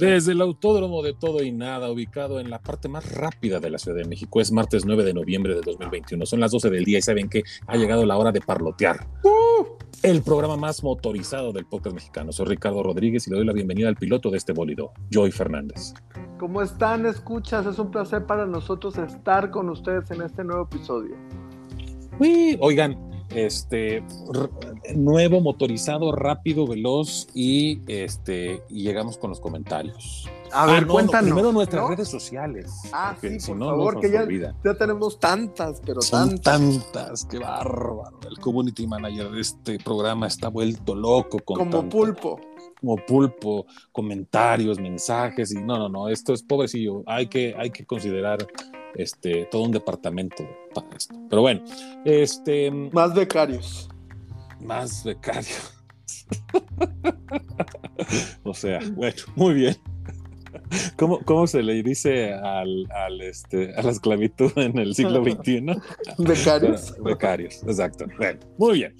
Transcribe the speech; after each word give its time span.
Desde 0.00 0.32
el 0.32 0.40
Autódromo 0.40 1.02
de 1.02 1.12
Todo 1.12 1.42
y 1.42 1.52
Nada, 1.52 1.90
ubicado 1.90 2.40
en 2.40 2.48
la 2.48 2.58
parte 2.58 2.88
más 2.88 3.12
rápida 3.12 3.60
de 3.60 3.68
la 3.68 3.76
Ciudad 3.76 3.98
de 3.98 4.08
México, 4.08 4.40
es 4.40 4.50
martes 4.50 4.86
9 4.86 5.04
de 5.04 5.12
noviembre 5.12 5.54
de 5.54 5.60
2021. 5.60 6.24
Son 6.24 6.40
las 6.40 6.52
12 6.52 6.70
del 6.70 6.86
día 6.86 7.00
y 7.00 7.02
saben 7.02 7.28
que 7.28 7.42
ha 7.66 7.76
llegado 7.76 8.06
la 8.06 8.16
hora 8.16 8.32
de 8.32 8.40
parlotear. 8.40 9.06
El 10.02 10.22
programa 10.22 10.56
más 10.56 10.82
motorizado 10.82 11.52
del 11.52 11.66
podcast 11.66 11.94
mexicano. 11.94 12.32
Soy 12.32 12.46
Ricardo 12.46 12.82
Rodríguez 12.82 13.26
y 13.26 13.30
le 13.30 13.36
doy 13.36 13.44
la 13.44 13.52
bienvenida 13.52 13.88
al 13.88 13.96
piloto 13.96 14.30
de 14.30 14.38
este 14.38 14.54
bólido, 14.54 14.92
Joy 15.10 15.32
Fernández. 15.32 15.92
¿Cómo 16.38 16.62
están? 16.62 17.04
Escuchas, 17.04 17.66
es 17.66 17.78
un 17.78 17.90
placer 17.90 18.24
para 18.24 18.46
nosotros 18.46 18.96
estar 18.96 19.50
con 19.50 19.68
ustedes 19.68 20.10
en 20.12 20.22
este 20.22 20.44
nuevo 20.44 20.62
episodio. 20.62 21.14
Uy, 22.18 22.56
oigan, 22.58 23.09
este 23.34 24.02
nuevo 24.94 25.40
motorizado 25.40 26.12
rápido 26.12 26.66
veloz 26.66 27.28
y 27.34 27.80
este 27.86 28.62
y 28.68 28.82
llegamos 28.82 29.18
con 29.18 29.30
los 29.30 29.40
comentarios 29.40 30.28
a 30.52 30.66
ver, 30.66 30.84
ah, 30.84 30.86
cuéntanos. 30.86 31.30
primero 31.30 31.52
nuestras 31.52 31.88
redes 31.88 32.08
sociales. 32.08 32.72
Ah, 32.92 33.16
sí, 33.20 33.38
por 33.46 33.58
favor, 33.58 34.00
que 34.00 34.10
ya, 34.10 34.26
ya, 34.64 34.74
tenemos 34.74 35.18
tantas, 35.18 35.80
pero 35.84 36.02
Son 36.02 36.38
tantas. 36.38 37.24
qué 37.24 37.38
bárbaro. 37.38 38.18
El 38.28 38.38
community 38.38 38.86
manager 38.86 39.30
de 39.30 39.40
este 39.40 39.78
programa 39.78 40.26
está 40.26 40.48
vuelto 40.48 40.94
loco. 40.94 41.38
Con 41.38 41.58
como 41.58 41.88
pulpo. 41.88 42.40
Como 42.80 42.96
pulpo, 42.96 43.66
comentarios, 43.92 44.78
mensajes, 44.78 45.52
y 45.52 45.62
no, 45.62 45.78
no, 45.78 45.88
no, 45.88 46.08
esto 46.08 46.32
es 46.32 46.42
pobrecillo. 46.42 47.02
Hay 47.06 47.26
que, 47.26 47.54
hay 47.56 47.70
que 47.70 47.84
considerar 47.84 48.46
este, 48.94 49.46
todo 49.50 49.62
un 49.62 49.72
departamento 49.72 50.48
para 50.74 50.88
esto. 50.96 51.14
Pero 51.28 51.42
bueno, 51.42 51.62
este. 52.04 52.70
Más 52.70 53.14
becarios. 53.14 53.88
Más 54.60 55.04
becarios. 55.04 55.74
o 58.42 58.54
sea, 58.54 58.80
bueno, 58.92 59.16
muy 59.34 59.54
bien. 59.54 59.76
¿Cómo, 60.96 61.20
¿Cómo, 61.20 61.46
se 61.46 61.62
le 61.62 61.82
dice 61.82 62.32
al, 62.32 62.90
al, 62.90 63.20
este, 63.20 63.74
a 63.74 63.82
la 63.82 63.90
esclavitud 63.90 64.52
en 64.56 64.78
el 64.78 64.94
siglo 64.94 65.22
XXI? 65.24 65.64
Becarios. 66.18 66.94
becarios, 67.02 67.62
exacto. 67.62 68.06
Bueno, 68.18 68.40
muy 68.58 68.74
bien. 68.74 68.94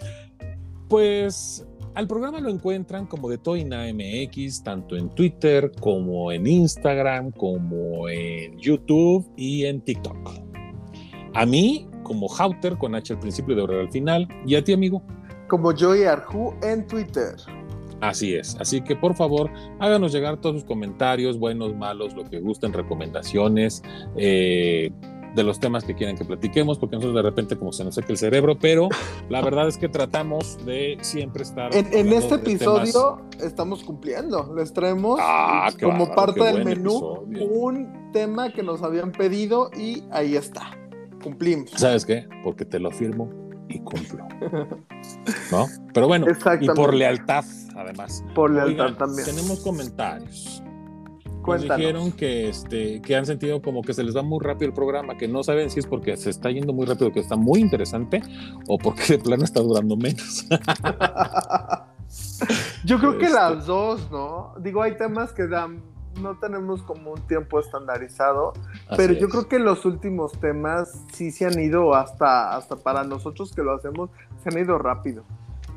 Pues 0.88 1.64
al 1.94 2.06
programa 2.06 2.40
lo 2.40 2.50
encuentran 2.50 3.06
como 3.06 3.28
de 3.28 3.38
Toina 3.38 3.84
MX, 3.92 4.62
tanto 4.62 4.96
en 4.96 5.10
Twitter 5.10 5.72
como 5.80 6.32
en 6.32 6.46
Instagram, 6.46 7.32
como 7.32 8.08
en 8.08 8.58
YouTube 8.58 9.30
y 9.36 9.64
en 9.64 9.80
TikTok. 9.80 10.30
A 11.34 11.46
mí, 11.46 11.88
como 12.02 12.28
Hauter, 12.32 12.76
con 12.76 12.94
H 12.94 13.12
al 13.12 13.20
principio 13.20 13.54
y 13.54 13.66
de 13.66 13.80
al 13.80 13.90
final. 13.90 14.28
Y 14.46 14.54
a 14.54 14.64
ti, 14.64 14.72
amigo. 14.72 15.02
Como 15.48 15.72
Joy 15.72 16.04
Arju 16.04 16.54
en 16.62 16.86
Twitter. 16.86 17.36
Así 18.00 18.34
es. 18.34 18.56
Así 18.58 18.80
que 18.80 18.96
por 18.96 19.14
favor, 19.14 19.50
háganos 19.78 20.12
llegar 20.12 20.40
todos 20.40 20.56
sus 20.56 20.64
comentarios, 20.64 21.38
buenos, 21.38 21.76
malos, 21.76 22.14
lo 22.14 22.24
que 22.24 22.40
gusten, 22.40 22.72
recomendaciones. 22.72 23.82
Eh, 24.16 24.90
de 25.34 25.42
los 25.42 25.60
temas 25.60 25.84
que 25.84 25.94
quieran 25.94 26.16
que 26.16 26.24
platiquemos, 26.24 26.78
porque 26.78 26.96
nosotros 26.96 27.14
de 27.14 27.22
repente 27.22 27.56
como 27.56 27.72
se 27.72 27.84
nos 27.84 27.94
seca 27.94 28.08
el 28.10 28.18
cerebro, 28.18 28.58
pero 28.58 28.88
la 29.28 29.40
verdad 29.44 29.68
es 29.68 29.76
que 29.76 29.88
tratamos 29.88 30.64
de 30.64 30.98
siempre 31.00 31.42
estar... 31.42 31.74
En, 31.74 32.12
este 32.12 32.36
episodio 32.36 33.22
estamos 33.40 33.84
cumpliendo, 33.84 34.52
les 34.54 34.72
traemos 34.72 35.18
ah, 35.22 35.70
como 35.80 36.14
parte 36.14 36.42
del 36.42 36.64
menú 36.64 37.24
un 37.40 38.10
tema 38.12 38.52
que 38.52 38.62
nos 38.62 38.82
habían 38.82 39.12
pedido 39.12 39.70
y 39.76 40.04
ahí 40.10 40.36
está, 40.36 40.70
cumplimos. 41.22 41.70
¿Sabes 41.76 42.04
qué? 42.04 42.26
Porque 42.42 42.64
te 42.64 42.78
lo 42.78 42.90
firmo 42.90 43.30
y 43.68 43.78
cumplo. 43.80 44.26
¿No? 45.52 45.66
Pero 45.94 46.08
bueno, 46.08 46.26
y 46.60 46.66
por 46.68 46.94
lealtad, 46.94 47.44
además. 47.76 48.24
Por 48.34 48.50
lealtad 48.50 48.94
también. 48.94 49.26
Tenemos 49.26 49.60
comentarios. 49.60 50.62
Nos 51.46 51.62
dijeron 51.62 52.12
que, 52.12 52.48
este, 52.48 53.00
que 53.02 53.16
han 53.16 53.26
sentido 53.26 53.60
como 53.62 53.82
que 53.82 53.94
se 53.94 54.04
les 54.04 54.16
va 54.16 54.22
muy 54.22 54.38
rápido 54.40 54.68
el 54.68 54.74
programa, 54.74 55.16
que 55.16 55.28
no 55.28 55.42
saben 55.42 55.70
si 55.70 55.80
es 55.80 55.86
porque 55.86 56.16
se 56.16 56.30
está 56.30 56.50
yendo 56.50 56.72
muy 56.72 56.86
rápido, 56.86 57.12
que 57.12 57.20
está 57.20 57.36
muy 57.36 57.60
interesante, 57.60 58.22
o 58.68 58.78
porque 58.78 59.02
de 59.08 59.18
plano 59.18 59.44
está 59.44 59.60
durando 59.60 59.96
menos. 59.96 60.46
Yo 62.84 62.98
creo 62.98 63.18
que 63.18 63.26
este. 63.26 63.36
las 63.36 63.66
dos, 63.66 64.10
¿no? 64.10 64.54
Digo, 64.60 64.82
hay 64.82 64.96
temas 64.96 65.32
que 65.32 65.46
dan 65.46 65.82
no 66.20 66.38
tenemos 66.38 66.82
como 66.82 67.12
un 67.12 67.26
tiempo 67.26 67.60
estandarizado, 67.60 68.52
pero 68.96 69.12
yo 69.14 69.28
creo 69.28 69.48
que 69.48 69.58
los 69.58 69.84
últimos 69.84 70.32
temas 70.40 71.04
sí 71.12 71.30
se 71.30 71.46
han 71.46 71.58
ido 71.58 71.94
hasta, 71.94 72.56
hasta 72.56 72.76
para 72.76 73.04
nosotros 73.04 73.52
que 73.54 73.62
lo 73.62 73.74
hacemos, 73.74 74.10
se 74.42 74.50
han 74.50 74.58
ido 74.58 74.78
rápido. 74.78 75.24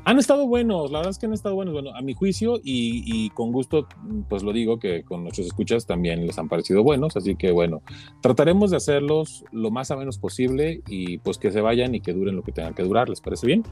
Han 0.06 0.18
estado 0.18 0.46
buenos, 0.46 0.90
la 0.90 0.98
verdad 0.98 1.12
es 1.12 1.18
que 1.18 1.26
han 1.26 1.32
estado 1.32 1.54
buenos, 1.54 1.72
bueno, 1.72 1.94
a 1.94 2.02
mi 2.02 2.12
juicio 2.12 2.60
y, 2.62 3.30
con 3.30 3.52
gusto, 3.52 3.88
pues 4.28 4.42
lo 4.42 4.52
digo 4.52 4.78
que 4.78 5.02
con 5.02 5.22
nuestros 5.22 5.46
escuchas 5.46 5.86
también 5.86 6.26
les 6.26 6.38
han 6.38 6.48
parecido 6.48 6.82
buenos, 6.82 7.16
así 7.16 7.36
que 7.36 7.52
bueno, 7.52 7.80
trataremos 8.20 8.70
de 8.70 8.76
hacerlos 8.76 9.44
lo 9.50 9.70
más 9.70 9.90
a 9.90 9.96
menos 9.96 10.18
posible 10.18 10.82
y 10.88 11.18
pues 11.18 11.38
que 11.38 11.50
se 11.50 11.62
vayan 11.62 11.94
y 11.94 12.00
que 12.00 12.12
duren 12.12 12.36
lo 12.36 12.42
que 12.42 12.52
tengan 12.52 12.74
que 12.74 12.82
durar, 12.82 13.08
¿les 13.08 13.20
parece 13.20 13.46
bien? 13.46 13.62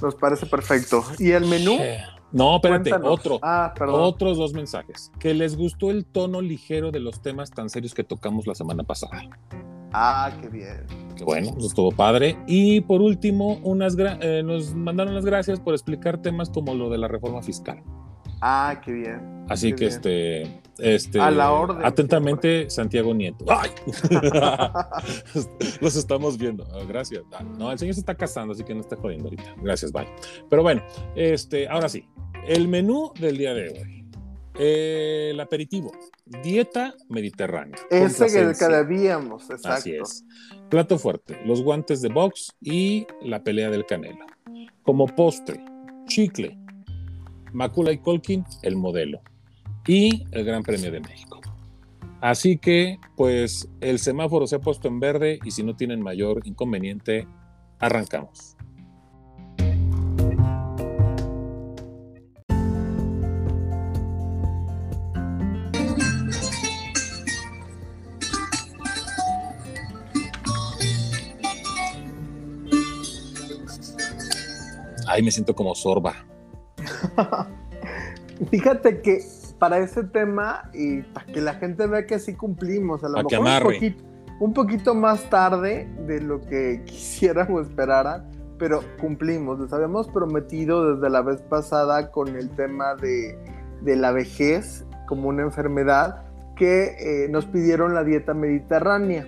Nos 0.00 0.14
parece 0.14 0.46
perfecto. 0.46 1.02
¿Y 1.18 1.32
el 1.32 1.44
menú? 1.46 1.76
No, 2.30 2.56
espérate, 2.56 2.92
otro. 3.02 3.40
Ah, 3.42 3.74
otros 3.80 4.38
dos 4.38 4.52
mensajes. 4.52 5.10
Que 5.18 5.34
les 5.34 5.56
gustó 5.56 5.90
el 5.90 6.04
tono 6.04 6.40
ligero 6.40 6.92
de 6.92 7.00
los 7.00 7.20
temas 7.20 7.50
tan 7.50 7.68
serios 7.68 7.94
que 7.94 8.04
tocamos 8.04 8.46
la 8.46 8.54
semana 8.54 8.84
pasada. 8.84 9.28
Ah, 9.92 10.32
qué 10.40 10.48
bien. 10.48 10.86
Qué 11.16 11.24
bueno, 11.24 11.54
eso 11.56 11.66
estuvo 11.66 11.90
padre. 11.90 12.38
Y 12.46 12.80
por 12.82 13.00
último, 13.00 13.58
unas 13.62 13.96
eh, 13.98 14.42
nos 14.44 14.74
mandaron 14.74 15.14
las 15.14 15.24
gracias 15.24 15.58
por 15.60 15.74
explicar 15.74 16.22
temas 16.22 16.50
como 16.50 16.74
lo 16.74 16.90
de 16.90 16.98
la 16.98 17.08
reforma 17.08 17.42
fiscal. 17.42 17.82
Ah, 18.40 18.80
qué 18.84 18.92
bien. 18.92 19.44
Así 19.48 19.72
que 19.72 19.86
este, 19.86 20.60
este, 20.78 21.20
a 21.20 21.30
la 21.30 21.50
orden. 21.52 21.84
Atentamente, 21.84 22.70
Santiago 22.70 23.14
Nieto. 23.14 23.44
¡Ay! 23.48 23.70
Los 25.80 25.96
estamos 25.96 26.38
viendo. 26.38 26.66
Ah, 26.72 26.84
gracias. 26.86 27.22
Ah, 27.32 27.42
no, 27.42 27.72
el 27.72 27.78
señor 27.78 27.94
se 27.94 28.00
está 28.00 28.14
casando, 28.14 28.52
así 28.52 28.62
que 28.62 28.74
no 28.74 28.80
está 28.80 28.96
jodiendo 28.96 29.24
ahorita. 29.24 29.54
Gracias, 29.62 29.90
bye. 29.90 30.06
Pero 30.48 30.62
bueno, 30.62 30.82
este, 31.16 31.66
ahora 31.68 31.88
sí, 31.88 32.08
el 32.46 32.68
menú 32.68 33.12
del 33.18 33.38
día 33.38 33.54
de 33.54 33.70
hoy. 33.70 33.97
El 34.58 35.38
aperitivo, 35.40 35.92
dieta 36.42 36.94
mediterránea. 37.08 37.78
Ese 37.90 38.26
que, 38.26 38.52
que 38.58 38.66
debíamos, 38.66 39.44
exacto. 39.44 39.68
Así 39.68 39.94
es. 39.94 40.24
Plato 40.68 40.98
fuerte, 40.98 41.40
los 41.46 41.62
guantes 41.62 42.02
de 42.02 42.08
box 42.08 42.54
y 42.60 43.06
la 43.22 43.42
pelea 43.42 43.70
del 43.70 43.86
canelo. 43.86 44.26
Como 44.82 45.06
postre, 45.06 45.64
chicle, 46.06 46.58
Macula 47.52 47.92
y 47.92 47.98
Colkin, 47.98 48.44
el 48.62 48.76
modelo. 48.76 49.20
Y 49.86 50.26
el 50.32 50.44
Gran 50.44 50.62
Premio 50.62 50.90
de 50.90 51.00
México. 51.00 51.40
Así 52.20 52.58
que, 52.58 52.98
pues, 53.16 53.68
el 53.80 53.98
semáforo 53.98 54.46
se 54.46 54.56
ha 54.56 54.60
puesto 54.60 54.88
en 54.88 55.00
verde 55.00 55.38
y 55.44 55.50
si 55.50 55.62
no 55.62 55.76
tienen 55.76 56.02
mayor 56.02 56.42
inconveniente, 56.44 57.26
arrancamos. 57.78 58.57
Ay, 75.08 75.22
me 75.22 75.30
siento 75.30 75.54
como 75.54 75.74
sorba. 75.74 76.14
Fíjate 78.50 79.00
que 79.00 79.24
para 79.58 79.78
ese 79.78 80.04
tema 80.04 80.70
y 80.72 81.02
para 81.02 81.26
que 81.26 81.40
la 81.40 81.54
gente 81.54 81.86
vea 81.86 82.06
que 82.06 82.18
sí 82.18 82.34
cumplimos, 82.34 83.02
a 83.02 83.08
lo 83.08 83.16
mejor 83.16 83.74
un 84.40 84.52
poquito, 84.52 84.94
más 84.94 85.28
tarde 85.30 85.88
de 86.06 86.20
lo 86.20 86.40
que 86.40 86.82
quisieran 86.86 87.52
o 87.52 87.60
esperaran, 87.60 88.30
pero 88.58 88.82
cumplimos. 89.00 89.58
Les 89.58 89.72
habíamos 89.72 90.08
prometido 90.08 90.94
desde 90.94 91.10
la 91.10 91.22
vez 91.22 91.40
pasada 91.42 92.10
con 92.10 92.36
el 92.36 92.50
tema 92.50 92.94
de, 92.94 93.36
la 93.96 94.12
vejez 94.12 94.84
como 95.06 95.28
una 95.28 95.42
enfermedad 95.42 96.22
que 96.54 97.24
eh, 97.24 97.28
nos 97.30 97.46
pidieron 97.46 97.94
la 97.94 98.04
dieta 98.04 98.34
mediterránea, 98.34 99.26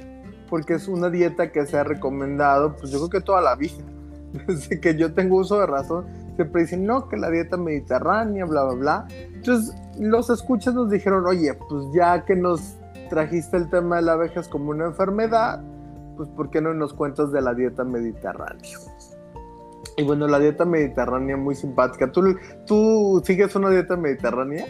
porque 0.49 0.75
es 0.75 0.89
una 0.89 1.11
dieta 1.11 1.51
que 1.53 1.65
se 1.65 1.79
ha 1.79 1.85
recomendado, 1.85 2.77
pues 2.77 2.93
yo 2.93 2.99
creo 2.99 3.11
que 3.11 3.21
toda 3.21 3.41
la 3.41 3.55
vida, 3.55 3.83
desde 4.47 4.81
que 4.81 4.97
yo 4.97 5.13
tengo 5.13 5.37
uso 5.37 5.61
de 5.61 5.67
razón, 5.67 6.07
siempre 6.37 6.63
dicen, 6.63 6.87
no, 6.87 7.09
que 7.09 7.17
la 7.17 7.31
dieta 7.31 7.57
mediterránea, 7.57 8.45
bla, 8.45 8.65
bla, 8.65 8.75
bla. 8.75 9.09
Entonces, 9.35 9.75
los 9.99 10.31
escuchas 10.31 10.75
nos 10.75 10.91
dijeron, 10.91 11.27
oye, 11.27 11.55
pues 11.55 11.87
ya 11.95 12.25
que 12.25 12.37
nos 12.37 12.77
trajiste 13.09 13.57
el 13.57 13.69
tema 13.69 13.97
de 13.97 14.03
la 14.03 14.17
vejez 14.17 14.49
como 14.49 14.71
una 14.71 14.87
enfermedad, 14.87 15.63
pues 16.17 16.29
¿por 16.31 16.51
qué 16.51 16.61
no 16.61 16.73
nos 16.75 16.95
cuentas 16.95 17.33
de 17.33 17.43
la 17.43 17.55
dieta 17.55 17.85
mediterránea? 17.85 18.79
Y 19.97 20.03
bueno, 20.03 20.27
la 20.29 20.39
dieta 20.39 20.65
mediterránea 20.65 21.37
muy 21.37 21.55
simpática. 21.55 22.11
¿Tú, 22.11 22.37
tú 22.67 23.21
sigues 23.25 23.55
una 23.57 23.71
dieta 23.71 23.97
mediterránea? 23.97 24.67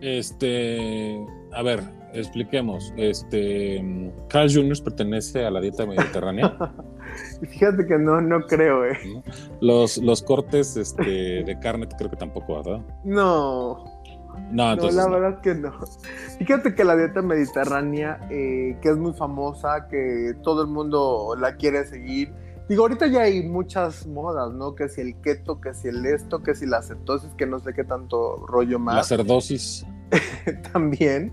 Este, 0.00 1.24
a 1.52 1.62
ver, 1.62 1.80
expliquemos. 2.12 2.92
Este, 2.96 4.12
Carl 4.28 4.52
Jr. 4.52 4.82
pertenece 4.82 5.44
a 5.44 5.50
la 5.50 5.60
dieta 5.60 5.86
mediterránea. 5.86 6.56
Fíjate 7.50 7.86
que 7.86 7.98
no, 7.98 8.20
no 8.20 8.40
creo, 8.46 8.84
eh. 8.84 8.98
Los, 9.60 9.98
los 9.98 10.22
cortes 10.22 10.76
este, 10.76 11.44
de 11.44 11.58
carne 11.60 11.88
creo 11.96 12.10
que 12.10 12.16
tampoco, 12.16 12.56
¿verdad? 12.56 12.80
No. 13.04 13.84
No, 14.50 14.72
entonces 14.72 14.96
la 14.96 15.08
verdad 15.08 15.34
es 15.34 15.38
que 15.40 15.54
no. 15.54 15.72
Fíjate 16.38 16.74
que 16.74 16.84
la 16.84 16.96
dieta 16.96 17.22
mediterránea, 17.22 18.18
eh, 18.30 18.76
que 18.80 18.88
es 18.90 18.96
muy 18.96 19.12
famosa, 19.12 19.86
que 19.88 20.34
todo 20.42 20.62
el 20.62 20.68
mundo 20.68 21.36
la 21.38 21.56
quiere 21.56 21.84
seguir. 21.84 22.32
Digo, 22.68 22.82
ahorita 22.82 23.08
ya 23.08 23.22
hay 23.22 23.42
muchas 23.42 24.06
modas, 24.06 24.52
¿no? 24.52 24.74
Que 24.74 24.88
si 24.88 25.00
el 25.00 25.20
keto, 25.20 25.60
que 25.60 25.74
si 25.74 25.88
el 25.88 26.06
esto, 26.06 26.42
que 26.42 26.54
si 26.54 26.66
la 26.66 26.82
cetosis, 26.82 27.34
que 27.34 27.46
no 27.46 27.58
sé 27.58 27.72
qué 27.74 27.84
tanto 27.84 28.36
rollo 28.46 28.78
más. 28.78 28.94
La 28.94 29.04
cerdosis. 29.04 29.84
También. 30.72 31.32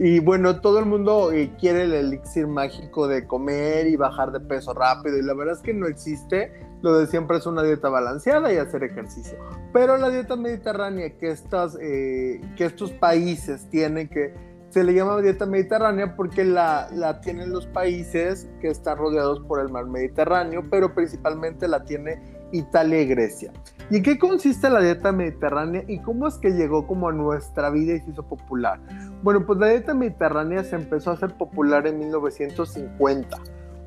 Y 0.00 0.20
bueno, 0.20 0.60
todo 0.60 0.78
el 0.78 0.86
mundo 0.86 1.32
eh, 1.32 1.50
quiere 1.58 1.82
el 1.82 1.92
elixir 1.92 2.46
mágico 2.46 3.08
de 3.08 3.26
comer 3.26 3.88
y 3.88 3.96
bajar 3.96 4.30
de 4.30 4.38
peso 4.38 4.72
rápido 4.72 5.18
y 5.18 5.22
la 5.22 5.34
verdad 5.34 5.56
es 5.56 5.60
que 5.60 5.74
no 5.74 5.88
existe. 5.88 6.52
Lo 6.82 6.96
de 6.96 7.08
siempre 7.08 7.38
es 7.38 7.46
una 7.46 7.64
dieta 7.64 7.88
balanceada 7.88 8.52
y 8.52 8.58
hacer 8.58 8.84
ejercicio. 8.84 9.36
Pero 9.72 9.96
la 9.96 10.08
dieta 10.10 10.36
mediterránea 10.36 11.18
que, 11.18 11.30
estas, 11.30 11.76
eh, 11.82 12.40
que 12.56 12.66
estos 12.66 12.92
países 12.92 13.68
tienen, 13.70 14.08
que 14.08 14.32
se 14.68 14.84
le 14.84 14.94
llama 14.94 15.20
dieta 15.20 15.46
mediterránea 15.46 16.14
porque 16.14 16.44
la, 16.44 16.88
la 16.92 17.20
tienen 17.20 17.50
los 17.50 17.66
países 17.66 18.48
que 18.60 18.68
están 18.68 18.98
rodeados 18.98 19.40
por 19.40 19.58
el 19.60 19.68
mar 19.68 19.86
Mediterráneo, 19.86 20.62
pero 20.70 20.94
principalmente 20.94 21.66
la 21.66 21.84
tiene 21.84 22.37
Italia 22.52 23.02
y 23.02 23.06
Grecia. 23.06 23.52
¿Y 23.90 23.96
en 23.96 24.02
qué 24.02 24.18
consiste 24.18 24.68
la 24.68 24.80
dieta 24.80 25.12
mediterránea 25.12 25.82
y 25.88 25.98
cómo 26.00 26.26
es 26.28 26.36
que 26.36 26.50
llegó 26.50 26.86
como 26.86 27.08
a 27.08 27.12
nuestra 27.12 27.70
vida 27.70 27.94
y 27.94 28.00
se 28.00 28.10
hizo 28.10 28.22
popular? 28.22 28.80
Bueno, 29.22 29.46
pues 29.46 29.58
la 29.58 29.68
dieta 29.68 29.94
mediterránea 29.94 30.62
se 30.62 30.76
empezó 30.76 31.10
a 31.10 31.14
hacer 31.14 31.34
popular 31.36 31.86
en 31.86 31.98
1950. 31.98 33.38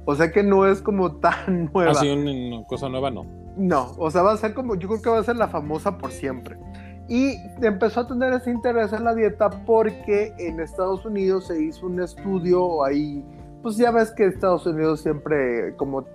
O 0.05 0.15
sea 0.15 0.31
que 0.31 0.41
no 0.41 0.65
es 0.65 0.81
como 0.81 1.17
tan 1.17 1.69
nueva. 1.73 1.91
Así 1.91 2.09
una 2.09 2.65
cosa 2.65 2.89
nueva, 2.89 3.11
no. 3.11 3.25
No, 3.57 3.91
o 3.97 4.09
sea, 4.09 4.23
va 4.23 4.31
a 4.31 4.37
ser 4.37 4.53
como, 4.53 4.75
yo 4.75 4.87
creo 4.87 5.01
que 5.01 5.09
va 5.09 5.19
a 5.19 5.23
ser 5.23 5.35
la 5.35 5.47
famosa 5.47 5.97
por 5.97 6.11
siempre. 6.11 6.57
Y 7.07 7.35
empezó 7.61 8.01
a 8.01 8.07
tener 8.07 8.33
ese 8.33 8.51
interés 8.51 8.93
en 8.93 9.03
la 9.03 9.13
dieta 9.13 9.49
porque 9.65 10.33
en 10.37 10.59
Estados 10.61 11.05
Unidos 11.05 11.47
se 11.47 11.61
hizo 11.61 11.85
un 11.85 12.01
estudio 12.01 12.83
ahí 12.83 13.23
pues 13.61 13.77
ya 13.77 13.91
ves 13.91 14.11
que 14.11 14.25
Estados 14.25 14.65
Unidos 14.65 15.01
siempre 15.01 15.75
como 15.77 16.05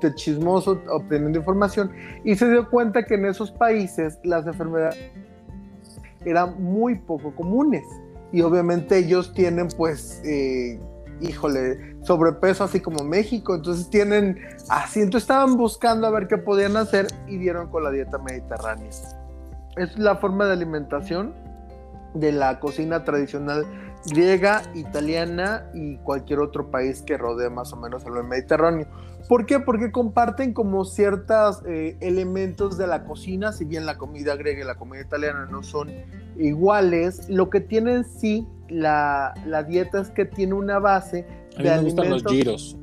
de 0.00 0.14
chismoso 0.14 0.80
obteniendo 0.90 1.38
información 1.38 1.90
y 2.24 2.36
se 2.36 2.50
dio 2.50 2.68
cuenta 2.68 3.04
que 3.04 3.14
en 3.14 3.26
esos 3.26 3.50
países 3.50 4.18
las 4.24 4.46
enfermedades 4.46 4.98
eran 6.24 6.62
muy 6.62 6.96
poco 6.96 7.34
comunes 7.34 7.84
y 8.32 8.42
obviamente 8.42 8.98
ellos 8.98 9.32
tienen 9.32 9.68
pues 9.76 10.20
eh, 10.24 10.78
híjole 11.20 11.96
sobrepeso 12.02 12.64
así 12.64 12.80
como 12.80 13.04
México 13.04 13.54
entonces 13.54 13.88
tienen 13.88 14.38
así 14.68 15.00
entonces 15.00 15.24
estaban 15.24 15.56
buscando 15.56 16.06
a 16.06 16.10
ver 16.10 16.28
qué 16.28 16.36
podían 16.36 16.76
hacer 16.76 17.06
y 17.26 17.38
dieron 17.38 17.68
con 17.68 17.84
la 17.84 17.90
dieta 17.90 18.18
mediterránea. 18.18 18.90
Es 19.76 19.98
la 19.98 20.16
forma 20.16 20.46
de 20.46 20.52
alimentación 20.52 21.34
de 22.14 22.32
la 22.32 22.60
cocina 22.60 23.04
tradicional 23.04 23.66
griega, 24.06 24.62
italiana 24.74 25.70
y 25.74 25.96
cualquier 25.98 26.40
otro 26.40 26.70
país 26.70 27.02
que 27.02 27.18
rodee 27.18 27.50
más 27.50 27.72
o 27.72 27.76
menos 27.76 28.04
el 28.04 28.24
Mediterráneo. 28.24 28.86
¿Por 29.28 29.46
qué? 29.46 29.60
Porque 29.60 29.92
comparten 29.92 30.54
como 30.54 30.84
ciertos 30.84 31.62
eh, 31.66 31.96
elementos 32.00 32.78
de 32.78 32.86
la 32.86 33.04
cocina, 33.04 33.52
si 33.52 33.64
bien 33.64 33.86
la 33.86 33.98
comida 33.98 34.34
griega 34.36 34.62
y 34.62 34.66
la 34.66 34.76
comida 34.76 35.02
italiana 35.02 35.46
no 35.50 35.62
son 35.62 35.90
iguales, 36.36 37.28
lo 37.28 37.50
que 37.50 37.60
tienen 37.60 38.04
sí 38.04 38.46
la, 38.68 39.34
dieta 39.68 40.00
es 40.00 40.10
que 40.10 40.24
tiene 40.24 40.54
una 40.54 40.78
base 40.78 41.26
A 41.56 41.62
mí 41.62 41.68
me 41.68 41.80
gustan 41.82 42.10
los 42.10 42.24
giros. 42.24 42.76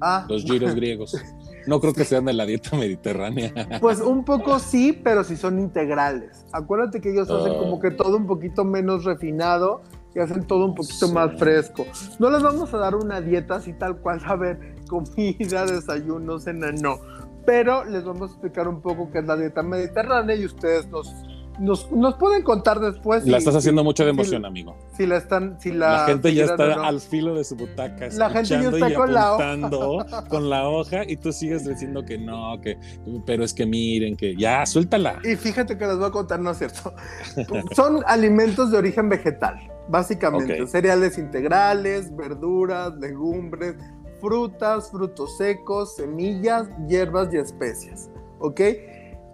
Ah. 0.00 0.26
Los 0.28 0.44
giros 0.44 0.74
griegos. 0.74 1.16
No 1.66 1.80
creo 1.80 1.94
que 1.94 2.04
sean 2.04 2.24
de 2.26 2.32
la 2.32 2.46
dieta 2.46 2.76
mediterránea. 2.76 3.52
Pues 3.80 4.00
un 4.00 4.24
poco 4.24 4.58
sí, 4.58 4.92
pero 4.92 5.24
sí 5.24 5.36
son 5.36 5.58
integrales. 5.58 6.46
Acuérdate 6.52 7.00
que 7.00 7.10
ellos 7.10 7.30
hacen 7.30 7.54
como 7.54 7.76
ah. 7.76 7.80
que 7.80 7.90
todo 7.90 8.16
un 8.16 8.26
poquito 8.26 8.64
menos 8.64 9.04
refinado 9.04 9.82
y 10.14 10.20
hacen 10.20 10.44
todo 10.44 10.66
un 10.66 10.74
poquito 10.74 11.08
más 11.08 11.36
fresco. 11.38 11.86
No 12.18 12.30
les 12.30 12.42
vamos 12.42 12.72
a 12.72 12.78
dar 12.78 12.94
una 12.94 13.20
dieta 13.20 13.56
así 13.56 13.72
tal 13.72 13.98
cual, 13.98 14.20
a 14.24 14.36
ver, 14.36 14.74
comida, 14.88 15.66
desayuno, 15.66 16.38
cena, 16.38 16.72
no. 16.72 16.98
Pero 17.46 17.84
les 17.84 18.04
vamos 18.04 18.30
a 18.30 18.32
explicar 18.32 18.68
un 18.68 18.80
poco 18.80 19.10
qué 19.10 19.18
es 19.18 19.26
la 19.26 19.36
dieta 19.36 19.62
mediterránea 19.62 20.36
y 20.36 20.46
ustedes 20.46 20.88
nos 20.88 21.12
nos, 21.58 21.90
nos, 21.92 22.14
pueden 22.14 22.42
contar 22.42 22.80
después. 22.80 23.26
La 23.26 23.38
estás 23.38 23.54
haciendo 23.54 23.84
mucho 23.84 24.04
de 24.04 24.10
emoción, 24.10 24.44
amigo. 24.44 24.76
Si 24.96 25.06
la 25.06 25.16
están, 25.16 25.60
si 25.60 25.72
la, 25.72 25.92
la 25.92 26.06
gente 26.06 26.34
ya 26.34 26.44
está 26.44 26.86
al 26.86 27.00
filo 27.00 27.34
de 27.34 27.44
su 27.44 27.56
butaca, 27.56 28.08
la 28.12 28.30
gente 28.30 28.50
ya 28.50 28.70
está 28.70 28.90
y 28.90 28.94
con 28.94 29.12
la 29.12 29.34
hoja. 29.34 30.24
con 30.28 30.50
la 30.50 30.68
hoja 30.68 31.02
y 31.06 31.16
tú 31.16 31.32
sigues 31.32 31.64
diciendo 31.64 32.04
que 32.04 32.18
no, 32.18 32.60
que, 32.60 32.78
pero 33.26 33.44
es 33.44 33.54
que 33.54 33.66
miren, 33.66 34.16
que 34.16 34.36
ya, 34.36 34.64
suéltala. 34.66 35.18
Y 35.24 35.36
fíjate 35.36 35.78
que 35.78 35.86
les 35.86 35.96
voy 35.96 36.06
a 36.06 36.10
contar, 36.10 36.40
no 36.40 36.50
es 36.50 36.58
cierto. 36.58 36.94
Son 37.74 38.00
alimentos 38.06 38.70
de 38.70 38.78
origen 38.78 39.08
vegetal, 39.08 39.58
básicamente, 39.88 40.66
cereales 40.66 41.18
integrales, 41.18 42.14
verduras, 42.16 42.94
legumbres, 42.96 43.76
frutas, 44.20 44.90
frutos 44.90 45.36
secos, 45.36 45.96
semillas, 45.96 46.68
hierbas 46.88 47.32
y 47.32 47.36
especias, 47.36 48.10
¿ok? 48.38 48.60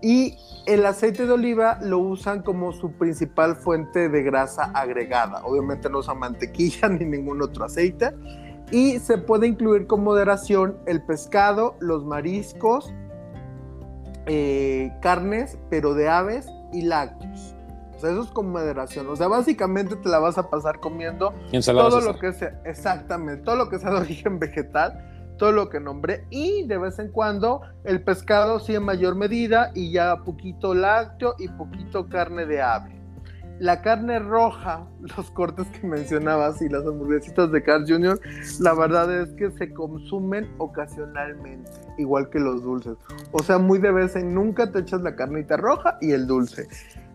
Y 0.02 0.38
el 0.66 0.84
aceite 0.86 1.26
de 1.26 1.32
oliva 1.32 1.78
lo 1.82 1.98
usan 1.98 2.42
como 2.42 2.72
su 2.72 2.92
principal 2.92 3.56
fuente 3.56 4.08
de 4.08 4.22
grasa 4.22 4.70
agregada. 4.74 5.44
Obviamente 5.44 5.88
no 5.90 5.98
usan 5.98 6.18
mantequilla 6.18 6.88
ni 6.90 7.04
ningún 7.04 7.42
otro 7.42 7.64
aceite. 7.64 8.14
Y 8.70 8.98
se 9.00 9.18
puede 9.18 9.48
incluir 9.48 9.86
con 9.86 10.04
moderación 10.04 10.78
el 10.86 11.02
pescado, 11.02 11.76
los 11.80 12.04
mariscos, 12.04 12.92
eh, 14.26 14.92
carnes, 15.02 15.58
pero 15.70 15.94
de 15.94 16.08
aves 16.08 16.46
y 16.72 16.82
lácteos. 16.82 17.56
O 17.96 17.98
sea, 18.00 18.10
eso 18.12 18.22
es 18.22 18.30
con 18.30 18.50
moderación. 18.50 19.08
O 19.08 19.16
sea, 19.16 19.26
básicamente 19.26 19.96
te 19.96 20.08
la 20.08 20.20
vas 20.20 20.38
a 20.38 20.48
pasar 20.48 20.78
comiendo 20.78 21.34
todo 21.50 22.00
lo 22.00 22.18
que 22.18 22.32
sea, 22.32 22.60
exactamente, 22.64 23.42
todo 23.42 23.56
lo 23.56 23.68
que 23.68 23.78
sea 23.78 23.90
de 23.90 23.96
origen 23.96 24.38
vegetal 24.38 25.09
todo 25.40 25.52
lo 25.52 25.70
que 25.70 25.80
nombré 25.80 26.26
y 26.28 26.66
de 26.66 26.76
vez 26.76 26.98
en 26.98 27.08
cuando 27.08 27.62
el 27.84 28.02
pescado 28.02 28.60
sí 28.60 28.74
en 28.74 28.84
mayor 28.84 29.16
medida 29.16 29.72
y 29.74 29.90
ya 29.90 30.18
poquito 30.18 30.74
lácteo 30.74 31.34
y 31.38 31.48
poquito 31.48 32.10
carne 32.10 32.44
de 32.44 32.60
ave. 32.60 33.00
La 33.58 33.80
carne 33.80 34.18
roja, 34.18 34.86
los 35.16 35.30
cortes 35.30 35.66
que 35.68 35.86
mencionabas 35.86 36.60
y 36.60 36.68
las 36.68 36.86
hamburguesitas 36.86 37.50
de 37.52 37.62
Carl 37.62 37.86
Jr., 37.88 38.20
la 38.60 38.74
verdad 38.74 39.22
es 39.22 39.30
que 39.30 39.50
se 39.52 39.72
consumen 39.72 40.46
ocasionalmente, 40.58 41.70
igual 41.96 42.28
que 42.28 42.38
los 42.38 42.62
dulces. 42.62 42.98
O 43.32 43.42
sea, 43.42 43.56
muy 43.56 43.78
de 43.78 43.92
vez 43.92 44.16
en 44.16 44.34
nunca 44.34 44.70
te 44.70 44.80
echas 44.80 45.00
la 45.00 45.16
carnita 45.16 45.56
roja 45.56 45.96
y 46.02 46.12
el 46.12 46.26
dulce. 46.26 46.68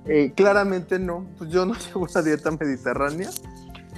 Eh, 0.07 0.33
claramente 0.35 0.97
no, 0.97 1.27
pues 1.37 1.51
yo 1.51 1.63
no 1.67 1.73
llevo 1.87 2.07
una 2.11 2.21
dieta 2.23 2.49
mediterránea. 2.49 3.29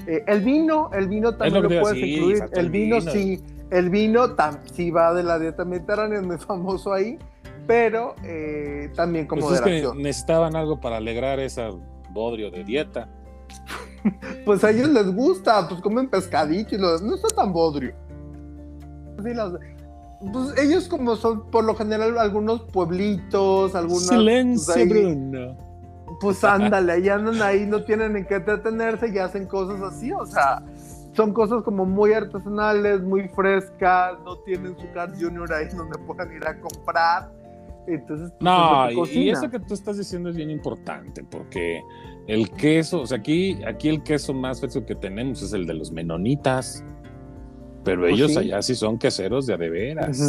Eh, 0.05 0.24
el 0.27 0.41
vino, 0.41 0.89
el 0.91 1.07
vino 1.07 1.36
también 1.36 1.63
lo, 1.63 1.81
puedes 1.81 1.98
incluir. 1.98 2.43
El 2.51 2.69
vino, 2.69 3.00
sí 3.00 3.41
el 3.71 3.89
vino 3.89 4.36
sí 4.74 4.91
va 4.91 5.13
de 5.13 5.24
la 5.24 5.39
dieta 5.39 5.65
mediterránea, 5.65 6.19
es 6.19 6.25
muy 6.25 6.38
famoso 6.38 6.93
ahí, 6.93 7.17
pero 7.65 8.15
eh, 8.24 8.91
también 8.95 9.27
como 9.27 9.47
pues 9.47 9.59
Es 9.59 9.62
que 9.62 9.91
necesitaban 9.95 10.55
algo 10.55 10.79
para 10.79 10.97
alegrar 10.97 11.39
ese 11.39 11.69
bodrio 12.12 12.50
de 12.50 12.63
dieta. 12.63 13.09
pues 14.45 14.63
a 14.63 14.71
ellos 14.71 14.89
les 14.89 15.13
gusta, 15.13 15.67
pues 15.67 15.81
comen 15.81 16.09
pescadito 16.09 16.75
y 16.75 16.77
lo, 16.77 16.97
no 17.00 17.15
está 17.15 17.27
tan 17.29 17.51
bodrio. 17.51 17.93
pues 19.17 20.59
ellos 20.59 20.88
como 20.88 21.15
son 21.15 21.50
por 21.51 21.65
lo 21.65 21.75
general 21.75 22.17
algunos 22.17 22.62
pueblitos, 22.62 23.75
algunos... 23.75 24.07
Silencio, 24.07 24.74
pues, 24.74 24.89
Bruno. 24.89 25.57
Pues 26.21 26.43
ándale, 26.43 26.93
ahí 26.93 27.09
andan 27.09 27.41
ahí, 27.41 27.65
no 27.65 27.83
tienen 27.83 28.15
en 28.15 28.25
qué 28.25 28.36
entretenerse 28.36 29.09
y 29.09 29.17
hacen 29.17 29.45
cosas 29.45 29.81
así, 29.81 30.12
o 30.13 30.25
sea, 30.25 30.63
son 31.17 31.33
cosas 31.33 31.63
como 31.63 31.83
muy 31.83 32.13
artesanales, 32.13 33.01
muy 33.01 33.27
frescas, 33.29 34.13
no 34.24 34.38
tienen 34.38 34.77
su 34.77 34.89
Car 34.93 35.12
Junior 35.19 35.51
ahí 35.51 35.67
donde 35.75 35.97
puedan 36.00 36.31
ir 36.31 36.47
a 36.47 36.57
comprar. 36.62 37.31
Entonces, 37.88 38.31
pues, 38.31 38.41
no, 38.41 39.05
y, 39.05 39.29
eso 39.29 39.50
que 39.50 39.59
tú 39.59 39.74
estás 39.74 39.97
diciendo 39.97 40.29
es 40.29 40.36
bien 40.36 40.51
importante, 40.51 41.24
porque 41.24 41.81
el 42.27 42.51
queso, 42.51 43.01
o 43.01 43.07
sea, 43.07 43.17
aquí, 43.17 43.59
aquí 43.65 43.88
el 43.88 44.03
queso 44.03 44.33
más 44.33 44.59
fresco 44.59 44.86
que 44.86 44.95
tenemos 44.95 45.41
es 45.41 45.53
el 45.53 45.65
de 45.65 45.74
los 45.74 45.91
menonitas. 45.91 46.83
Pero 47.86 48.01
pues 48.01 48.15
ellos 48.15 48.36
allá 48.36 48.62
sí 48.62 48.75
son 48.75 48.97
queseros 49.00 49.47
de 49.47 49.55
de 49.55 49.69
veras. 49.69 50.21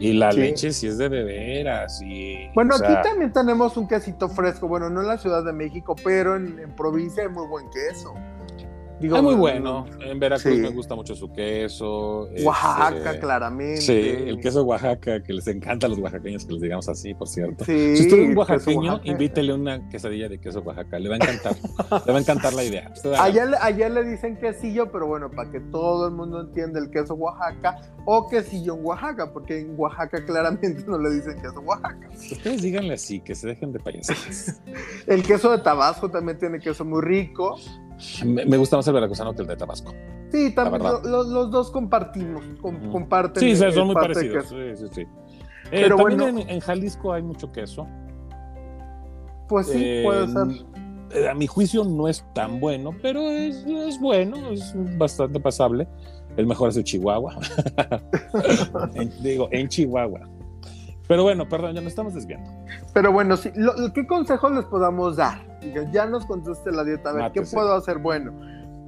Y 0.00 0.14
la 0.14 0.32
leche 0.32 0.72
sí 0.72 0.86
es 0.86 0.96
de 0.96 1.10
de 1.10 1.22
veras. 1.22 2.00
Y, 2.00 2.48
bueno, 2.54 2.76
aquí 2.76 2.94
también 3.02 3.30
tenemos 3.30 3.76
un 3.76 3.86
quesito 3.86 4.26
fresco. 4.30 4.66
Bueno, 4.66 4.88
no 4.88 5.02
en 5.02 5.08
la 5.08 5.18
Ciudad 5.18 5.44
de 5.44 5.52
México, 5.52 5.94
pero 6.02 6.34
en, 6.34 6.58
en 6.58 6.74
provincia 6.74 7.24
hay 7.24 7.28
muy 7.28 7.46
buen 7.46 7.66
queso. 7.68 8.14
Es 9.00 9.22
muy 9.22 9.34
bueno. 9.34 9.86
En 10.00 10.18
Veracruz 10.18 10.58
me 10.58 10.70
gusta 10.70 10.94
mucho 10.94 11.14
su 11.14 11.32
queso. 11.32 12.28
Oaxaca, 12.42 13.10
este, 13.10 13.20
claramente. 13.20 13.80
Sí, 13.80 13.92
el 13.92 14.40
queso 14.40 14.62
Oaxaca, 14.64 15.22
que 15.22 15.32
les 15.32 15.46
encanta 15.48 15.86
a 15.86 15.90
los 15.90 15.98
oaxaqueños 15.98 16.44
que 16.44 16.52
les 16.52 16.62
digamos 16.62 16.88
así, 16.88 17.14
por 17.14 17.28
cierto. 17.28 17.64
si 17.64 17.92
usted 17.92 18.18
es 18.18 18.28
un 18.28 18.36
oaxaqueño, 18.36 19.00
invítele 19.04 19.52
una 19.52 19.88
quesadilla 19.88 20.28
de 20.28 20.38
queso 20.38 20.60
Oaxaca. 20.60 20.98
Le 20.98 21.08
va 21.08 21.16
a 21.16 21.18
encantar. 21.18 21.56
le 22.06 22.12
va 22.12 22.18
a 22.18 22.20
encantar 22.20 22.52
la 22.54 22.64
idea. 22.64 22.92
Allá, 23.18 23.48
allá, 23.60 23.88
le 23.88 24.04
dicen 24.04 24.36
quesillo, 24.36 24.90
pero 24.90 25.06
bueno, 25.06 25.30
para 25.30 25.50
que 25.50 25.60
todo 25.60 26.08
el 26.08 26.14
mundo 26.14 26.40
entienda 26.40 26.78
el 26.78 26.90
queso 26.90 27.14
Oaxaca 27.14 27.80
o 28.06 28.28
quesillo 28.28 28.74
en 28.74 28.84
Oaxaca, 28.84 29.32
porque 29.32 29.60
en 29.60 29.74
Oaxaca 29.78 30.24
claramente 30.24 30.84
no 30.86 30.98
le 30.98 31.10
dicen 31.10 31.40
queso 31.40 31.60
Oaxaca. 31.60 32.08
Ustedes 32.10 32.62
díganle 32.62 32.94
así, 32.94 33.20
que 33.20 33.34
se 33.34 33.48
dejen 33.48 33.72
de 33.72 33.80
payasadas. 33.80 34.60
el 35.06 35.22
queso 35.22 35.50
de 35.50 35.58
Tabasco 35.58 36.10
también 36.10 36.38
tiene 36.38 36.60
queso 36.60 36.84
muy 36.84 37.02
rico. 37.02 37.58
Me, 38.24 38.56
gusta 38.56 38.76
más 38.76 38.86
el 38.88 38.94
veracruzano 38.94 39.34
que 39.34 39.42
el 39.42 39.48
de 39.48 39.56
Tabasco. 39.56 39.92
Sí, 40.30 40.54
también 40.54 40.82
los 40.82 41.50
dos 41.50 41.70
compartimos, 41.70 42.44
comparten. 42.60 43.40
Sí, 43.40 43.56
son 43.56 43.86
muy 43.86 43.94
parecidos. 43.94 44.48
Sí, 44.48 44.76
sí, 44.76 44.86
sí. 44.92 45.00
Eh, 45.70 45.82
Pero 45.82 45.96
también 45.96 46.38
en, 46.48 46.60
Jalisco 46.60 47.12
hay 47.12 47.22
mucho 47.22 47.50
queso. 47.52 47.86
Pues 49.48 49.68
sí, 49.68 50.02
puede 50.02 50.28
ser. 50.28 50.66
Eh, 51.14 51.28
a 51.28 51.34
mi 51.34 51.46
juicio 51.46 51.84
no 51.84 52.08
es 52.08 52.24
tan 52.34 52.58
bueno, 52.58 52.90
pero 53.00 53.30
es, 53.30 53.64
es 53.66 54.00
bueno, 54.00 54.50
es 54.50 54.74
bastante 54.98 55.38
pasable. 55.38 55.86
El 56.36 56.46
mejor 56.46 56.70
es 56.70 56.76
el 56.76 56.84
Chihuahua. 56.84 57.38
digo, 59.22 59.48
en 59.52 59.68
Chihuahua. 59.68 60.20
Pero 61.06 61.22
bueno, 61.22 61.48
perdón, 61.48 61.74
ya 61.74 61.80
nos 61.80 61.90
estamos 61.90 62.14
desviando. 62.14 62.50
Pero 62.92 63.12
bueno, 63.12 63.36
sí, 63.36 63.50
¿qué 63.94 64.06
consejos 64.06 64.52
les 64.52 64.64
podamos 64.64 65.16
dar? 65.16 65.53
Ya 65.92 66.06
nos 66.06 66.26
contaste 66.26 66.70
la 66.72 66.84
dieta, 66.84 67.10
a 67.10 67.12
ver, 67.12 67.32
¿qué 67.32 67.42
puedo 67.42 67.74
hacer? 67.74 67.98
Bueno, 67.98 68.32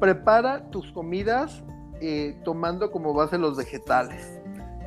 prepara 0.00 0.70
tus 0.70 0.90
comidas 0.92 1.62
eh, 2.00 2.38
tomando 2.44 2.90
como 2.90 3.14
base 3.14 3.38
los 3.38 3.56
vegetales, 3.56 4.40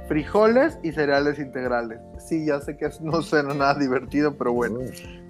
frijoles 0.08 0.77
y 0.84 0.91
cereales 0.91 1.39
integrales. 1.39 2.00
Sí, 2.17 2.46
ya 2.46 2.60
sé 2.60 2.77
que 2.77 2.89
no 3.01 3.22
suena 3.24 3.53
nada 3.53 3.75
divertido, 3.75 4.38
pero 4.38 4.53
bueno. 4.53 4.79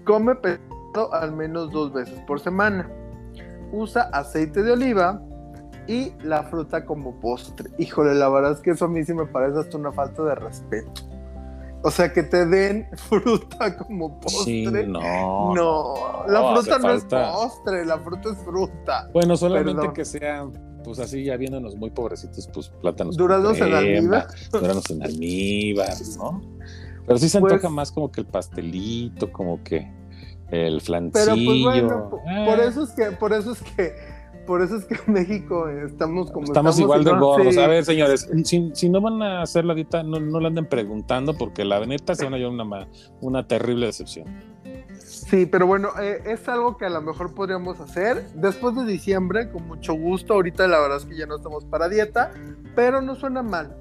Come 0.05 0.35
pescado 0.35 1.13
al 1.13 1.33
menos 1.33 1.71
dos 1.71 1.93
veces 1.93 2.19
por 2.21 2.39
semana. 2.39 2.89
Usa 3.71 4.09
aceite 4.11 4.63
de 4.63 4.71
oliva 4.71 5.21
y 5.87 6.13
la 6.23 6.43
fruta 6.43 6.85
como 6.85 7.19
postre. 7.19 7.69
Híjole, 7.77 8.15
la 8.15 8.29
verdad 8.29 8.53
es 8.53 8.59
que 8.59 8.71
eso 8.71 8.85
a 8.85 8.87
mí 8.87 9.03
sí 9.03 9.13
me 9.13 9.25
parece 9.25 9.59
hasta 9.59 9.77
una 9.77 9.91
falta 9.91 10.23
de 10.23 10.35
respeto. 10.35 11.08
O 11.81 11.91
sea, 11.91 12.11
que 12.11 12.23
te 12.23 12.45
den 12.45 12.87
fruta 13.09 13.77
como 13.77 14.19
postre. 14.19 14.43
Sí, 14.43 14.65
no. 14.87 15.53
No, 15.53 16.25
la 16.27 16.53
fruta 16.53 16.79
no 16.79 16.91
es 16.91 17.05
postre, 17.05 17.85
la 17.85 17.99
fruta 17.99 18.29
es 18.31 18.37
fruta. 18.39 19.09
Bueno, 19.13 19.37
solamente 19.37 19.91
que 19.93 20.03
sean, 20.03 20.51
pues 20.83 20.99
así 20.99 21.23
ya 21.23 21.37
viéndonos 21.37 21.75
muy 21.75 21.89
pobrecitos, 21.89 22.49
pues 22.53 22.69
plátanos. 22.81 23.15
Duranos 23.15 23.59
en 23.59 23.73
almíbar. 23.73 24.27
Duranos 24.51 24.89
en 24.89 25.03
almíbar, 25.03 25.93
¿no? 26.17 26.41
Pero 27.05 27.17
sí 27.17 27.29
se 27.29 27.39
pues 27.39 27.53
antoja 27.53 27.69
más 27.69 27.91
como 27.91 28.11
que 28.11 28.21
el 28.21 28.27
pastelito, 28.27 29.31
como 29.31 29.63
que 29.63 29.91
el 30.51 30.81
flancillo. 30.81 31.25
Pero 31.25 31.45
pues 31.45 31.63
bueno, 31.63 32.09
por 32.09 32.59
ah. 32.59 32.65
eso 32.65 32.83
es 32.83 32.91
que, 32.91 33.11
por 33.11 33.33
eso 33.33 33.53
es 33.53 33.61
que 33.61 34.18
por 34.49 34.63
eso 34.63 34.77
es 34.77 34.85
que 34.85 34.95
en 34.95 35.13
México 35.13 35.69
estamos 35.69 36.31
como 36.31 36.45
estamos, 36.45 36.79
igual 36.79 37.03
de 37.03 37.11
gordos. 37.11 37.55
A 37.55 37.67
ver, 37.67 37.85
señores, 37.85 38.27
si, 38.43 38.89
no 38.89 38.99
van 38.99 39.21
a 39.21 39.43
hacer 39.43 39.63
la 39.63 39.75
dieta, 39.75 40.01
no, 40.01 40.19
no 40.19 40.39
la 40.39 40.47
anden 40.47 40.65
preguntando 40.65 41.35
porque 41.35 41.63
la 41.63 41.85
neta 41.85 42.15
se 42.15 42.23
van 42.23 42.33
a 42.33 42.37
llevar 42.37 42.53
una, 42.53 42.87
una 43.21 43.47
terrible 43.47 43.85
decepción. 43.85 44.25
Sí, 44.97 45.45
pero 45.45 45.67
bueno, 45.67 45.89
eh, 46.01 46.23
es 46.25 46.49
algo 46.49 46.77
que 46.77 46.85
a 46.85 46.89
lo 46.89 46.99
mejor 46.99 47.35
podríamos 47.35 47.79
hacer 47.79 48.27
después 48.33 48.75
de 48.75 48.85
diciembre, 48.85 49.51
con 49.51 49.67
mucho 49.67 49.93
gusto. 49.93 50.33
Ahorita 50.33 50.67
la 50.67 50.79
verdad 50.79 50.97
es 50.97 51.05
que 51.05 51.15
ya 51.15 51.27
no 51.27 51.35
estamos 51.35 51.65
para 51.65 51.87
dieta, 51.87 52.31
pero 52.75 53.03
no 53.03 53.13
suena 53.13 53.43
mal. 53.43 53.77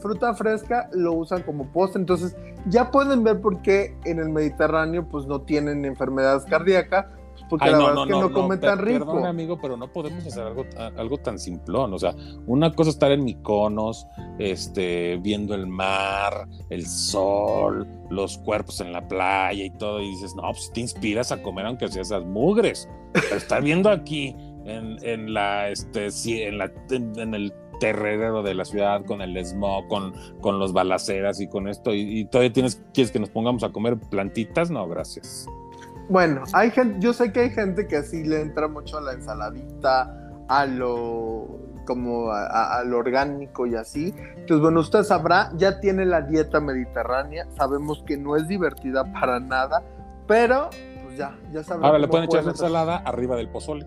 fruta 0.00 0.34
fresca 0.34 0.88
lo 0.92 1.14
usan 1.14 1.42
como 1.42 1.72
postre, 1.72 2.00
entonces 2.00 2.36
ya 2.66 2.92
pueden 2.92 3.24
ver 3.24 3.40
por 3.40 3.60
qué 3.62 3.96
en 4.04 4.20
el 4.20 4.28
Mediterráneo 4.28 5.04
pues 5.08 5.26
no 5.26 5.40
tienen 5.40 5.84
enfermedades 5.84 6.44
cardíacas 6.44 7.06
porque 7.52 7.70
la 7.70 7.76
verdad 7.76 8.04
es 8.04 8.14
que 8.14 8.18
no, 8.18 8.32
come 8.32 8.56
tan 8.56 8.78
rico. 8.78 9.04
Perdón, 9.04 9.26
amigo, 9.26 9.58
pero 9.60 9.76
no 9.76 9.92
podemos 9.92 10.24
hacer 10.24 10.42
algo, 10.42 10.64
algo 10.96 11.18
tan 11.18 11.38
simplón. 11.38 11.92
O 11.92 11.98
sea, 11.98 12.14
una 12.46 12.72
cosa 12.72 12.88
es 12.88 12.96
estar 12.96 13.12
en 13.12 13.24
Miconos, 13.24 14.06
este, 14.38 15.18
viendo 15.18 15.54
el 15.54 15.66
mar, 15.66 16.48
el 16.70 16.86
sol, 16.86 17.86
los 18.08 18.38
cuerpos 18.38 18.80
en 18.80 18.90
la 18.90 19.06
playa 19.06 19.66
y 19.66 19.68
todo, 19.68 20.00
y 20.00 20.08
dices, 20.12 20.34
no, 20.34 20.50
pues 20.50 20.72
te 20.72 20.80
inspiras 20.80 21.30
a 21.30 21.42
comer 21.42 21.66
aunque 21.66 21.88
sea 21.88 22.00
esas 22.00 22.24
mugres. 22.24 22.88
Pero 23.12 23.36
estar 23.36 23.62
viendo 23.62 23.90
aquí 23.90 24.34
en, 24.64 24.96
en 25.02 25.34
la, 25.34 25.68
este, 25.68 26.08
en, 26.48 26.56
la, 26.56 26.72
en, 26.88 27.34
el 27.34 27.52
terrero 27.80 28.42
de 28.42 28.54
la 28.54 28.64
ciudad 28.64 29.04
con 29.04 29.20
el 29.20 29.36
smog, 29.44 29.88
con, 29.88 30.14
con 30.40 30.58
los 30.58 30.72
balaceras 30.72 31.38
y 31.38 31.48
con 31.48 31.68
esto, 31.68 31.92
y, 31.92 32.20
y 32.20 32.24
todavía 32.24 32.54
tienes, 32.54 32.82
quieres 32.94 33.10
que 33.10 33.18
nos 33.18 33.28
pongamos 33.28 33.62
a 33.62 33.72
comer 33.72 33.98
plantitas, 34.00 34.70
no, 34.70 34.88
gracias. 34.88 35.46
Bueno, 36.12 36.42
hay 36.52 36.70
gente, 36.70 36.98
yo 37.00 37.14
sé 37.14 37.32
que 37.32 37.40
hay 37.40 37.50
gente 37.50 37.86
que 37.86 37.96
así 37.96 38.22
le 38.22 38.42
entra 38.42 38.68
mucho 38.68 38.98
a 38.98 39.00
la 39.00 39.14
ensaladita, 39.14 40.14
a 40.46 40.66
lo 40.66 41.58
como 41.86 42.30
a, 42.30 42.82
lo 42.84 42.98
orgánico 42.98 43.66
y 43.66 43.76
así. 43.76 44.14
Entonces, 44.36 44.60
bueno, 44.60 44.80
usted 44.80 45.04
sabrá, 45.04 45.50
ya 45.56 45.80
tiene 45.80 46.04
la 46.04 46.20
dieta 46.20 46.60
mediterránea, 46.60 47.46
sabemos 47.56 48.04
que 48.06 48.18
no 48.18 48.36
es 48.36 48.46
divertida 48.46 49.10
para 49.10 49.40
nada, 49.40 49.82
pero 50.26 50.68
pues 51.02 51.16
ya, 51.16 51.34
ya 51.50 51.64
sabemos. 51.64 51.86
Ahora 51.86 51.98
le 51.98 52.08
pueden 52.08 52.26
echar 52.26 52.44
la 52.44 52.50
ensalada 52.50 52.98
arriba 52.98 53.34
del 53.36 53.48
pozole. 53.48 53.86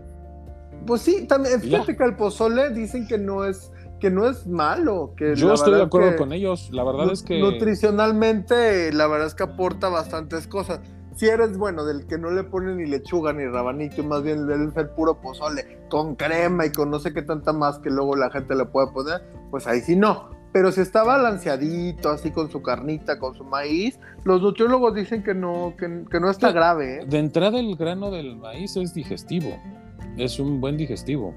Pues 0.88 1.04
sí, 1.04 1.28
también, 1.28 1.62
fíjate 1.62 1.96
que 1.96 2.04
el 2.06 2.16
pozole 2.16 2.72
dicen 2.72 3.08
que 3.08 3.20
no 3.20 3.46
es 3.46 3.72
que 4.00 4.10
no 4.10 4.28
es 4.28 4.48
malo. 4.48 5.14
Que 5.16 5.36
Yo 5.36 5.54
estoy 5.54 5.76
de 5.76 5.84
acuerdo 5.84 6.18
con 6.18 6.34
ellos. 6.34 6.70
La 6.72 6.84
verdad 6.84 7.12
es 7.12 7.22
que. 7.22 7.40
Nutricionalmente, 7.40 8.92
la 8.92 9.06
verdad 9.06 9.28
es 9.28 9.36
que 9.36 9.44
aporta 9.44 9.90
bastantes 9.90 10.48
cosas 10.48 10.82
si 11.16 11.28
eres 11.28 11.58
bueno 11.58 11.86
del 11.86 12.06
que 12.08 12.18
no 12.18 12.30
le 12.30 12.44
pone 12.44 12.76
ni 12.76 12.86
lechuga 12.86 13.34
ni 13.34 13.46
rabanito, 13.46 14.02
y 14.02 14.06
más 14.06 14.22
bien 14.22 14.50
el, 14.50 14.72
el 14.76 14.90
puro 14.90 15.20
pozole 15.22 15.80
con 15.90 16.16
crema 16.16 16.66
y 16.66 16.72
con 16.72 16.92
no 16.92 17.00
sé 17.00 17.14
qué 17.14 17.22
tanta 17.22 17.54
más 17.54 17.80
que 17.80 17.90
luego 17.90 18.16
la 18.16 18.30
gente 18.30 18.56
le 18.56 18.66
puede 18.66 18.92
poner, 18.92 19.22
pues 19.50 19.66
ahí 19.68 19.82
sí 19.82 19.96
no. 19.96 20.30
Pero 20.52 20.72
si 20.72 20.80
está 20.80 21.04
balanceadito, 21.04 22.10
así 22.10 22.32
con 22.32 22.50
su 22.50 22.62
carnita, 22.62 23.20
con 23.20 23.36
su 23.36 23.44
maíz, 23.44 24.00
los 24.24 24.42
nutriólogos 24.42 24.96
dicen 24.96 25.22
que 25.22 25.34
no, 25.34 25.74
que, 25.78 26.20
no 26.20 26.30
está 26.30 26.54
grave. 26.54 27.02
¿eh? 27.02 27.06
De 27.06 27.20
entrada 27.20 27.60
el 27.60 27.76
grano 27.76 28.10
del 28.10 28.38
maíz 28.38 28.78
es 28.78 28.94
digestivo, 28.94 29.58
es 30.18 30.40
un 30.40 30.62
buen 30.62 30.78
digestivo. 30.78 31.36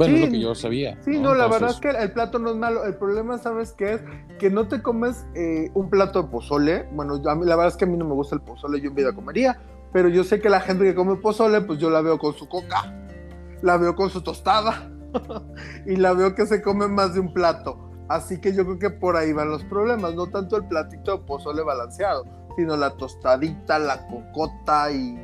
Bueno, 0.00 0.16
es 0.16 0.24
lo 0.24 0.30
que 0.30 0.40
yo 0.40 0.54
sabía. 0.54 0.98
Sí, 1.04 1.18
no, 1.18 1.34
la 1.34 1.46
verdad 1.46 1.68
es 1.68 1.76
que 1.78 1.90
el 1.90 2.12
plato 2.12 2.38
no 2.38 2.50
es 2.50 2.56
malo. 2.56 2.86
El 2.86 2.94
problema, 2.94 3.36
¿sabes 3.36 3.74
qué 3.74 3.94
es? 3.94 4.00
Que 4.38 4.48
no 4.48 4.66
te 4.66 4.80
comes 4.80 5.26
eh, 5.34 5.70
un 5.74 5.90
plato 5.90 6.22
de 6.22 6.28
pozole. 6.28 6.88
Bueno, 6.92 7.20
a 7.26 7.34
mí, 7.34 7.44
la 7.44 7.54
verdad 7.54 7.72
es 7.72 7.76
que 7.76 7.84
a 7.84 7.88
mí 7.88 7.98
no 7.98 8.06
me 8.06 8.14
gusta 8.14 8.34
el 8.34 8.40
pozole, 8.40 8.80
yo 8.80 8.88
en 8.88 8.94
vida 8.94 9.12
comería. 9.12 9.60
Pero 9.92 10.08
yo 10.08 10.24
sé 10.24 10.40
que 10.40 10.48
la 10.48 10.60
gente 10.60 10.84
que 10.84 10.94
come 10.94 11.16
pozole, 11.16 11.60
pues 11.60 11.78
yo 11.78 11.90
la 11.90 12.00
veo 12.00 12.16
con 12.16 12.32
su 12.32 12.48
coca, 12.48 12.94
la 13.60 13.76
veo 13.76 13.94
con 13.94 14.08
su 14.08 14.22
tostada 14.22 14.90
y 15.86 15.96
la 15.96 16.14
veo 16.14 16.34
que 16.34 16.46
se 16.46 16.62
come 16.62 16.88
más 16.88 17.12
de 17.12 17.20
un 17.20 17.34
plato. 17.34 17.90
Así 18.08 18.40
que 18.40 18.54
yo 18.54 18.64
creo 18.64 18.78
que 18.78 18.88
por 18.88 19.18
ahí 19.18 19.34
van 19.34 19.50
los 19.50 19.64
problemas. 19.64 20.14
No 20.14 20.28
tanto 20.28 20.56
el 20.56 20.64
platito 20.64 21.18
de 21.18 21.24
pozole 21.24 21.62
balanceado, 21.62 22.24
sino 22.56 22.74
la 22.74 22.96
tostadita, 22.96 23.78
la 23.78 24.06
cocota 24.06 24.90
y 24.90 25.18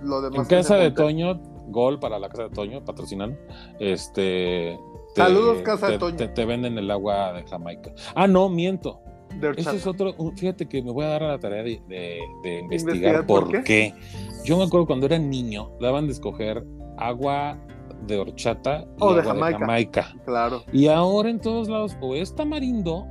lo 0.00 0.22
demás. 0.22 0.48
En 0.48 0.58
casa 0.58 0.76
de 0.76 0.92
Toño 0.92 1.40
Gol 1.68 1.98
para 1.98 2.18
la 2.18 2.28
casa 2.28 2.44
de 2.44 2.50
Toño, 2.50 2.84
patrocinando. 2.84 3.38
Este. 3.78 4.78
Saludos, 5.14 5.62
casa 5.62 5.88
de 5.88 5.98
Toño. 5.98 6.16
Te, 6.16 6.44
venden 6.44 6.78
el 6.78 6.90
agua 6.90 7.32
de 7.32 7.44
Jamaica. 7.44 7.92
Ah, 8.14 8.26
no, 8.26 8.48
miento. 8.48 9.00
Ese 9.56 9.76
es 9.76 9.86
otro. 9.86 10.14
Fíjate 10.36 10.68
que 10.68 10.82
me 10.82 10.90
voy 10.90 11.04
a 11.04 11.08
dar 11.08 11.22
a 11.22 11.28
la 11.28 11.38
tarea 11.38 11.62
de, 11.62 12.20
investigar, 12.70 13.26
por, 13.26 13.62
qué? 13.64 13.94
Yo 14.44 14.58
me 14.58 14.64
acuerdo 14.64 14.86
cuando 14.86 15.06
era 15.06 15.18
niño, 15.18 15.70
daban 15.80 16.06
de 16.06 16.12
escoger 16.12 16.64
agua 16.98 17.58
de 18.06 18.18
horchata 18.18 18.84
y 18.98 19.02
agua 19.02 19.16
de 19.16 19.52
Jamaica. 19.54 20.14
Claro. 20.24 20.64
Y 20.72 20.88
ahora 20.88 21.30
en 21.30 21.40
todos 21.40 21.68
lados, 21.68 21.96
o 22.00 22.14
es 22.14 22.34
tamarindo 22.34 23.06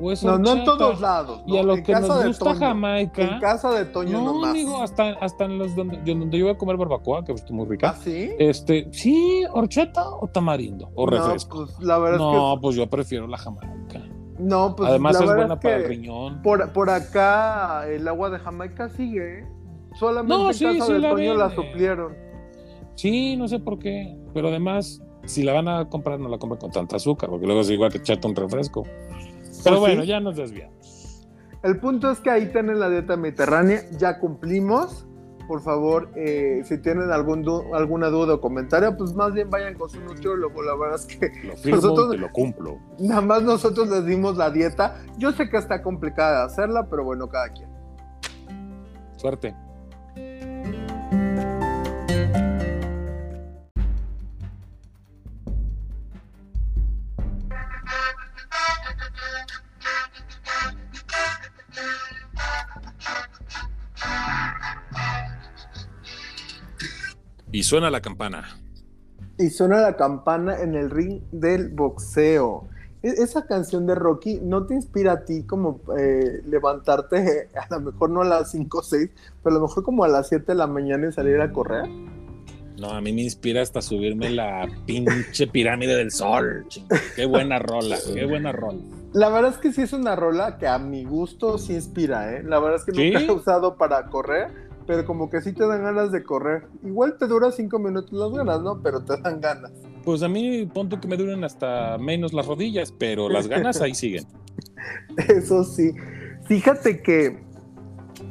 no, 0.00 0.38
no 0.38 0.52
en 0.52 0.64
todos 0.64 1.00
lados. 1.00 1.42
Y 1.46 1.56
a 1.56 1.62
lo 1.62 1.82
que 1.82 1.92
nos 1.92 2.26
gusta 2.26 2.54
Jamaica. 2.54 3.22
En 3.22 3.40
casa 3.40 3.70
de 3.72 3.84
Toño 3.84 4.22
no, 4.22 4.44
amigo, 4.44 4.82
hasta, 4.82 5.10
hasta 5.20 5.44
en 5.44 5.58
los 5.58 5.74
donde 5.74 6.00
yo, 6.04 6.14
donde 6.14 6.38
yo 6.38 6.44
iba 6.44 6.52
a 6.52 6.58
comer 6.58 6.76
barbacoa, 6.76 7.24
que 7.24 7.32
es 7.32 7.50
muy 7.50 7.66
rica. 7.66 7.90
¿Ah, 7.90 8.00
sí? 8.02 8.30
Este, 8.38 8.88
sí, 8.92 9.44
horchata 9.52 10.08
o 10.08 10.28
tamarindo 10.28 10.90
o 10.94 11.06
refresco. 11.06 11.66
Pues, 11.66 11.78
la 11.80 11.98
verdad 11.98 12.18
no, 12.18 12.52
es 12.52 12.56
que... 12.56 12.62
pues 12.62 12.76
yo 12.76 12.86
prefiero 12.88 13.26
la 13.26 13.38
Jamaica. 13.38 14.02
No, 14.38 14.76
pues 14.76 14.88
Además 14.88 15.20
es 15.20 15.26
buena 15.26 15.58
para 15.58 15.76
el 15.76 15.84
riñón. 15.88 16.42
Por, 16.42 16.72
por 16.72 16.90
acá 16.90 17.88
el 17.88 18.06
agua 18.06 18.30
de 18.30 18.38
Jamaica 18.38 18.88
sigue. 18.88 19.40
¿eh? 19.40 19.46
Solamente 19.98 20.64
en 20.64 20.78
casa 20.78 20.92
de 20.92 21.00
Toño 21.00 21.34
la 21.34 21.50
suplieron. 21.50 22.14
Sí, 22.94 23.36
no 23.36 23.48
sé 23.48 23.58
por 23.58 23.78
qué. 23.78 24.16
Pero 24.34 24.48
además, 24.48 25.02
si 25.24 25.42
la 25.42 25.52
van 25.52 25.68
a 25.68 25.88
comprar, 25.88 26.20
no 26.20 26.28
la 26.28 26.38
compren 26.38 26.60
con 26.60 26.70
tanta 26.70 26.96
azúcar, 26.96 27.30
porque 27.30 27.46
luego 27.46 27.62
es 27.62 27.70
igual 27.70 27.90
que 27.90 27.98
echarte 27.98 28.26
un 28.26 28.36
refresco. 28.36 28.84
Pero 29.68 29.80
bueno, 29.80 30.04
ya 30.04 30.20
nos 30.20 30.36
desviamos. 30.36 31.26
El 31.62 31.80
punto 31.80 32.10
es 32.10 32.20
que 32.20 32.30
ahí 32.30 32.46
tienen 32.52 32.78
la 32.78 32.88
dieta 32.88 33.16
mediterránea, 33.16 33.82
ya 33.98 34.18
cumplimos. 34.18 35.04
por 35.48 35.62
favor, 35.62 36.10
eh, 36.14 36.60
si 36.64 36.76
tienen 36.76 37.10
algún 37.10 37.42
alguna 37.72 38.08
duda 38.08 38.34
o 38.34 38.40
comentario, 38.40 38.94
pues 38.98 39.14
más 39.14 39.32
bien 39.32 39.48
vayan 39.48 39.74
con 39.74 39.88
su 39.88 39.98
nutriólogo. 39.98 40.62
La 40.62 40.76
verdad 40.76 40.96
es 40.96 41.06
que 41.06 41.32
lo 41.42 41.76
nosotros, 41.76 42.16
lo 42.18 42.30
cumplo. 42.32 42.78
Nada 42.98 43.22
más 43.22 43.42
nosotros 43.42 43.88
les 43.88 44.04
dimos 44.04 44.36
la 44.36 44.50
dieta. 44.50 44.96
Yo 45.16 45.32
sé 45.32 45.48
que 45.48 45.56
está 45.56 45.82
complicada 45.82 46.44
hacerla, 46.44 46.86
pero 46.90 47.02
bueno, 47.02 47.28
cada 47.28 47.48
quien. 47.48 47.70
Suerte. 49.16 49.54
Y 67.58 67.64
suena 67.64 67.90
la 67.90 68.00
campana. 68.00 68.56
Y 69.36 69.50
suena 69.50 69.80
la 69.80 69.96
campana 69.96 70.60
en 70.60 70.76
el 70.76 70.90
ring 70.90 71.22
del 71.32 71.70
boxeo. 71.70 72.68
E-, 73.02 73.20
esa 73.20 73.46
canción 73.46 73.84
de 73.84 73.96
Rocky 73.96 74.38
no 74.40 74.64
te 74.64 74.74
inspira 74.74 75.14
a 75.14 75.24
ti 75.24 75.42
como 75.42 75.80
eh, 75.98 76.40
levantarte, 76.46 77.48
a 77.56 77.66
lo 77.74 77.80
mejor 77.80 78.10
no 78.10 78.22
a 78.22 78.24
las 78.26 78.52
5 78.52 78.78
o 78.78 78.82
6, 78.84 79.10
pero 79.42 79.56
a 79.56 79.58
lo 79.58 79.66
mejor 79.66 79.82
como 79.82 80.04
a 80.04 80.08
las 80.08 80.28
7 80.28 80.44
de 80.46 80.54
la 80.54 80.68
mañana 80.68 81.08
y 81.08 81.12
salir 81.12 81.40
a 81.40 81.52
correr. 81.52 81.88
No, 82.78 82.90
a 82.90 83.00
mí 83.00 83.12
me 83.12 83.22
inspira 83.22 83.60
hasta 83.60 83.82
subirme 83.82 84.30
la 84.30 84.68
pinche 84.86 85.48
pirámide 85.48 85.96
del 85.96 86.12
sol. 86.12 86.64
Qué 87.16 87.26
buena 87.26 87.58
rola, 87.58 87.98
qué 88.14 88.24
buena 88.24 88.52
rola. 88.52 88.78
La 89.14 89.30
verdad 89.30 89.50
es 89.50 89.58
que 89.58 89.72
sí 89.72 89.82
es 89.82 89.92
una 89.92 90.14
rola 90.14 90.58
que 90.58 90.68
a 90.68 90.78
mi 90.78 91.02
gusto 91.02 91.58
sí 91.58 91.74
inspira, 91.74 92.36
¿eh? 92.36 92.44
La 92.44 92.60
verdad 92.60 92.76
es 92.76 92.84
que 92.84 93.10
nunca 93.10 93.32
he 93.32 93.34
usado 93.34 93.76
para 93.76 94.06
correr, 94.06 94.67
pero 94.88 95.04
como 95.04 95.28
que 95.28 95.42
sí 95.42 95.52
te 95.52 95.66
dan 95.66 95.82
ganas 95.82 96.10
de 96.12 96.22
correr. 96.22 96.66
Igual 96.82 97.18
te 97.18 97.26
dura 97.26 97.52
cinco 97.52 97.78
minutos 97.78 98.10
las 98.10 98.32
ganas, 98.32 98.62
¿no? 98.62 98.82
Pero 98.82 99.04
te 99.04 99.20
dan 99.20 99.38
ganas. 99.38 99.70
Pues 100.02 100.22
a 100.22 100.28
mí, 100.30 100.64
punto 100.64 100.98
que 100.98 101.06
me 101.06 101.18
duren 101.18 101.44
hasta 101.44 101.98
menos 101.98 102.32
las 102.32 102.46
rodillas, 102.46 102.90
pero 102.90 103.28
las 103.28 103.48
ganas 103.48 103.82
ahí 103.82 103.94
siguen. 103.94 104.24
Eso 105.28 105.62
sí. 105.62 105.92
Fíjate 106.46 107.02
que, 107.02 107.38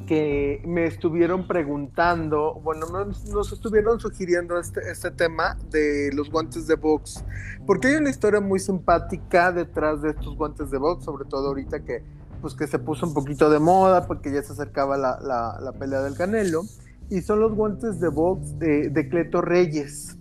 que 0.07 0.63
me 0.65 0.85
estuvieron 0.85 1.47
preguntando, 1.47 2.59
bueno, 2.63 2.87
nos, 2.87 3.53
estuvieron 3.53 3.99
sugiriendo 3.99 4.59
este, 4.59 4.79
este 4.91 5.11
tema 5.11 5.59
de 5.69 6.09
los 6.11 6.31
guantes 6.31 6.65
de 6.65 6.73
box, 6.73 7.23
porque 7.67 7.89
hay 7.89 7.95
una 7.97 8.09
historia 8.09 8.41
muy 8.41 8.59
simpática 8.59 9.51
detrás 9.51 10.01
de 10.01 10.09
estos 10.09 10.35
guantes 10.35 10.71
de 10.71 10.79
box, 10.79 11.05
sobre 11.05 11.25
todo 11.25 11.49
ahorita 11.49 11.85
que 11.85 12.01
pues 12.41 12.53
que 12.53 12.67
se 12.67 12.79
puso 12.79 13.05
un 13.05 13.13
poquito 13.13 13.49
de 13.49 13.59
moda 13.59 14.07
porque 14.07 14.31
ya 14.31 14.41
se 14.43 14.53
acercaba 14.53 14.97
la, 14.97 15.19
la, 15.19 15.71
pelea 15.73 16.01
del 16.01 16.15
Canelo, 16.15 16.63
y 17.09 17.21
son 17.21 17.39
los 17.39 17.53
guantes 17.53 17.99
de 17.99 18.09
box 18.09 18.59
de, 18.59 18.89
de 18.89 19.09
Cleto 19.09 19.41
Reyes. 19.41 20.17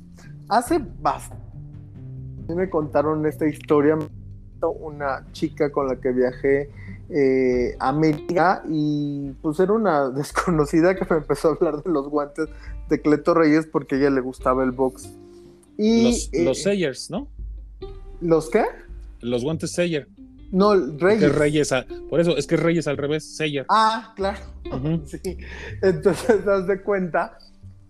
Hace 0.49 0.81
bastante 1.01 1.47
me 2.55 2.71
contaron 2.71 3.27
esta 3.27 3.47
historia, 3.47 3.99
una 4.81 5.27
chica 5.33 5.71
con 5.71 5.89
la 5.89 5.97
que 5.97 6.13
viajé 6.13 6.71
eh, 7.09 7.77
a 7.79 7.89
América 7.89 8.63
y 8.69 9.31
pues 9.43 9.61
era 9.61 9.73
una 9.73 10.11
desconocida 10.11 10.95
que 10.95 11.07
me 11.09 11.19
empezó 11.19 11.49
a 11.49 11.53
hablar 11.53 11.83
de 11.83 11.91
los 11.91 12.09
guantes 12.09 12.49
de 12.89 13.01
Cleto 13.01 13.35
Reyes 13.35 13.67
porque 13.67 13.97
a 13.97 13.99
ella 13.99 14.11
le 14.11 14.21
gustaba 14.21 14.65
el 14.65 14.73
box. 14.73 15.13
Y, 15.79 16.05
los, 16.05 16.31
eh, 16.33 16.45
los 16.45 16.63
Sayers, 16.63 17.11
¿no? 17.11 17.29
¿Los 18.21 18.49
qué? 18.49 18.65
Los 19.21 19.45
guantes 19.45 19.73
Sayer. 19.73 20.09
No, 20.57 20.75
Reyes. 20.75 21.35
Reyes, 21.35 21.75
por 22.09 22.19
eso 22.19 22.35
es 22.35 22.47
que 22.47 22.57
Reyes 22.57 22.89
al 22.89 22.97
revés, 22.97 23.37
Seyer. 23.37 23.67
Ah, 23.69 24.15
claro. 24.17 24.39
sí. 25.05 25.21
Entonces, 25.83 26.45
das 26.47 26.67
de 26.67 26.81
cuenta 26.81 27.37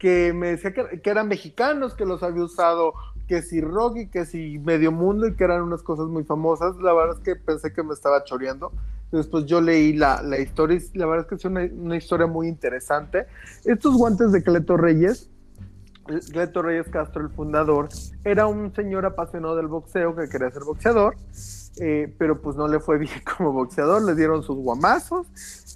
que 0.01 0.33
me 0.33 0.49
decía 0.49 0.75
que, 0.75 1.01
eran 1.09 1.29
mexicanos, 1.29 1.95
que 1.95 2.05
los 2.05 2.25
había 2.25 2.43
usado, 2.43 2.93
que 3.29 3.41
si 3.43 3.61
Rocky, 3.61 4.09
que 4.09 4.27
si 4.27 4.59
Medio 4.59 4.91
Mundo 4.91 5.29
y 5.29 5.37
que 5.37 5.45
eran 5.45 5.63
unas 5.63 5.85
cosas 5.85 6.09
muy 6.09 6.25
famosas. 6.25 6.75
La 6.79 6.93
verdad 6.93 7.17
es 7.17 7.23
que 7.23 7.37
pensé 7.37 7.73
que 7.73 7.85
me 7.85 7.95
estaba 7.95 8.25
choreando. 8.25 8.73
Después 9.13 9.47
yo 9.47 9.61
leí 9.61 9.93
la, 9.93 10.21
historia 10.37 10.81
y 10.93 10.99
la 10.99 11.07
verdad 11.07 11.25
es 11.25 11.29
que 11.29 11.35
es 11.37 11.45
una, 11.45 11.61
una 11.73 11.97
historia 11.97 12.27
muy 12.27 12.49
interesante. 12.49 13.27
Estos 13.65 13.95
guantes 13.95 14.33
de 14.33 14.43
Cleto 14.43 14.77
Reyes 14.77 15.31
Cleto 16.31 16.63
Reyes 16.63 16.89
Castro, 16.89 17.23
el 17.23 17.31
fundador, 17.31 17.89
era 18.25 18.47
un 18.47 18.73
señor 18.75 19.07
apasionado 19.07 19.57
del 19.57 19.67
boxeo 19.67 20.15
que 20.15 20.29
quería 20.29 20.51
ser 20.51 20.63
boxeador 20.63 21.17
eh, 21.81 22.15
pero 22.19 22.41
pues 22.41 22.57
no 22.57 22.69
le 22.69 22.81
fue 22.81 22.99
bien 22.99 23.21
como 23.37 23.53
boxeador, 23.53 24.03
le 24.03 24.15
dieron 24.15 24.43
sus 24.43 24.57
guamazos 24.57 25.27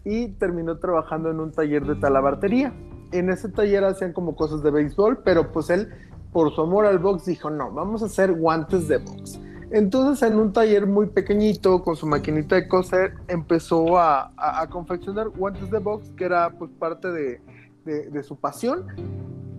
y 0.04 0.28
terminó 0.32 0.78
trabajando 0.78 1.30
en 1.30 1.40
un 1.40 1.52
taller 1.52 1.84
de 1.84 1.96
talabartería. 1.96 2.72
En 3.12 3.30
ese 3.30 3.48
taller 3.48 3.84
hacían 3.84 4.12
como 4.12 4.36
cosas 4.36 4.62
de 4.62 4.70
béisbol, 4.70 5.22
pero 5.24 5.52
pues 5.52 5.68
él, 5.70 5.88
por 6.32 6.54
su 6.54 6.62
amor 6.62 6.86
al 6.86 6.98
box, 6.98 7.26
dijo, 7.26 7.50
no, 7.50 7.72
vamos 7.72 8.02
a 8.02 8.06
hacer 8.06 8.32
guantes 8.32 8.88
de 8.88 8.98
box. 8.98 9.40
Entonces 9.72 10.28
en 10.28 10.36
un 10.36 10.52
taller 10.52 10.86
muy 10.86 11.06
pequeñito, 11.06 11.82
con 11.82 11.96
su 11.96 12.06
maquinita 12.06 12.56
de 12.56 12.66
coser, 12.66 13.14
empezó 13.28 13.98
a, 13.98 14.32
confeccionar 14.70 15.28
guantes 15.28 15.70
de 15.70 15.78
box, 15.78 16.10
que 16.16 16.24
era 16.24 16.50
pues 16.50 16.70
parte 16.78 17.08
de, 17.08 17.40
de 17.84 18.22
su 18.22 18.36
pasión 18.36 18.86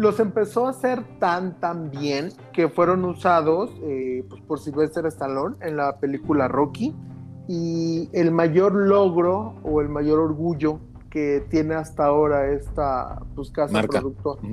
los 0.01 0.19
empezó 0.19 0.65
a 0.65 0.71
hacer 0.71 1.03
tan 1.19 1.59
tan 1.59 1.91
bien 1.91 2.29
que 2.53 2.67
fueron 2.67 3.05
usados 3.05 3.69
eh, 3.83 4.25
pues, 4.27 4.41
por 4.41 4.59
Sylvester 4.59 5.05
Stallone 5.05 5.55
en 5.61 5.77
la 5.77 5.99
película 5.99 6.47
Rocky 6.47 6.95
y 7.47 8.09
el 8.11 8.31
mayor 8.31 8.73
logro 8.73 9.55
o 9.63 9.79
el 9.79 9.89
mayor 9.89 10.19
orgullo 10.19 10.79
que 11.11 11.45
tiene 11.49 11.75
hasta 11.75 12.05
ahora 12.05 12.49
esta 12.51 13.21
pues, 13.35 13.51
casa 13.51 13.73
marca. 13.73 14.01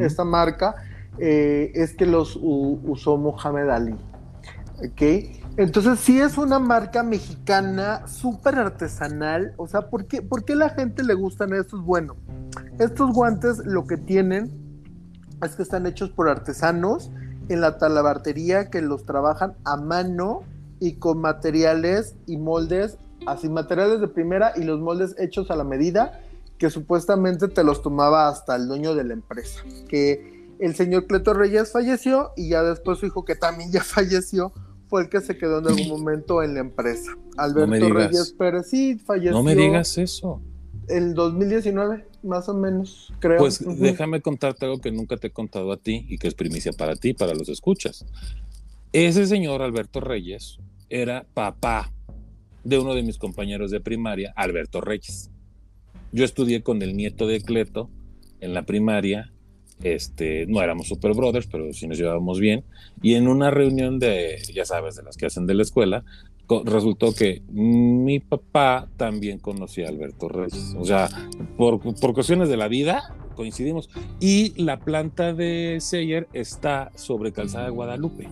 esta 0.01 0.25
marca, 0.25 0.75
eh, 1.19 1.73
es 1.75 1.95
que 1.95 2.05
los 2.05 2.39
usó 2.43 3.17
Mohamed 3.17 3.71
Ali. 3.71 3.97
¿okay? 4.85 5.41
Entonces 5.57 5.99
sí 6.01 6.21
es 6.21 6.37
una 6.37 6.59
marca 6.59 7.03
mexicana 7.03 8.07
súper 8.07 8.57
artesanal. 8.57 9.55
O 9.57 9.67
sea, 9.67 9.89
¿por 9.89 10.07
qué, 10.07 10.21
¿por 10.21 10.45
qué 10.45 10.55
la 10.55 10.69
gente 10.69 11.03
le 11.05 11.15
gustan 11.15 11.55
estos? 11.55 11.83
Bueno, 11.83 12.17
estos 12.79 13.13
guantes 13.13 13.59
lo 13.65 13.87
que 13.87 13.97
tienen 13.97 14.68
es 15.47 15.57
que 15.57 15.63
están 15.63 15.87
hechos 15.87 16.11
por 16.11 16.29
artesanos 16.29 17.11
en 17.49 17.61
la 17.61 17.79
talabartería 17.79 18.71
que 18.71 18.83
los 18.83 19.05
trabajan 19.05 19.55
a 19.65 19.77
mano 19.77 20.43
y 20.81 20.95
con 20.95 21.21
materiales 21.21 22.15
y 22.27 22.37
moldes, 22.37 22.99
así 23.27 23.49
materiales 23.49 24.01
de 24.01 24.09
primera 24.09 24.53
y 24.57 24.65
los 24.65 24.81
moldes 24.81 25.15
hechos 25.19 25.51
a 25.51 25.57
la 25.57 25.65
medida 25.65 26.21
que 26.59 26.71
supuestamente 26.71 27.49
te 27.49 27.63
los 27.63 27.83
tomaba 27.83 28.29
hasta 28.29 28.57
el 28.57 28.67
dueño 28.67 28.95
de 28.95 29.05
la 29.05 29.15
empresa, 29.15 29.63
que 29.89 30.49
el 30.59 30.75
señor 30.75 31.07
Cleto 31.07 31.33
Reyes 31.33 31.71
falleció 31.71 32.33
y 32.37 32.49
ya 32.49 32.63
después 32.63 32.99
su 32.99 33.07
hijo 33.07 33.25
que 33.25 33.37
también 33.37 33.71
ya 33.71 33.83
falleció 33.85 34.53
fue 34.89 35.03
el 35.03 35.09
que 35.09 35.21
se 35.21 35.37
quedó 35.37 35.59
en 35.59 35.69
algún 35.69 35.89
momento 35.89 36.43
en 36.43 36.55
la 36.55 36.61
empresa. 36.61 37.13
Alberto 37.37 37.93
Reyes 37.93 38.33
Pérez 38.33 38.69
sí 38.71 38.99
falleció. 38.99 39.33
No 39.33 39.43
me 39.43 39.55
digas 39.55 39.99
eso. 39.99 40.41
El 40.89 41.15
2019 41.15 42.07
más 42.23 42.49
o 42.49 42.55
menos, 42.55 43.13
creo. 43.21 43.39
Pues 43.39 43.65
déjame 43.79 44.21
contarte 44.21 44.65
algo 44.65 44.81
que 44.81 44.91
nunca 44.91 45.17
te 45.17 45.29
he 45.29 45.31
contado 45.31 45.73
a 45.73 45.77
ti 45.77 46.07
y 46.09 46.19
que 46.19 46.29
es 46.29 46.35
primicia 46.35 46.73
para 46.73 46.97
ti, 46.97 47.15
para 47.15 47.35
los 47.35 47.49
escuchas. 47.49 48.05
Ese 48.93 49.27
señor 49.27 49.63
Alberto 49.63 50.01
Reyes 50.01 50.59
era 50.89 51.27
papá 51.35 51.93
de 52.65 52.79
uno 52.79 52.95
de 52.95 53.03
mis 53.03 53.19
compañeros 53.19 53.71
de 53.71 53.81
primaria, 53.81 54.33
Alberto 54.37 54.81
Reyes. 54.81 55.31
Yo 56.13 56.25
estudié 56.25 56.63
con 56.63 56.83
el 56.83 56.97
nieto 56.97 57.27
de 57.27 57.41
Cleto 57.41 57.91
en 58.41 58.55
la 58.55 58.63
primaria. 58.63 59.33
Este, 59.83 60.47
no 60.47 60.61
éramos 60.61 60.89
super 60.89 61.15
brothers, 61.15 61.47
pero 61.47 61.73
sí 61.73 61.87
nos 61.87 61.99
llevábamos 61.99 62.41
bien. 62.41 62.65
Y 63.03 63.15
en 63.15 63.29
una 63.29 63.51
reunión 63.51 63.99
de, 63.99 64.43
ya 64.53 64.65
sabes, 64.65 64.97
de 64.97 65.03
las 65.03 65.17
que 65.17 65.27
hacen 65.27 65.47
de 65.47 65.55
la 65.55 65.63
escuela, 65.63 66.05
resultó 66.65 67.15
que 67.15 67.43
mi 67.51 68.21
papá 68.21 68.89
también 68.97 69.39
conocía 69.39 69.87
a 69.87 69.89
Alberto 69.91 70.29
Reyes. 70.29 70.75
O 70.79 70.85
sea, 70.85 71.09
por, 71.57 71.81
por 71.81 72.15
cuestiones 72.15 72.49
de 72.49 72.57
la 72.57 72.69
vida 72.69 73.15
coincidimos. 73.39 73.89
Y 74.19 74.61
la 74.61 74.81
planta 74.81 75.33
de 75.33 75.79
Seyer 75.81 76.27
está 76.33 76.91
sobre 76.97 77.33
Calzada 77.33 77.67
de 77.67 77.71
Guadalupe. 77.71 78.29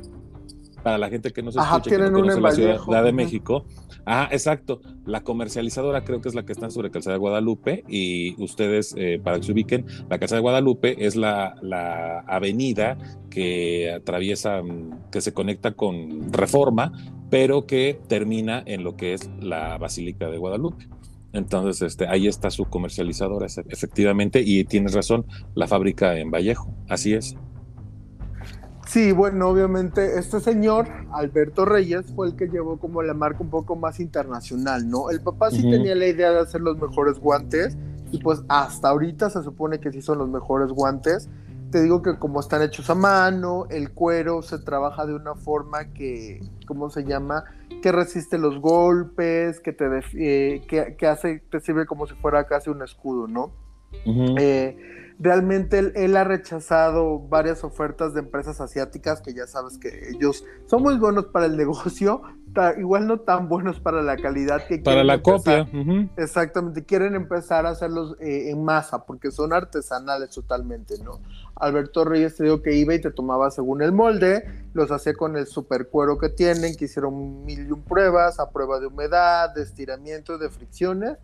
Para 0.83 0.99
la 0.99 1.09
gente 1.09 1.33
que 1.33 1.43
no 1.43 1.53
se 1.53 1.61
escucha, 1.61 1.91
que 1.91 1.99
no 1.99 2.13
conoce 2.13 2.41
la 2.41 2.51
Ciudad 2.51 3.05
de 3.05 3.13
México. 3.13 3.65
Ah, 4.05 4.29
exacto. 4.33 4.81
La 5.05 5.23
comercializadora 5.23 6.05
creo 6.05 6.21
que 6.21 6.29
es 6.29 6.35
la 6.35 6.45
que 6.45 6.53
está 6.53 6.71
sobre 6.71 6.91
Calzada 6.91 7.15
de 7.15 7.21
Guadalupe. 7.21 7.85
Y 7.89 8.41
ustedes, 8.43 8.95
eh, 8.97 9.21
para 9.23 9.39
que 9.39 9.45
se 9.45 9.53
ubiquen, 9.53 9.87
la 10.09 10.19
Calzada 10.19 10.39
de 10.39 10.43
Guadalupe 10.43 11.07
es 11.07 11.15
la, 11.15 11.55
la 11.63 12.21
avenida 12.21 12.99
que 13.31 13.93
atraviesa, 13.93 14.63
mm, 14.63 15.11
que 15.13 15.21
se 15.21 15.33
conecta 15.33 15.73
con 15.73 16.33
Reforma 16.33 16.93
pero 17.31 17.67
que 17.67 18.01
termina 18.09 18.63
en 18.67 18.85
lo 18.85 18.97
que 18.97 19.15
es 19.15 19.29
la 19.41 19.79
Basílica 19.79 20.29
de 20.29 20.39
Guadalupe. 20.39 20.89
Entonces, 21.33 21.83
este, 21.83 22.07
ahí 22.09 22.27
está 22.27 22.51
su 22.51 22.65
comercializadora, 22.65 23.47
efectivamente, 23.69 24.43
y 24.45 24.65
tienes 24.65 24.95
razón, 24.95 25.27
la 25.55 25.67
fábrica 25.67 26.17
en 26.19 26.31
Vallejo, 26.31 26.73
así 26.89 27.13
es. 27.15 27.37
Sí, 28.87 29.11
bueno, 29.11 29.49
obviamente 29.49 30.17
este 30.19 30.39
señor, 30.41 30.87
Alberto 31.13 31.65
Reyes, 31.65 32.07
fue 32.15 32.29
el 32.29 32.37
que 32.37 32.47
llevó 32.47 32.79
como 32.79 33.03
la 33.03 33.15
marca 33.15 33.43
un 33.43 33.51
poco 33.51 33.75
más 33.75 33.99
internacional, 33.99 34.89
¿no? 34.89 35.11
El 35.11 35.21
papá 35.21 35.51
sí 35.51 35.69
tenía 35.69 35.97
la 35.97 36.07
idea 36.07 36.31
de 36.31 36.39
hacer 36.39 36.61
los 36.61 36.79
mejores 36.79 37.19
guantes 37.19 37.77
y 38.13 38.19
pues 38.19 38.43
hasta 38.49 38.89
ahorita 38.89 39.29
se 39.29 39.43
supone 39.43 39.81
que 39.81 39.91
sí 39.91 40.01
son 40.01 40.19
los 40.19 40.29
mejores 40.29 40.69
guantes. 40.69 41.29
Te 41.71 41.83
digo 41.83 42.03
que 42.03 42.19
como 42.19 42.41
están 42.41 42.63
hechos 42.63 42.89
a 42.91 42.95
mano, 42.95 43.67
el 43.71 43.93
cuero 43.93 44.43
se 44.43 44.59
trabaja 44.59 45.05
de 45.07 45.15
una 45.15 45.35
forma 45.35 45.93
que, 45.93 46.41
¿cómo 46.67 46.91
se 46.91 47.05
llama? 47.05 47.45
Que 47.83 47.93
resiste 47.93 48.39
los 48.39 48.61
golpes, 48.61 49.61
que 49.61 49.73
te 49.73 49.87
eh, 50.15 50.63
que, 50.67 51.07
hace, 51.07 51.43
te 51.51 51.61
sirve 51.61 51.87
como 51.87 52.07
si 52.07 52.15
fuera 52.15 52.47
casi 52.47 52.71
un 52.71 52.83
escudo, 52.83 53.27
¿no? 53.27 53.53
realmente 55.19 55.79
él, 55.79 56.17
ha 56.17 56.25
rechazado 56.25 57.19
varias 57.19 57.65
ofertas 57.65 58.15
de 58.15 58.21
empresas 58.21 58.61
asiáticas 58.61 59.23
que 59.23 59.33
ya 59.33 59.47
sabes 59.47 59.79
que 59.79 60.11
ellos 60.11 60.45
son 60.67 60.83
muy 60.83 60.99
buenos 60.99 61.27
para 61.27 61.47
el 61.47 61.57
negocio, 61.57 62.23
igual 62.79 63.07
no 63.07 63.21
tan 63.21 63.49
buenos 63.49 63.81
para 63.81 64.03
la 64.03 64.17
calidad 64.17 64.67
que 64.67 64.79
para 64.79 65.05
la 65.05 65.23
copia. 65.23 65.69
Exactamente, 66.17 66.85
quieren 66.85 67.15
empezar 67.15 67.67
a 67.67 67.71
hacerlos 67.71 68.17
eh, 68.21 68.51
en 68.51 68.65
masa 68.65 69.05
porque 69.05 69.31
son 69.31 69.53
artesanales 69.53 70.31
totalmente, 70.31 70.95
¿no? 71.03 71.21
Alberto 71.57 72.05
Reyes 72.05 72.37
te 72.37 72.45
digo 72.45 72.63
que 72.63 72.75
iba 72.75 72.95
y 72.95 73.01
te 73.01 73.11
tomaba 73.11 73.51
según 73.51 73.83
el 73.83 73.93
molde, 73.93 74.45
los 74.75 74.91
hacía 74.91 75.15
con 75.15 75.37
el 75.37 75.47
super 75.47 75.89
cuero 75.89 76.19
que 76.19 76.29
tienen, 76.29 76.77
que 76.77 76.87
hicieron 76.87 77.45
mil 77.45 77.67
y 77.67 77.73
un 77.73 77.83
pruebas, 77.83 78.39
a 78.41 78.51
prueba 78.51 78.81
de 78.81 78.87
humedad, 78.87 79.55
de 79.55 79.63
estiramiento, 79.63 80.39
de 80.39 80.49
fricciones 80.51 81.19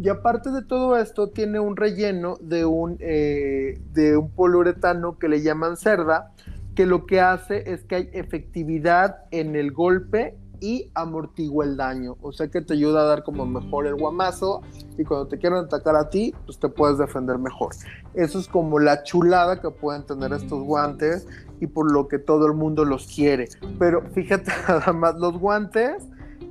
y 0.00 0.08
aparte 0.10 0.50
de 0.50 0.62
todo 0.62 0.96
esto, 0.96 1.30
tiene 1.30 1.58
un 1.58 1.76
relleno 1.76 2.36
de 2.40 2.64
un, 2.64 2.98
eh, 3.00 3.80
de 3.92 4.16
un 4.16 4.30
poliuretano 4.30 5.18
que 5.18 5.28
le 5.28 5.42
llaman 5.42 5.76
cerda, 5.76 6.32
que 6.76 6.86
lo 6.86 7.04
que 7.04 7.20
hace 7.20 7.72
es 7.72 7.82
que 7.82 7.96
hay 7.96 8.10
efectividad 8.12 9.24
en 9.32 9.56
el 9.56 9.72
golpe 9.72 10.36
y 10.60 10.90
amortigua 10.94 11.64
el 11.64 11.76
daño. 11.76 12.16
O 12.22 12.32
sea 12.32 12.48
que 12.48 12.60
te 12.60 12.74
ayuda 12.74 13.02
a 13.02 13.04
dar 13.04 13.22
como 13.22 13.46
mejor 13.46 13.86
el 13.86 13.94
guamazo 13.94 14.62
y 14.96 15.04
cuando 15.04 15.28
te 15.28 15.38
quieran 15.38 15.64
atacar 15.64 15.96
a 15.96 16.08
ti, 16.08 16.34
pues 16.46 16.58
te 16.58 16.68
puedes 16.68 16.98
defender 16.98 17.38
mejor. 17.38 17.74
Eso 18.14 18.38
es 18.38 18.48
como 18.48 18.78
la 18.78 19.02
chulada 19.02 19.60
que 19.60 19.70
pueden 19.70 20.04
tener 20.04 20.32
estos 20.32 20.62
guantes 20.62 21.26
y 21.60 21.66
por 21.66 21.90
lo 21.92 22.08
que 22.08 22.18
todo 22.18 22.46
el 22.46 22.54
mundo 22.54 22.84
los 22.84 23.06
quiere. 23.06 23.48
Pero 23.78 24.02
fíjate 24.12 24.50
nada 24.68 24.92
más, 24.92 25.16
los 25.16 25.38
guantes 25.38 26.08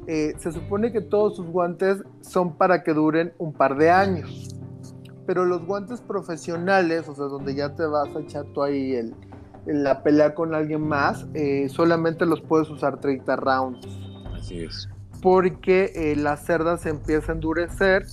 eh, 0.08 0.34
se 0.38 0.52
supone 0.52 0.91
que 0.91 1.02
todos 1.02 1.36
sus 1.36 1.48
guantes 1.48 2.04
son 2.22 2.56
para 2.56 2.84
que 2.84 2.93
duren 2.93 3.34
un 3.38 3.54
par 3.54 3.78
de 3.78 3.89
años. 3.89 4.56
Pero 5.26 5.43
los 5.43 5.65
guantes 5.65 6.00
profesionales, 6.00 7.10
o 7.10 7.15
sea, 7.15 7.26
donde 7.26 7.54
ya 7.54 7.76
te 7.76 7.86
vas 7.86 8.15
a 8.15 8.22
echar 8.22 8.46
tú 8.54 8.63
ahí 8.63 8.93
el, 8.96 9.13
la 9.74 10.02
pelea 10.02 10.34
con 10.34 10.56
alguien 10.56 10.82
más, 10.82 11.26
eh, 11.34 11.68
solamente 11.70 12.26
los 12.26 12.42
puedes 12.42 12.70
usar 12.70 13.00
30 13.00 13.36
rounds. 13.36 13.88
Así 14.36 14.64
es. 14.64 14.90
Porque 15.22 15.92
eh, 15.96 16.16
la 16.16 16.38
cerda 16.38 16.78
se 16.78 16.90
empieza 16.90 17.32
a 17.32 17.36
endurecer 17.36 18.06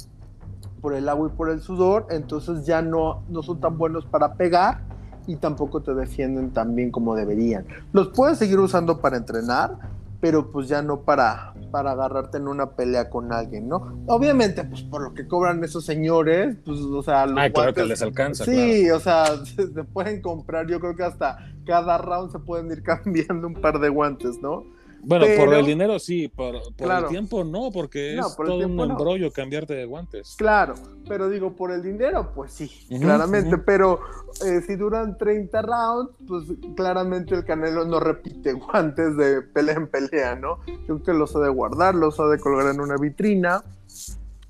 por 0.80 0.94
el 0.94 1.08
agua 1.08 1.30
y 1.32 1.36
por 1.36 1.48
el 1.48 1.60
sudor, 1.60 2.06
entonces 2.10 2.66
ya 2.66 2.82
no, 2.82 3.22
no 3.28 3.42
son 3.42 3.60
tan 3.60 3.78
buenos 3.78 4.04
para 4.04 4.34
pegar 4.34 4.82
y 5.26 5.36
tampoco 5.36 5.80
te 5.82 5.94
defienden 5.94 6.52
tan 6.52 6.74
bien 6.74 6.90
como 6.90 7.14
deberían. 7.14 7.64
Los 7.92 8.08
puedes 8.08 8.38
seguir 8.38 8.58
usando 8.58 9.00
para 9.00 9.16
entrenar, 9.16 9.78
pero 10.24 10.50
pues 10.50 10.68
ya 10.68 10.80
no 10.80 11.02
para, 11.02 11.52
para 11.70 11.90
agarrarte 11.90 12.38
en 12.38 12.48
una 12.48 12.76
pelea 12.76 13.10
con 13.10 13.30
alguien, 13.30 13.68
¿no? 13.68 14.02
Obviamente, 14.06 14.64
pues 14.64 14.80
por 14.80 15.02
lo 15.02 15.12
que 15.12 15.28
cobran 15.28 15.62
esos 15.62 15.84
señores, 15.84 16.56
pues, 16.64 16.80
o 16.80 17.02
sea, 17.02 17.26
los 17.26 17.36
ah, 17.38 17.50
claro 17.50 17.74
que 17.74 17.84
les 17.84 18.00
alcanza. 18.00 18.46
Sí, 18.46 18.90
o 18.90 18.98
sea, 19.00 19.26
se, 19.44 19.84
pueden 19.84 20.22
comprar, 20.22 20.66
yo 20.66 20.80
creo 20.80 20.96
que 20.96 21.02
hasta 21.02 21.36
cada 21.66 21.98
round 21.98 22.32
se 22.32 22.38
pueden 22.38 22.72
ir 22.72 22.82
cambiando 23.04 23.48
un 23.48 23.52
par 23.52 23.78
de 23.80 23.90
guantes, 23.90 24.40
¿no? 24.40 24.64
Bueno, 25.06 25.26
por 25.36 25.54
el 25.54 25.66
dinero 25.66 25.98
sí, 25.98 26.28
por, 26.28 26.56
el 26.56 27.06
tiempo 27.08 27.44
no, 27.44 27.70
porque 27.72 28.18
es 28.18 28.36
todo 28.36 28.66
un 28.66 28.80
embrollo 28.80 29.30
cambiarte 29.30 29.74
de 29.74 29.84
guantes. 29.84 30.34
Claro, 30.36 30.74
pero 31.08 31.28
digo, 31.28 31.54
por 31.54 31.70
el 31.70 31.82
dinero, 31.82 32.32
pues 32.34 32.52
sí, 32.52 32.70
claramente, 33.00 33.58
pero 33.58 34.00
eh, 34.44 34.60
si 34.66 34.76
duran 34.76 35.18
30 35.18 35.62
rounds, 35.62 36.10
pues 36.26 36.44
claramente 36.76 37.34
el 37.34 37.44
Canelo 37.44 37.84
no 37.84 38.00
repite 38.00 38.52
guantes 38.54 39.16
de 39.16 39.42
pelea 39.42 39.76
en 39.76 39.88
pelea, 39.88 40.34
¿no? 40.36 40.60
Creo 40.86 41.02
que 41.02 41.12
los 41.12 41.34
ha 41.36 41.40
de 41.40 41.50
guardar, 41.50 41.94
los 41.94 42.18
ha 42.20 42.26
de 42.26 42.38
colgar 42.38 42.72
en 42.74 42.80
una 42.80 42.96
vitrina. 42.96 43.62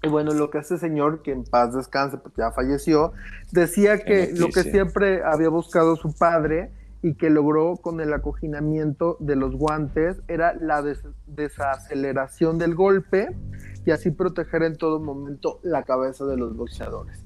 Y 0.02 0.08
bueno, 0.08 0.32
lo 0.32 0.50
que 0.50 0.58
este 0.58 0.76
señor, 0.76 1.22
que 1.22 1.32
en 1.32 1.44
paz 1.44 1.74
descanse 1.74 2.18
porque 2.18 2.42
ya 2.42 2.52
falleció, 2.52 3.12
decía 3.52 4.04
que 4.04 4.32
lo 4.34 4.48
que 4.48 4.62
siempre 4.62 5.22
había 5.24 5.48
buscado 5.48 5.96
su 5.96 6.14
padre 6.14 6.70
y 7.04 7.16
que 7.16 7.28
logró 7.28 7.76
con 7.76 8.00
el 8.00 8.14
acoginamiento 8.14 9.18
de 9.20 9.36
los 9.36 9.54
guantes 9.56 10.22
era 10.26 10.54
la 10.58 10.82
desaceleración 11.26 12.56
del 12.56 12.74
golpe 12.74 13.36
y 13.84 13.90
así 13.90 14.10
proteger 14.10 14.62
en 14.62 14.78
todo 14.78 14.98
momento 15.00 15.60
la 15.62 15.82
cabeza 15.82 16.24
de 16.24 16.38
los 16.38 16.56
boxeadores. 16.56 17.22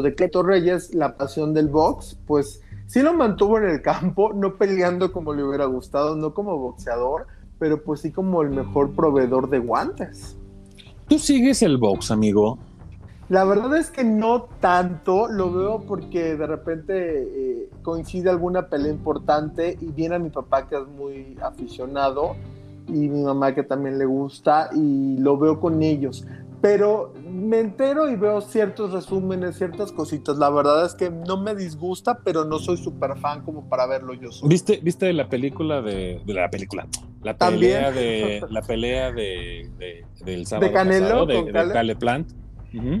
De 0.00 0.14
Cleto 0.14 0.44
Reyes, 0.44 0.94
la 0.94 1.16
pasión 1.16 1.52
del 1.52 1.66
box, 1.66 2.16
pues 2.28 2.60
sí 2.86 3.02
lo 3.02 3.12
mantuvo 3.12 3.58
en 3.58 3.64
el 3.64 3.82
campo, 3.82 4.32
no 4.36 4.54
peleando 4.54 5.10
como 5.10 5.34
le 5.34 5.42
hubiera 5.42 5.64
gustado, 5.64 6.14
no 6.14 6.32
como 6.32 6.56
boxeador, 6.56 7.26
pero 7.58 7.82
pues 7.82 8.02
sí 8.02 8.12
como 8.12 8.40
el 8.42 8.50
mejor 8.50 8.92
proveedor 8.92 9.50
de 9.50 9.58
guantes. 9.58 10.36
¿Tú 11.08 11.18
sigues 11.18 11.60
el 11.62 11.76
box, 11.76 12.12
amigo? 12.12 12.60
La 13.28 13.44
verdad 13.44 13.76
es 13.76 13.90
que 13.90 14.04
no 14.04 14.48
tanto, 14.60 15.28
lo 15.28 15.52
veo 15.52 15.80
porque 15.86 16.36
de 16.36 16.46
repente 16.46 17.22
eh, 17.22 17.70
coincide 17.82 18.28
alguna 18.28 18.68
pelea 18.68 18.92
importante 18.92 19.78
y 19.80 19.86
viene 19.86 20.16
a 20.16 20.18
mi 20.18 20.30
papá 20.30 20.68
que 20.68 20.76
es 20.76 20.86
muy 20.86 21.36
aficionado 21.40 22.36
y 22.86 23.08
mi 23.08 23.22
mamá 23.22 23.54
que 23.54 23.62
también 23.62 23.98
le 23.98 24.04
gusta 24.04 24.68
y 24.74 25.16
lo 25.18 25.38
veo 25.38 25.58
con 25.58 25.82
ellos. 25.82 26.26
Pero 26.60 27.12
me 27.30 27.60
entero 27.60 28.10
y 28.10 28.16
veo 28.16 28.40
ciertos 28.40 28.92
resúmenes, 28.92 29.56
ciertas 29.56 29.92
cositas. 29.92 30.38
La 30.38 30.48
verdad 30.48 30.86
es 30.86 30.94
que 30.94 31.10
no 31.10 31.38
me 31.38 31.54
disgusta, 31.54 32.20
pero 32.24 32.44
no 32.44 32.58
soy 32.58 32.78
súper 32.78 33.16
fan 33.18 33.42
como 33.42 33.68
para 33.68 33.86
verlo 33.86 34.14
yo 34.14 34.32
solo. 34.32 34.48
¿Viste, 34.48 34.80
¿Viste 34.82 35.12
la 35.12 35.28
película 35.28 35.82
de, 35.82 36.22
la 36.26 36.48
película? 36.50 36.86
La 37.22 37.36
pelea 37.36 37.90
de 37.90 38.42
la 38.48 38.62
pelea 38.62 39.12
de, 39.12 39.70
del 40.24 40.46
sábado 40.46 40.68
de 40.68 40.72
Canelo, 40.72 41.26
de, 41.26 41.52
Cale 41.52 41.96
Plant 41.96 42.43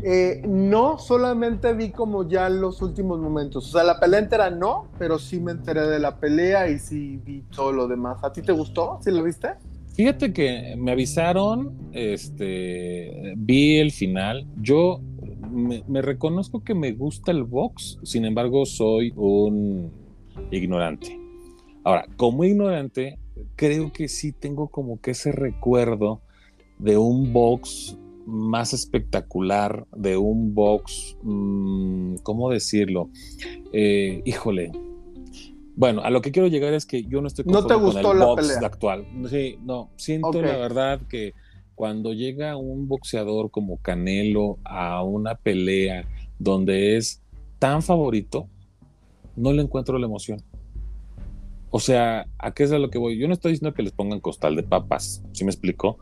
eh, 0.02 0.42
no, 0.46 0.98
solamente 0.98 1.72
vi 1.72 1.90
como 1.90 2.28
ya 2.28 2.48
los 2.48 2.82
últimos 2.82 3.18
momentos. 3.20 3.68
O 3.68 3.72
sea, 3.72 3.84
la 3.84 3.98
pelea 3.98 4.20
entera 4.20 4.50
no, 4.50 4.88
pero 4.98 5.18
sí 5.18 5.40
me 5.40 5.52
enteré 5.52 5.82
de 5.86 5.98
la 5.98 6.18
pelea 6.18 6.68
y 6.68 6.78
sí 6.78 7.18
vi 7.24 7.42
todo 7.54 7.72
lo 7.72 7.88
demás. 7.88 8.22
¿A 8.22 8.32
ti 8.32 8.42
te 8.42 8.52
gustó? 8.52 8.98
¿Sí 9.02 9.10
lo 9.10 9.22
viste? 9.22 9.48
Fíjate 9.94 10.32
que 10.32 10.74
me 10.76 10.92
avisaron, 10.92 11.90
este, 11.92 13.34
vi 13.36 13.78
el 13.78 13.92
final. 13.92 14.46
Yo 14.60 15.00
me, 15.50 15.84
me 15.86 16.02
reconozco 16.02 16.62
que 16.62 16.74
me 16.74 16.92
gusta 16.92 17.32
el 17.32 17.44
box, 17.44 17.98
sin 18.02 18.24
embargo, 18.24 18.66
soy 18.66 19.12
un 19.16 19.92
ignorante. 20.50 21.18
Ahora, 21.84 22.06
como 22.16 22.44
ignorante, 22.44 23.18
creo 23.56 23.92
que 23.92 24.08
sí 24.08 24.32
tengo 24.32 24.68
como 24.68 25.00
que 25.00 25.12
ese 25.12 25.32
recuerdo 25.32 26.22
de 26.78 26.96
un 26.98 27.32
box 27.32 27.96
más 28.26 28.72
espectacular 28.72 29.86
de 29.92 30.16
un 30.16 30.54
box, 30.54 31.16
mm, 31.22 32.16
¿cómo 32.22 32.50
decirlo? 32.50 33.10
Eh, 33.72 34.22
híjole. 34.24 34.72
Bueno, 35.76 36.02
a 36.02 36.10
lo 36.10 36.22
que 36.22 36.30
quiero 36.30 36.48
llegar 36.48 36.72
es 36.72 36.86
que 36.86 37.04
yo 37.04 37.20
no 37.20 37.26
estoy 37.26 37.44
no 37.46 37.66
te 37.66 37.74
gustó 37.74 38.02
con 38.02 38.12
el 38.12 38.18
la 38.20 38.26
box 38.26 38.56
actual. 38.62 39.06
Sí, 39.28 39.58
no, 39.64 39.90
siento 39.96 40.40
la 40.40 40.56
verdad 40.56 41.00
que 41.08 41.34
cuando 41.74 42.12
llega 42.12 42.56
un 42.56 42.86
boxeador 42.86 43.50
como 43.50 43.78
Canelo 43.78 44.58
a 44.64 45.02
una 45.02 45.34
pelea 45.34 46.06
donde 46.38 46.96
es 46.96 47.22
tan 47.58 47.82
favorito, 47.82 48.48
no 49.36 49.52
le 49.52 49.62
encuentro 49.62 49.98
la 49.98 50.06
emoción. 50.06 50.42
O 51.70 51.80
sea, 51.80 52.28
¿a 52.38 52.54
qué 52.54 52.62
es 52.62 52.70
a 52.70 52.78
lo 52.78 52.88
que 52.88 52.98
voy? 52.98 53.18
Yo 53.18 53.26
no 53.26 53.34
estoy 53.34 53.52
diciendo 53.52 53.74
que 53.74 53.82
les 53.82 53.90
pongan 53.90 54.20
costal 54.20 54.54
de 54.54 54.62
papas, 54.62 55.24
¿sí 55.32 55.44
me 55.44 55.50
explico? 55.50 55.98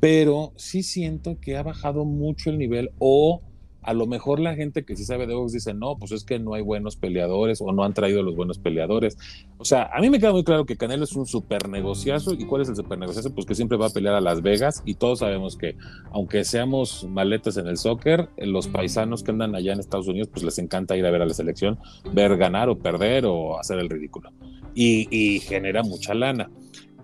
Pero 0.00 0.52
sí 0.56 0.82
siento 0.82 1.38
que 1.40 1.56
ha 1.56 1.62
bajado 1.62 2.04
mucho 2.04 2.50
el 2.50 2.58
nivel 2.58 2.90
o 2.98 3.42
a 3.88 3.94
lo 3.94 4.06
mejor 4.06 4.38
la 4.38 4.54
gente 4.54 4.84
que 4.84 4.96
sí 4.96 5.04
sabe 5.04 5.26
de 5.26 5.34
box 5.34 5.52
dice, 5.52 5.72
no, 5.72 5.96
pues 5.96 6.12
es 6.12 6.22
que 6.22 6.38
no 6.38 6.52
hay 6.52 6.60
buenos 6.60 6.96
peleadores 6.96 7.62
o 7.62 7.72
no 7.72 7.84
han 7.84 7.94
traído 7.94 8.22
los 8.22 8.36
buenos 8.36 8.58
peleadores. 8.58 9.16
O 9.56 9.64
sea, 9.64 9.88
a 9.92 10.00
mí 10.00 10.10
me 10.10 10.18
queda 10.18 10.32
muy 10.32 10.44
claro 10.44 10.66
que 10.66 10.76
Canelo 10.76 11.04
es 11.04 11.14
un 11.14 11.24
super 11.24 11.70
negociazo. 11.70 12.34
¿Y 12.34 12.44
cuál 12.44 12.60
es 12.60 12.68
el 12.68 12.76
super 12.76 12.98
negociazo? 12.98 13.34
Pues 13.34 13.46
que 13.46 13.54
siempre 13.54 13.78
va 13.78 13.86
a 13.86 13.90
pelear 13.90 14.14
a 14.14 14.20
Las 14.20 14.42
Vegas 14.42 14.82
y 14.84 14.94
todos 14.94 15.20
sabemos 15.20 15.56
que, 15.56 15.76
aunque 16.10 16.44
seamos 16.44 17.06
maletas 17.08 17.56
en 17.56 17.66
el 17.66 17.78
soccer, 17.78 18.28
los 18.36 18.68
paisanos 18.68 19.22
que 19.22 19.30
andan 19.30 19.54
allá 19.54 19.72
en 19.72 19.80
Estados 19.80 20.08
Unidos, 20.08 20.28
pues 20.30 20.44
les 20.44 20.58
encanta 20.58 20.94
ir 20.94 21.06
a 21.06 21.10
ver 21.10 21.22
a 21.22 21.26
la 21.26 21.32
selección, 21.32 21.78
ver 22.12 22.36
ganar 22.36 22.68
o 22.68 22.78
perder 22.78 23.24
o 23.24 23.58
hacer 23.58 23.78
el 23.78 23.88
ridículo. 23.88 24.32
Y, 24.74 25.08
y 25.10 25.40
genera 25.40 25.82
mucha 25.82 26.12
lana. 26.12 26.50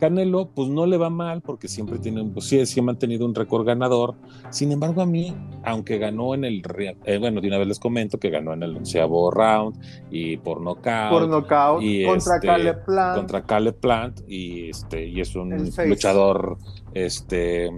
Canelo, 0.05 0.51
pues 0.55 0.69
no 0.69 0.85
le 0.85 0.99
va 0.99 1.09
mal 1.09 1.41
porque 1.41 1.67
siempre 1.67 1.99
tiene, 1.99 2.23
pues 2.25 2.45
sí, 2.45 2.67
sí 2.67 2.79
ha 2.79 2.83
mantenido 2.83 3.25
un 3.25 3.35
récord 3.35 3.65
ganador. 3.65 4.17
Sin 4.51 4.71
embargo, 4.71 5.01
a 5.01 5.07
mí, 5.07 5.35
aunque 5.65 5.97
ganó 5.97 6.35
en 6.35 6.45
el, 6.45 6.63
eh, 7.07 7.17
bueno, 7.17 7.41
de 7.41 7.49
una 7.49 7.57
vez 7.57 7.69
les 7.69 7.79
comento 7.79 8.19
que 8.19 8.29
ganó 8.29 8.53
en 8.53 8.63
el 8.63 8.77
onceavo 8.77 9.31
round 9.31 9.81
y 10.11 10.37
por 10.37 10.61
nocaut. 10.61 11.11
Por 11.11 11.27
nocaut, 11.27 11.83
contra 12.05 12.35
este, 12.35 12.47
Caleb 12.47 12.85
Plant. 12.85 13.17
Contra 13.17 13.43
Caleb 13.45 13.77
Plant 13.77 14.21
y, 14.29 14.69
este, 14.69 15.07
y 15.07 15.23
es 15.23 15.35
un 15.37 15.73
luchador 15.87 16.59
este, 16.93 17.71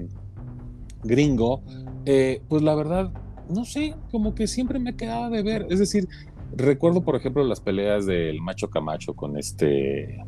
gringo. 1.05 1.63
Eh, 2.07 2.43
pues 2.49 2.61
la 2.63 2.75
verdad, 2.75 3.13
no 3.49 3.65
sé, 3.65 3.95
como 4.11 4.35
que 4.35 4.49
siempre 4.49 4.81
me 4.81 4.97
quedaba 4.97 5.31
de 5.31 5.45
ver. 5.45 5.69
Es 5.71 5.79
decir, 5.79 6.09
recuerdo, 6.57 7.03
por 7.03 7.15
ejemplo, 7.15 7.45
las 7.45 7.61
peleas 7.61 8.05
del 8.05 8.41
Macho 8.41 8.69
Camacho 8.69 9.15
con 9.15 9.39
este 9.39 10.25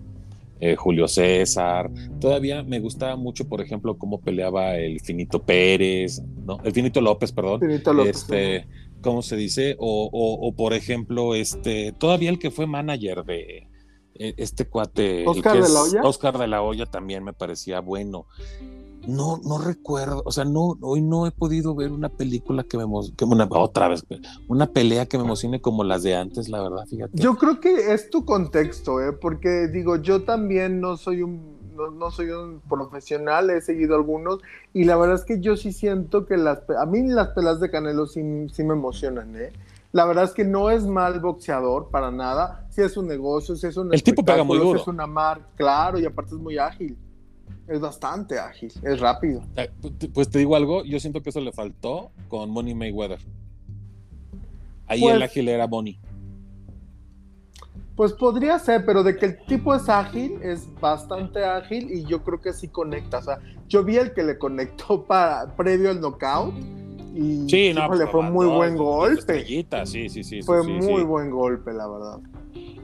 eh, 0.60 0.76
Julio 0.76 1.08
César. 1.08 1.90
Todavía 2.20 2.62
me 2.62 2.80
gustaba 2.80 3.16
mucho, 3.16 3.48
por 3.48 3.60
ejemplo, 3.60 3.96
cómo 3.96 4.20
peleaba 4.20 4.76
el 4.76 5.00
Finito 5.00 5.42
Pérez, 5.42 6.22
¿no? 6.44 6.58
El 6.64 6.72
Finito 6.72 7.00
López, 7.00 7.32
perdón. 7.32 7.60
Finito 7.60 7.92
López. 7.92 8.16
Este, 8.16 8.66
¿Cómo 9.00 9.22
se 9.22 9.36
dice? 9.36 9.76
O, 9.78 10.08
o, 10.12 10.52
por 10.54 10.74
ejemplo, 10.74 11.34
este, 11.34 11.92
todavía 11.92 12.30
el 12.30 12.38
que 12.38 12.50
fue 12.50 12.66
manager 12.66 13.24
de 13.24 13.68
e, 14.14 14.34
este 14.36 14.66
cuate. 14.66 15.24
Oscar 15.26 15.62
de 15.62 15.68
la 15.68 15.82
Hoya. 15.82 16.00
Oscar 16.02 16.38
de 16.38 16.48
la 16.48 16.62
Hoya 16.62 16.86
también 16.86 17.22
me 17.22 17.32
parecía 17.32 17.80
bueno 17.80 18.26
no, 19.08 19.40
no 19.42 19.56
recuerdo, 19.56 20.22
o 20.26 20.30
sea, 20.30 20.44
no, 20.44 20.76
hoy 20.82 21.00
no 21.00 21.26
he 21.26 21.30
podido 21.30 21.74
ver 21.74 21.92
una 21.92 22.10
película 22.10 22.62
que 22.62 22.76
me 22.76 22.84
que 23.16 23.24
una, 23.24 23.48
otra 23.50 23.88
vez, 23.88 24.04
una 24.48 24.66
pelea 24.66 25.06
que 25.06 25.16
me 25.16 25.24
emocione 25.24 25.62
como 25.62 25.82
las 25.82 26.02
de 26.02 26.14
antes, 26.14 26.50
la 26.50 26.62
verdad, 26.62 26.84
fíjate. 26.86 27.12
Yo 27.14 27.36
creo 27.36 27.58
que 27.58 27.94
es 27.94 28.10
tu 28.10 28.26
contexto, 28.26 29.00
¿eh? 29.00 29.12
porque 29.12 29.68
digo, 29.68 29.96
yo 29.96 30.24
también 30.24 30.82
no 30.82 30.98
soy 30.98 31.22
un, 31.22 31.56
no, 31.98 32.10
soy 32.10 32.30
un 32.30 32.60
profesional, 32.68 33.48
he 33.48 33.62
seguido 33.62 33.96
algunos, 33.96 34.40
y 34.74 34.84
la 34.84 34.96
verdad 34.98 35.16
es 35.16 35.24
que 35.24 35.40
yo 35.40 35.56
sí 35.56 35.72
siento 35.72 36.26
que 36.26 36.36
las, 36.36 36.60
a 36.78 36.84
mí 36.84 37.08
las 37.08 37.28
peleas 37.28 37.60
de 37.60 37.70
Canelo 37.70 38.06
sí, 38.06 38.20
sí 38.52 38.62
me 38.62 38.74
emocionan, 38.74 39.34
¿eh? 39.36 39.52
La 39.90 40.04
verdad 40.04 40.24
es 40.24 40.32
que 40.32 40.44
no 40.44 40.68
es 40.68 40.84
mal 40.84 41.18
boxeador 41.18 41.88
para 41.88 42.10
nada. 42.10 42.66
Si 42.68 42.82
es 42.82 42.98
un 42.98 43.08
negocio, 43.08 43.56
si 43.56 43.66
es 43.68 43.76
un 43.78 43.92
El 43.92 44.02
tipo 44.02 44.22
pega 44.22 44.44
muy 44.44 44.58
duro. 44.58 44.78
es 44.78 44.86
una 44.86 45.06
marca, 45.06 45.46
claro, 45.56 45.98
y 45.98 46.04
aparte 46.04 46.34
es 46.34 46.40
muy 46.40 46.58
ágil. 46.58 46.94
Es 47.68 47.80
bastante 47.80 48.38
ágil, 48.38 48.72
es 48.82 48.98
rápido. 48.98 49.42
Eh, 49.56 49.70
pues 50.14 50.30
te 50.30 50.38
digo 50.38 50.56
algo, 50.56 50.84
yo 50.84 50.98
siento 51.00 51.22
que 51.22 51.30
eso 51.30 51.40
le 51.40 51.52
faltó 51.52 52.10
con 52.28 52.50
Money 52.50 52.74
Mayweather. 52.74 53.20
Ahí 54.86 55.04
el 55.04 55.18
pues 55.18 55.30
ágil 55.30 55.48
era 55.48 55.66
Money. 55.66 55.98
Pues 57.94 58.12
podría 58.12 58.58
ser, 58.58 58.86
pero 58.86 59.02
de 59.02 59.16
que 59.16 59.26
el 59.26 59.44
tipo 59.44 59.74
es 59.74 59.88
ágil, 59.88 60.40
es 60.42 60.66
bastante 60.80 61.44
ágil 61.44 61.90
y 61.90 62.04
yo 62.04 62.22
creo 62.22 62.40
que 62.40 62.54
sí 62.54 62.68
conecta. 62.68 63.18
O 63.18 63.22
sea, 63.22 63.38
yo 63.68 63.84
vi 63.84 63.96
el 63.96 64.14
que 64.14 64.22
le 64.22 64.38
conectó 64.38 65.04
para, 65.06 65.54
previo 65.54 65.90
al 65.90 66.00
knockout 66.00 66.54
y 67.14 67.50
sí, 67.50 67.72
no, 67.74 67.92
le 67.94 68.06
fue 68.06 68.22
muy 68.30 68.46
buen 68.46 68.76
golpe. 68.76 69.44
Sí, 69.84 70.08
sí, 70.08 70.24
sí. 70.24 70.42
Fue 70.42 70.62
muy 70.62 71.02
buen 71.02 71.30
golpe, 71.30 71.72
la 71.72 71.86
verdad. 71.86 72.20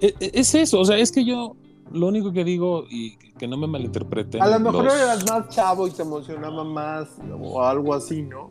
E, 0.00 0.14
e, 0.20 0.30
es, 0.34 0.54
eso, 0.54 0.80
o 0.80 0.84
sea, 0.84 0.98
es 0.98 1.10
que 1.10 1.24
yo 1.24 1.56
lo 1.92 2.08
único 2.08 2.32
que 2.32 2.44
digo, 2.44 2.86
y 2.88 3.16
que 3.38 3.46
no 3.46 3.56
me 3.56 3.66
malinterpreten. 3.66 4.42
A 4.42 4.48
lo 4.48 4.60
mejor 4.60 4.86
eras 4.86 5.24
más 5.28 5.48
chavo 5.48 5.86
y 5.86 5.90
te 5.90 6.02
emocionaba 6.02 6.64
más 6.64 7.08
o 7.40 7.62
algo 7.62 7.94
así, 7.94 8.22
¿no? 8.22 8.50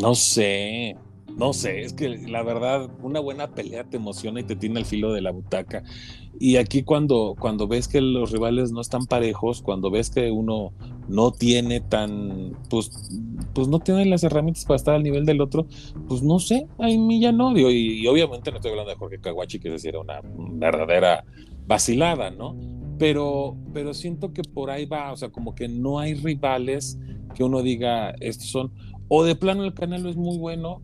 No 0.00 0.14
sé, 0.14 0.96
no 1.38 1.52
sé, 1.52 1.82
es 1.82 1.92
que 1.92 2.08
la 2.08 2.42
verdad, 2.42 2.90
una 3.02 3.20
buena 3.20 3.48
pelea 3.48 3.84
te 3.84 3.96
emociona 3.96 4.40
y 4.40 4.44
te 4.44 4.56
tiene 4.56 4.80
al 4.80 4.86
filo 4.86 5.12
de 5.12 5.20
la 5.20 5.30
butaca. 5.30 5.84
Y 6.40 6.56
aquí 6.56 6.82
cuando, 6.82 7.36
cuando 7.38 7.66
ves 7.66 7.88
que 7.88 8.00
los 8.00 8.30
rivales 8.30 8.70
no 8.72 8.80
están 8.80 9.06
parejos, 9.06 9.62
cuando 9.62 9.90
ves 9.90 10.10
que 10.10 10.30
uno 10.30 10.72
no 11.08 11.32
tiene 11.32 11.80
tan, 11.80 12.56
pues, 12.68 12.90
pues 13.54 13.68
no 13.68 13.80
tiene 13.80 14.04
las 14.06 14.24
herramientas 14.24 14.64
para 14.64 14.76
estar 14.76 14.94
al 14.94 15.02
nivel 15.02 15.26
del 15.26 15.40
otro, 15.40 15.66
pues 16.08 16.22
no 16.22 16.38
sé, 16.38 16.66
a 16.78 16.86
mí 16.86 17.20
ya 17.20 17.32
no. 17.32 17.56
Y, 17.56 18.02
y 18.02 18.06
obviamente 18.06 18.50
no 18.50 18.56
estoy 18.56 18.72
hablando 18.72 18.90
de 18.90 18.98
Jorge 18.98 19.20
Kawachi, 19.20 19.58
que 19.58 19.76
era 19.84 20.00
una 20.00 20.20
verdadera 20.24 21.24
vacilada, 21.68 22.30
¿no? 22.30 22.56
Pero, 22.98 23.56
pero 23.72 23.94
siento 23.94 24.32
que 24.32 24.42
por 24.42 24.70
ahí 24.70 24.86
va, 24.86 25.12
o 25.12 25.16
sea, 25.16 25.28
como 25.28 25.54
que 25.54 25.68
no 25.68 26.00
hay 26.00 26.14
rivales 26.14 26.98
que 27.34 27.44
uno 27.44 27.62
diga, 27.62 28.10
estos 28.18 28.48
son, 28.48 28.72
o 29.06 29.22
de 29.22 29.36
plano 29.36 29.62
el 29.62 29.74
Canelo 29.74 30.08
es 30.08 30.16
muy 30.16 30.36
bueno 30.38 30.82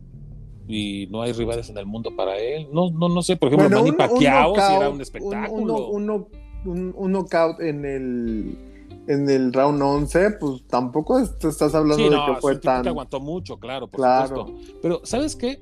y 0.68 1.09
no 1.11 1.23
hay 1.23 1.33
rivales 1.33 1.68
en 1.70 1.79
el 1.79 1.87
mundo 1.87 2.14
para 2.14 2.38
él. 2.38 2.68
No, 2.73 2.90
no, 2.90 3.09
no 3.09 3.23
sé, 3.23 3.37
por 3.37 3.49
ejemplo, 3.49 3.68
Manny 3.68 3.92
Pacquiao 3.92 4.55
si 4.55 4.75
era 4.75 4.90
un 4.90 5.01
espectáculo. 5.01 5.88
Un, 5.88 6.29
un, 6.64 7.12
knockout 7.12 7.61
en 7.61 7.85
el 7.85 8.59
en 9.07 9.29
el 9.29 9.53
round 9.53 9.83
11, 9.83 10.31
pues 10.40 10.66
tampoco 10.66 11.23
te 11.27 11.49
estás 11.49 11.75
hablando 11.75 12.09
de 12.09 12.16
que 12.16 12.40
fue 12.40 12.57
tan. 12.57 12.83
Te 12.83 12.88
aguantó 12.88 13.20
mucho, 13.20 13.59
claro, 13.59 13.87
por 13.87 14.01
claro. 14.01 14.47
supuesto. 14.47 14.79
Pero, 14.81 15.01
¿sabes 15.05 15.37
qué? 15.37 15.59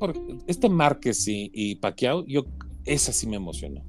este 0.46 0.68
Márquez 0.68 1.26
y, 1.26 1.50
y 1.52 1.74
Pacquiao, 1.76 2.24
yo, 2.26 2.44
esa 2.84 3.12
sí 3.12 3.26
me 3.26 3.36
emocionó. 3.36 3.82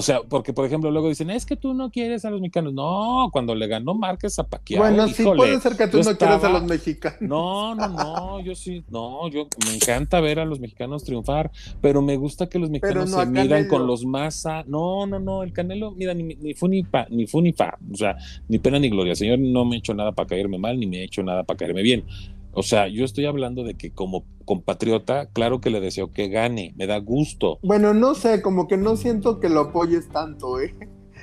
O 0.00 0.02
sea, 0.02 0.22
porque 0.22 0.54
por 0.54 0.64
ejemplo 0.64 0.90
luego 0.90 1.10
dicen, 1.10 1.28
es 1.28 1.44
que 1.44 1.56
tú 1.56 1.74
no 1.74 1.90
quieres 1.90 2.24
a 2.24 2.30
los 2.30 2.40
mexicanos. 2.40 2.72
No, 2.72 3.28
cuando 3.30 3.54
le 3.54 3.66
ganó 3.66 3.92
Márquez 3.92 4.38
a 4.38 4.44
Pacquiao. 4.44 4.82
Bueno, 4.82 5.06
sí 5.08 5.22
puede 5.22 5.60
ser 5.60 5.76
que 5.76 5.88
tú 5.88 5.98
no 5.98 6.16
quieras 6.16 6.42
a 6.42 6.48
los 6.48 6.64
mexicanos. 6.64 7.20
No, 7.20 7.74
no, 7.74 7.86
no, 7.86 8.40
yo 8.40 8.54
sí, 8.54 8.82
no, 8.88 9.28
yo 9.28 9.46
me 9.66 9.74
encanta 9.74 10.18
ver 10.20 10.38
a 10.38 10.46
los 10.46 10.58
mexicanos 10.58 11.04
triunfar, 11.04 11.50
pero 11.82 12.00
me 12.00 12.16
gusta 12.16 12.48
que 12.48 12.58
los 12.58 12.70
mexicanos 12.70 13.10
se 13.10 13.26
midan 13.26 13.68
con 13.68 13.86
los 13.86 14.06
más. 14.06 14.46
No, 14.66 15.06
no, 15.06 15.20
no, 15.20 15.42
el 15.42 15.52
Canelo, 15.52 15.90
mira, 15.90 16.14
ni, 16.14 16.22
ni 16.22 16.54
fu 16.54 16.66
ni 16.66 16.82
pa, 16.82 17.06
ni 17.10 17.26
fu 17.26 17.42
ni 17.42 17.52
fa, 17.52 17.76
o 17.92 17.94
sea, 17.94 18.16
ni 18.48 18.58
pena 18.58 18.78
ni 18.78 18.88
gloria. 18.88 19.14
Señor, 19.14 19.38
no 19.38 19.66
me 19.66 19.76
ha 19.76 19.78
hecho 19.80 19.92
nada 19.92 20.12
para 20.12 20.28
caerme 20.28 20.56
mal, 20.56 20.80
ni 20.80 20.86
me 20.86 21.00
ha 21.00 21.04
hecho 21.04 21.22
nada 21.22 21.42
para 21.42 21.58
caerme 21.58 21.82
bien. 21.82 22.06
O 22.52 22.62
sea, 22.62 22.88
yo 22.88 23.04
estoy 23.04 23.26
hablando 23.26 23.64
de 23.64 23.74
que 23.74 23.92
como 23.92 24.24
compatriota, 24.44 25.26
claro 25.26 25.60
que 25.60 25.70
le 25.70 25.80
deseo 25.80 26.12
que 26.12 26.28
gane, 26.28 26.74
me 26.76 26.86
da 26.86 26.98
gusto. 26.98 27.58
Bueno, 27.62 27.94
no 27.94 28.14
sé, 28.14 28.42
como 28.42 28.66
que 28.66 28.76
no 28.76 28.96
siento 28.96 29.38
que 29.38 29.48
lo 29.48 29.60
apoyes 29.60 30.08
tanto, 30.08 30.60
¿eh? 30.60 30.74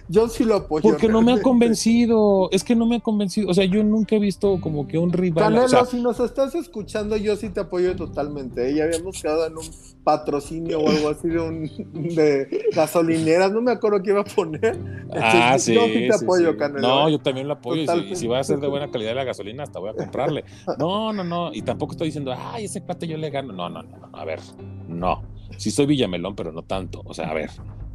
Yo 0.10 0.30
sí 0.30 0.46
lo 0.46 0.56
apoyo. 0.56 0.84
Porque 0.84 1.10
no 1.10 1.22
me 1.22 1.34
ha 1.34 1.42
convencido, 1.42 2.50
es 2.52 2.64
que 2.64 2.76
no 2.76 2.86
me 2.86 2.98
ha 2.98 3.00
convencido. 3.00 3.50
O 3.50 3.54
sea, 3.54 3.66
yo 3.66 3.84
nunca 3.84 4.16
he 4.16 4.20
visto 4.20 4.60
como 4.62 4.88
que 4.88 4.98
un 4.98 5.12
rival. 5.12 5.54
Canelo, 5.54 5.86
si 5.86 6.02
nos 6.02 6.20
estás 6.20 6.56
escuchando, 6.56 7.18
yo 7.18 7.36
sí 7.36 7.50
te 7.50 7.60
apoyo 7.60 7.96
totalmente. 7.96 8.70
¿eh? 8.70 8.76
Ya 8.76 8.86
habíamos 8.86 9.22
quedado 9.22 9.46
en 9.46 9.58
un 9.58 9.66
patrocinio 10.04 10.80
o 10.80 10.90
algo 10.90 11.10
así 11.10 11.28
de, 11.28 11.40
un, 11.40 11.70
de 12.16 12.70
gasolineras, 12.74 13.52
no 13.52 13.62
me 13.62 13.72
acuerdo 13.72 14.02
qué 14.02 14.12
iba 14.12 14.22
a 14.22 14.24
poner. 14.24 14.80
Ah, 15.14 15.60
sí, 15.60 15.74
yo 15.74 15.86
sí 15.88 16.08
te 16.08 16.16
apoyo, 16.16 16.56
Canelo. 16.56 16.88
No, 16.88 17.08
¿eh? 17.10 17.12
yo 17.12 17.20
también 17.20 17.48
lo 17.48 17.56
apoyo. 17.56 17.82
Y 17.82 18.16
si, 18.16 18.28
va 18.28 18.40
a 18.40 18.44
ser 18.44 18.60
de 18.60 18.68
buena 18.68 18.90
calidad 18.90 19.14
la 19.14 19.26
gasolina, 19.26 19.64
hasta 19.64 19.80
voy 19.80 19.90
a 19.90 19.94
comprarle. 19.94 20.46
No, 20.80 21.12
no, 21.12 21.24
no. 21.26 21.54
Y 21.54 21.64
tampoco 21.64 21.92
estoy 21.92 22.08
diciendo, 22.08 22.34
ay, 22.38 22.66
ese 22.66 22.82
cuate 22.82 23.08
yo 23.08 23.18
le 23.18 23.30
gano. 23.30 23.52
No, 23.52 23.70
no, 23.70 23.84
no, 23.84 23.98
no. 23.98 24.10
A 24.18 24.24
ver, 24.24 24.40
no. 24.88 25.24
Sí 25.58 25.72
soy 25.72 25.86
Villamelón, 25.86 26.36
pero 26.36 26.54
no 26.54 26.62
tanto. 26.62 27.02
O 27.06 27.14
sea, 27.14 27.30
a 27.30 27.34
ver, 27.34 27.50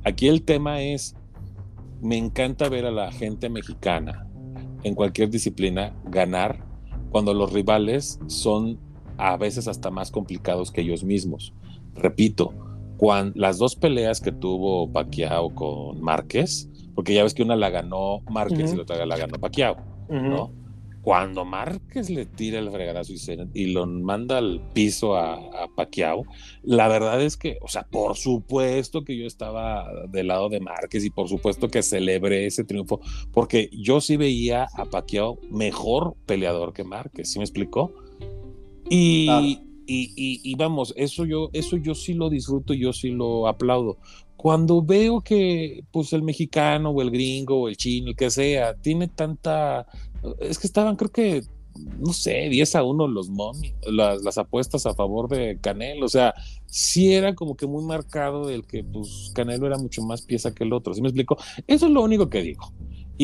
aquí 0.05 0.29
el 0.29 0.43
tema 0.43 0.83
es 0.83 1.15
me 2.03 2.19
encanta 2.19 2.69
ver 2.69 2.85
a 2.85 2.91
la 2.91 3.13
gente 3.13 3.49
mexicana 3.49 4.27
en 4.83 4.95
cualquier 4.95 5.31
disciplina 5.31 5.95
ganar 6.05 6.67
cuando 7.11 7.33
los 7.33 7.53
rivales 7.53 8.19
son 8.27 8.79
a 9.19 9.37
veces 9.37 9.69
hasta 9.69 9.91
más 9.91 10.11
complicados 10.11 10.73
que 10.73 10.81
ellos 10.81 11.05
mismos. 11.05 11.55
Repito, 11.95 12.53
cuando, 12.97 13.39
las 13.39 13.59
dos 13.59 13.77
peleas 13.77 14.21
que 14.21 14.33
tuvo 14.33 14.91
Pacquiao 14.91 15.55
con 15.55 16.01
Márquez, 16.01 16.69
porque 16.95 17.15
ya 17.15 17.23
ves 17.23 17.35
que 17.35 17.43
una 17.43 17.55
la 17.55 17.71
ganó 17.71 18.21
Márquez 18.29 18.73
y 18.73 18.77
la 18.77 18.83
otra 18.83 19.07
la 19.07 19.17
ganó 19.17 19.39
Pacquiao, 19.39 19.77
¿no? 20.09 20.53
Cuando 21.03 21.45
Márquez 21.45 22.11
le 22.11 22.27
tira 22.27 22.61
el 22.61 22.71
fregadazo 22.71 23.13
y, 23.55 23.67
lo 23.67 23.87
manda 23.87 24.39
al 24.39 24.61
piso 24.73 25.17
a, 25.17 25.35
a 25.35 25.69
Pacquiao, 25.75 26.25
la 26.63 26.87
verdad 26.87 27.21
es 27.21 27.37
que, 27.37 27.59
o 27.61 27.67
sea, 27.67 27.83
por 27.83 28.17
supuesto 28.17 29.03
que 29.03 29.17
yo 29.19 29.27
estaba 29.27 29.91
del 30.09 30.29
lado 30.29 30.49
de 30.49 30.61
Márquez 30.61 31.05
y 31.05 31.11
por 31.11 31.29
supuesto 31.29 31.67
que 31.69 31.83
celebré 31.83 32.47
ese 32.47 32.63
triunfo, 32.63 33.01
porque 33.33 33.69
yo 33.73 34.01
sí 34.01 34.17
veía 34.17 34.69
a 34.75 34.85
Pacquiao 34.85 35.39
mejor 35.51 36.15
peleador 36.25 36.73
que 36.73 36.85
Márquez, 36.85 37.33
¿sí 37.33 37.41
me 37.41 37.45
explicó? 37.45 37.93
Y, 38.89 39.29
y, 39.87 40.41
y, 40.45 40.55
vamos, 40.55 40.95
eso 40.97 41.25
yo, 41.25 41.51
eso 41.53 41.77
yo 41.77 41.95
sí 41.95 42.15
lo 42.15 42.31
disfruto, 42.31 42.75
yo 42.75 42.93
sí 42.93 43.11
lo 43.11 43.49
aplaudo. 43.49 43.99
Cuando 44.37 44.83
veo 44.83 45.21
que 45.21 45.85
pues 45.91 46.13
el 46.13 46.23
mexicano 46.23 46.91
o 46.91 47.03
el 47.03 47.11
gringo 47.11 47.61
o 47.61 47.69
el 47.69 47.77
chino, 47.77 48.11
el 48.11 48.17
que 48.17 48.31
sea, 48.31 48.75
tiene 48.75 49.09
tanta 49.09 49.87
es 50.41 50.59
que 50.59 50.67
estaban, 50.67 50.97
creo 50.97 51.11
que, 51.11 51.43
no 51.99 52.13
sé, 52.13 52.49
10 52.49 52.77
a 52.77 52.85
1 52.85 53.09
los 53.09 53.31
momios, 53.31 53.75
las, 53.87 54.39
apuestas 54.39 54.87
a 54.87 54.95
favor 54.95 55.29
de 55.29 55.59
Canelo. 55.61 56.07
O 56.07 56.09
sea, 56.09 56.35
sí 56.67 57.15
era 57.15 57.35
como 57.35 57.57
que 57.57 57.67
muy 57.67 57.85
marcado 57.85 58.51
el 58.51 58.67
que, 58.67 58.85
pues, 58.85 59.33
Canelo 59.35 59.67
era 59.67 59.79
mucho 59.79 60.03
más 60.03 60.23
pieza 60.23 60.55
que 60.55 60.65
el 60.65 60.73
otro. 60.73 60.95
¿Sí 60.95 61.03
me 61.03 61.09
explico? 61.09 61.37
Eso 61.67 61.87
es 61.87 61.93
lo 61.93 62.03
único 62.03 62.29
que 62.29 62.43
digo. 62.43 62.73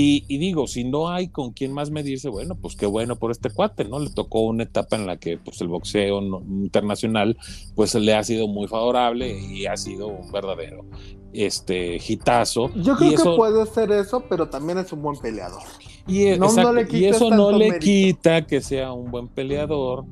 Y, 0.01 0.39
digo, 0.39 0.69
si 0.69 0.85
no 0.85 1.09
hay 1.09 1.27
con 1.27 1.53
quién 1.53 1.73
más 1.73 1.91
medirse, 1.91 2.29
bueno, 2.29 2.55
pues 2.55 2.77
qué 2.77 2.87
bueno 2.87 3.17
por 3.17 3.33
este 3.33 3.51
cuate, 3.51 3.85
¿no? 3.85 3.99
Le 3.99 4.11
tocó 4.11 4.43
una 4.43 4.63
etapa 4.63 4.95
en 4.95 5.07
la 5.07 5.17
que 5.17 5.39
pues 5.39 5.61
el 5.61 5.67
boxeo 5.67 6.21
internacional 6.21 7.37
pues 7.75 7.97
le 7.97 8.15
ha 8.15 8.23
sido 8.23 8.47
muy 8.47 8.69
favorable 8.69 9.37
y 9.37 9.67
ha 9.67 9.77
sido 9.77 10.07
un 10.07 10.31
verdadero 10.31 10.85
este 11.33 11.97
hitazo. 11.97 12.71
Yo 12.77 12.95
creo 12.95 13.17
que 13.17 13.37
puede 13.37 13.67
ser 13.67 13.91
eso, 13.91 14.23
pero 14.29 14.49
también 14.49 14.79
es 14.79 14.93
un 14.93 15.03
buen 15.03 15.19
peleador. 15.19 15.63
Y, 16.07 16.27
e, 16.27 16.35
eso 17.09 17.31
no 17.31 17.51
le 17.51 17.81
quita 17.81 18.47
que 18.47 18.61
sea 18.61 18.93
un 18.93 19.11
buen 19.11 19.27
peleador, 19.27 20.05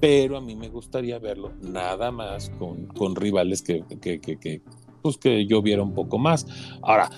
pero 0.00 0.38
a 0.38 0.40
mí 0.40 0.56
me 0.56 0.70
gustaría 0.70 1.18
verlo 1.18 1.52
nada 1.60 2.10
más 2.10 2.48
con, 2.58 2.86
con 2.86 3.14
rivales 3.14 3.60
que, 3.60 3.84
que, 4.00 4.18
que, 4.18 4.62
pues 5.02 5.18
que 5.18 5.44
yo 5.44 5.60
viera 5.60 5.82
un 5.82 5.92
poco 5.92 6.16
más. 6.16 6.46
Ahora, 6.80 7.10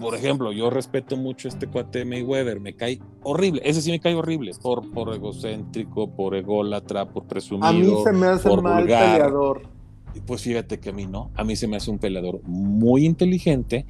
por 0.00 0.14
ejemplo, 0.14 0.52
yo 0.52 0.70
respeto 0.70 1.16
mucho 1.16 1.48
a 1.48 1.50
este 1.50 1.66
cuate 1.66 2.04
Mayweather, 2.04 2.60
me 2.60 2.74
cae 2.74 3.00
horrible, 3.22 3.62
ese 3.64 3.82
sí 3.82 3.90
me 3.90 4.00
cae 4.00 4.14
horrible, 4.14 4.52
por, 4.62 4.90
por 4.92 5.14
egocéntrico, 5.14 6.10
por 6.10 6.34
ególatra, 6.34 7.08
por 7.08 7.24
presumido. 7.24 7.68
A 7.68 7.72
mí 7.72 7.94
se 8.04 8.12
me 8.12 8.26
hace 8.26 8.56
mal 8.56 8.84
peleador. 8.84 9.62
Pues 10.26 10.42
fíjate 10.42 10.80
que 10.80 10.90
a 10.90 10.92
mí 10.92 11.06
no, 11.06 11.30
a 11.34 11.44
mí 11.44 11.54
se 11.56 11.68
me 11.68 11.76
hace 11.76 11.90
un 11.90 11.98
peleador 11.98 12.40
muy 12.44 13.04
inteligente 13.04 13.86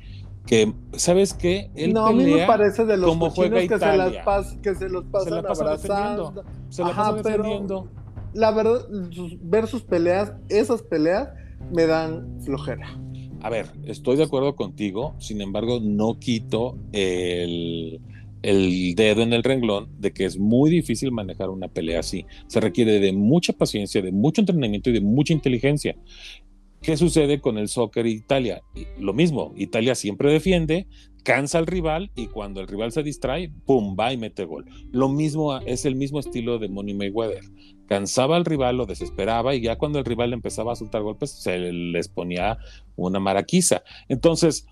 que, 0.47 0.75
¿sabes 0.93 1.35
qué? 1.35 1.71
Él 1.75 1.93
no, 1.93 2.07
a 2.07 2.13
mí 2.13 2.25
me 2.25 2.47
parece 2.47 2.85
de 2.85 2.97
los 2.97 3.09
como 3.09 3.31
juega 3.31 3.61
que, 3.61 3.79
se 3.79 3.97
las 3.97 4.57
que 4.63 4.75
se 4.75 4.89
los 4.89 5.05
pasan 5.05 5.29
se 5.29 5.35
la 5.35 5.43
pasa 5.43 5.63
abrazando. 5.65 6.45
Se 6.69 6.83
la 6.83 6.95
pasa 6.95 7.13
defendiendo. 7.15 7.89
la 8.33 8.51
verdad, 8.51 8.87
ver 9.43 9.67
sus 9.67 9.83
peleas, 9.83 10.33
esas 10.49 10.83
peleas, 10.83 11.29
me 11.73 11.87
dan 11.87 12.41
flojera. 12.43 12.99
A 13.43 13.49
ver, 13.49 13.67
estoy 13.87 14.17
de 14.17 14.25
acuerdo 14.25 14.55
contigo, 14.55 15.15
sin 15.19 15.41
embargo, 15.41 15.81
no 15.81 16.19
quito 16.19 16.77
el, 16.93 18.01
dedo 18.43 19.23
en 19.23 19.33
el 19.33 19.43
renglón 19.43 19.89
de 19.99 20.13
que 20.13 20.27
es 20.27 20.39
muy 20.39 20.71
difícil 20.71 21.11
manejar 21.11 21.49
una 21.49 21.69
pelea 21.69 22.01
así. 22.01 22.27
Se 22.49 22.61
requiere 22.61 23.01
de 23.01 23.13
mucha 23.13 23.55
paciencia, 23.55 24.03
de 24.03 24.13
mucho 24.13 24.43
entrenamiento 24.43 24.91
y 24.91 24.95
de 24.95 25.01
mucha 25.01 25.33
inteligencia. 25.33 25.97
¿Qué 26.83 26.97
sucede 26.97 27.41
con 27.41 27.59
el 27.59 27.69
soccer 27.69 28.07
Italia? 28.07 28.63
Lo 28.99 29.13
mismo, 29.13 29.53
Italia 29.57 29.95
siempre 29.95 30.33
defiende, 30.33 30.87
cansa 31.25 31.59
al 31.59 31.67
rival 31.67 32.11
y 32.17 32.27
cuando 32.27 32.61
el 32.61 32.69
rival 32.69 32.93
se 32.93 33.03
distrae, 33.03 33.51
¡pum! 33.67 33.97
va 33.99 34.13
y 34.13 34.17
mete 34.17 34.45
gol. 34.45 34.67
Lo 34.91 35.09
mismo 35.09 35.59
es 35.61 35.85
el 35.85 35.95
mismo 35.95 36.21
estilo 36.21 36.59
de 36.59 36.69
Money 36.69 36.95
Mayweather. 36.95 37.45
Cansaba 37.91 38.37
al 38.37 38.45
rival, 38.45 38.77
lo 38.77 38.87
desesperaba 38.87 39.57
y 39.57 39.63
ya 39.63 39.77
cuando 39.77 39.99
el 39.99 40.05
rival 40.05 40.33
empezaba 40.33 40.73
a 40.73 40.77
soltar 40.77 41.03
golpes, 41.03 41.33
se 41.33 41.59
les 41.59 42.07
ponía 42.07 42.57
una 42.95 43.19
maraquiza. 43.19 43.83
Entonces, 44.09 44.65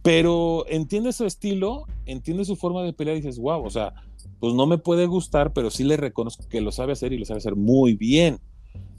pero 0.00 0.64
entiende 0.70 1.12
su 1.12 1.26
estilo, 1.26 1.84
entiende 2.06 2.46
su 2.46 2.56
forma 2.56 2.82
de 2.82 2.94
pelear 2.94 3.18
y 3.18 3.20
dices, 3.20 3.38
wow, 3.38 3.62
o 3.62 3.68
sea, 3.68 3.92
pues 4.40 4.54
no 4.54 4.66
me 4.66 4.78
puede 4.78 5.04
gustar, 5.04 5.52
pero 5.52 5.68
sí 5.68 5.84
le 5.84 5.98
reconozco 5.98 6.48
que 6.48 6.62
lo 6.62 6.72
sabe 6.72 6.94
hacer 6.94 7.12
y 7.12 7.18
lo 7.18 7.26
sabe 7.26 7.38
hacer 7.40 7.56
muy 7.56 7.94
bien. 7.94 8.38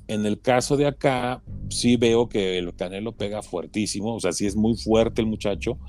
En 0.07 0.27
el 0.27 0.39
caso 0.39 0.77
de 0.77 0.85
acá, 0.85 1.41
sí 1.69 1.97
veo 1.97 2.29
que 2.29 2.59
el 2.59 2.75
Canelo 2.75 3.11
pega 3.13 3.41
fuertísimo, 3.41 4.13
o 4.13 4.19
sea, 4.19 4.33
sí 4.33 4.45
es 4.45 4.55
muy 4.55 4.75
fuerte 4.75 5.21
el 5.21 5.27
muchacho, 5.27 5.79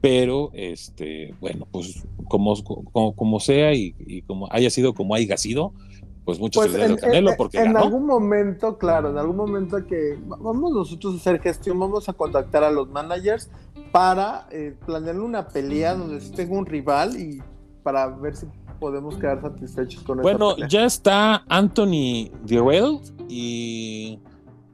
pero 0.00 0.50
este, 0.54 1.34
bueno, 1.38 1.68
pues 1.70 2.02
como, 2.28 2.54
como, 3.14 3.40
sea 3.40 3.74
y, 3.74 4.22
como 4.26 4.48
haya 4.50 4.70
sido 4.70 4.94
como 4.94 5.14
haya 5.14 5.36
sido, 5.36 5.74
pues 6.28 6.38
muchas 6.40 6.66
pues 6.66 6.76
gracias 6.76 7.00
Canelo 7.00 7.30
porque 7.38 7.58
en 7.58 7.74
algún 7.74 8.04
momento, 8.04 8.76
claro, 8.76 9.08
en 9.08 9.16
algún 9.16 9.36
momento 9.36 9.82
que 9.86 10.18
vamos 10.26 10.72
nosotros 10.72 11.14
a 11.14 11.16
hacer 11.16 11.40
gestión, 11.40 11.80
vamos 11.80 12.06
a 12.10 12.12
contactar 12.12 12.64
a 12.64 12.70
los 12.70 12.90
managers 12.90 13.50
para 13.92 14.46
eh, 14.50 14.76
planear 14.84 15.18
una 15.18 15.48
pelea 15.48 15.94
donde 15.94 16.20
tenga 16.36 16.54
un 16.54 16.66
rival 16.66 17.18
y 17.18 17.42
para 17.82 18.08
ver 18.08 18.36
si 18.36 18.44
podemos 18.78 19.16
quedar 19.16 19.40
satisfechos 19.40 20.02
con 20.02 20.20
Bueno, 20.20 20.54
ya 20.68 20.84
está 20.84 21.44
Anthony 21.48 22.30
Dirrell 22.44 23.00
y, 23.26 24.20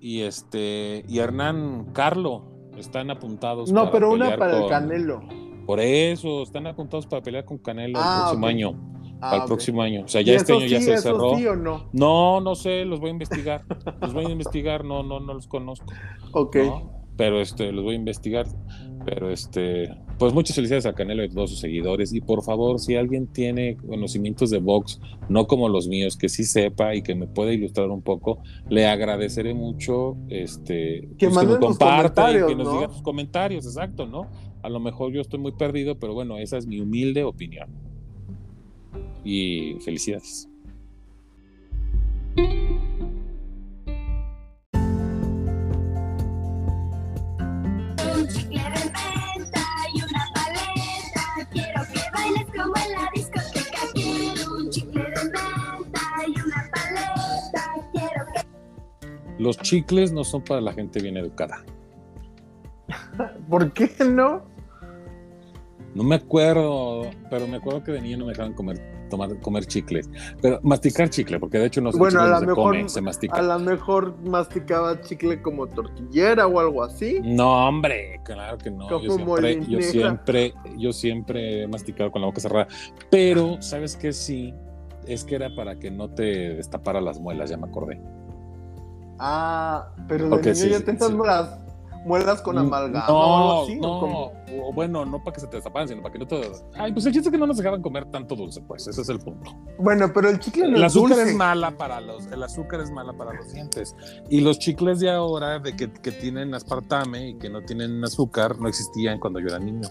y 0.01 0.23
este 0.23 1.05
y 1.07 1.21
Hernán 1.21 1.87
Carlo 1.93 2.43
están 2.77 3.13
apuntados. 3.13 3.71
No, 3.71 3.93
pero 3.93 4.11
una 4.11 4.37
para 4.37 4.59
el 4.59 4.69
Canelo. 4.69 5.23
Por 5.67 5.79
eso, 5.79 6.43
están 6.43 6.67
apuntados 6.67 7.07
para 7.07 7.23
pelear 7.23 7.45
con 7.45 7.59
Canelo 7.59 7.97
el 7.97 8.05
ah, 8.05 8.23
próximo 8.25 8.47
año. 8.49 8.94
Ah, 9.25 9.31
para 9.31 9.43
el 9.45 9.49
próximo 9.49 9.81
año. 9.81 10.05
O 10.05 10.09
sea, 10.09 10.21
ya 10.21 10.35
este 10.35 10.53
año 10.53 10.67
ya 10.67 10.81
se 10.81 10.99
cerró. 10.99 11.37
Sí 11.37 11.47
o 11.47 11.57
no? 11.57 11.89
no, 11.93 12.41
no 12.41 12.55
sé, 12.55 12.85
los 12.85 13.01
voy 13.01 13.09
a 13.09 13.13
investigar. 13.13 13.65
los 14.01 14.13
voy 14.13 14.27
a 14.27 14.31
investigar, 14.31 14.85
no, 14.85 15.03
no, 15.03 15.21
no 15.21 15.35
los 15.35 15.47
conozco. 15.47 15.87
Ok. 16.33 16.57
Pero 17.17 17.41
este, 17.41 17.71
los 17.71 17.85
voy 17.85 17.95
a 17.95 17.99
investigar. 17.99 18.47
Pero 19.07 19.31
este, 19.31 19.95
pues 20.19 20.33
muchas 20.33 20.57
felicidades 20.57 20.87
a 20.87 20.95
Canelo 20.95 21.23
y 21.23 21.27
a 21.27 21.31
todos 21.31 21.51
sus 21.51 21.61
seguidores. 21.61 22.13
Y 22.13 22.21
por 22.21 22.43
favor, 22.43 22.81
si 22.81 22.97
alguien 22.97 23.27
tiene 23.27 23.77
conocimientos 23.77 24.51
de 24.51 24.59
box, 24.59 25.01
no 25.29 25.47
como 25.47 25.69
los 25.69 25.89
míos, 25.89 26.17
que 26.17 26.29
sí 26.29 26.45
sepa 26.45 26.95
y 26.95 27.03
que 27.03 27.15
me 27.15 27.27
pueda 27.27 27.53
ilustrar 27.53 27.89
un 27.89 28.03
poco, 28.03 28.43
le 28.69 28.87
agradeceré 28.87 29.55
mucho 29.55 30.17
este, 30.29 31.09
que, 31.19 31.29
pues, 31.29 31.47
me 31.47 31.59
comparta 31.59 32.31
y 32.31 32.47
que 32.47 32.57
nos 32.57 32.73
diga 32.73 32.91
sus 32.91 33.03
comentarios, 33.03 33.65
exacto, 33.65 34.07
¿no? 34.07 34.29
A 34.63 34.69
lo 34.69 34.81
mejor 34.81 35.13
yo 35.13 35.21
estoy 35.21 35.39
muy 35.39 35.53
perdido, 35.53 35.99
pero 35.99 36.15
bueno, 36.15 36.39
esa 36.39 36.57
es 36.57 36.67
mi 36.67 36.81
humilde 36.81 37.23
opinión. 37.25 37.84
Y 39.25 39.79
felicidades. 39.81 40.49
Los 59.39 59.59
chicles 59.59 60.13
no 60.13 60.25
son 60.25 60.43
para 60.43 60.61
la 60.61 60.73
gente 60.73 61.03
bien 61.03 61.17
educada. 61.17 61.65
¿Por 63.51 63.73
qué 63.73 63.91
no? 64.05 64.43
No 65.95 66.03
me 66.03 66.15
acuerdo, 66.15 67.11
pero 67.31 67.47
me 67.47 67.59
acuerdo 67.59 67.85
que 67.85 67.93
de 67.93 68.01
niño 68.01 68.19
no 68.19 68.25
me 68.25 68.33
dejaban 68.33 68.55
comer, 68.55 68.81
tomar, 69.09 69.39
comer 69.41 69.67
chicles. 69.67 70.09
Pero 70.41 70.61
masticar 70.63 71.09
chicle, 71.11 71.39
porque 71.39 71.59
de 71.59 71.67
hecho 71.67 71.81
no 71.81 71.91
bueno, 71.93 72.21
a 72.21 72.41
se 72.41 72.47
come, 72.47 72.89
se 72.89 73.01
mastica. 73.01 73.37
A 73.37 73.43
lo 73.43 73.59
mejor 73.59 74.17
masticaba 74.23 75.01
chicle 75.01 75.41
como 75.43 75.67
tortillera 75.67 76.47
o 76.47 76.61
algo 76.61 76.83
así. 76.83 77.21
No, 77.23 77.69
hombre, 77.69 78.21
claro 78.25 78.59
que 78.59 78.71
no. 78.71 78.89
yo 78.89 79.17
siempre, 79.17 79.67
yo 79.67 79.81
siempre, 79.81 80.55
yo 80.77 80.93
siempre 80.93 81.63
he 81.63 81.69
masticado 81.69 82.11
con 82.11 82.23
la 82.23 82.27
boca 82.27 82.41
cerrada. 82.41 82.69
Pero, 83.11 83.61
¿sabes 83.61 83.97
qué? 83.97 84.13
Sí, 84.13 84.55
es 85.07 85.25
que 85.25 85.35
era 85.37 85.55
para 85.55 85.79
que 85.79 85.91
no 85.91 86.11
te 86.11 86.55
destapara 86.55 87.01
las 87.01 87.21
muelas, 87.21 87.51
ya 87.51 87.57
me 87.57 87.67
acordé. 87.67 88.01
Ah, 89.19 89.91
pero 90.09 90.29
de 90.29 90.53
niño 90.53 90.67
ya 90.67 90.81
tenías 90.81 91.13
las 91.13 91.64
muelas 92.05 92.43
con 92.43 92.57
mm, 92.57 92.59
amalgama 92.59 93.07
no, 93.09 93.15
o 93.15 93.65
así, 93.65 93.77
no, 93.77 94.33
o 94.63 94.73
bueno, 94.73 95.05
no 95.05 95.23
para 95.23 95.35
que 95.35 95.41
se 95.41 95.47
te 95.47 95.57
destaparan, 95.57 95.89
sino 95.89 96.03
para 96.03 96.13
que 96.13 96.19
no 96.19 96.27
te... 96.27 96.53
Ay, 96.79 96.93
pues 96.93 97.07
el 97.07 97.13
chiste 97.13 97.29
es 97.29 97.33
que 97.33 97.39
no 97.39 97.47
nos 97.47 97.57
dejaban 97.57 97.83
comer 97.83 98.05
tanto 98.11 98.37
dulce, 98.37 98.61
pues, 98.61 98.87
ese 98.87 99.01
es 99.01 99.09
el 99.09 99.19
punto. 99.19 99.51
Bueno, 99.79 100.13
pero 100.13 100.29
el 100.29 100.39
chicle 100.39 100.69
no 100.69 100.77
El 100.77 100.85
azúcar 100.85 101.19
es 101.21 101.35
mala 101.35 101.77
para 101.77 102.01
los... 102.01 102.27
El 102.27 102.43
azúcar 102.43 102.81
es 102.81 102.91
mala 102.91 103.13
para 103.13 103.33
los 103.33 103.53
dientes. 103.53 103.97
Y 104.29 104.41
los 104.41 104.59
chicles 104.59 105.01
de 105.01 105.11
ahora, 105.11 105.59
de 105.59 105.75
que, 105.75 105.93
que 105.93 106.13
tienen 106.13 106.55
aspartame 106.55 107.31
y 107.31 107.39
que 107.39 107.49
no 107.49 107.63
tienen 107.63 108.03
azúcar, 108.05 108.59
no 108.61 108.69
existían 108.69 109.19
cuando 109.19 109.41
yo 109.41 109.49
era 109.49 109.59
niño. 109.59 109.89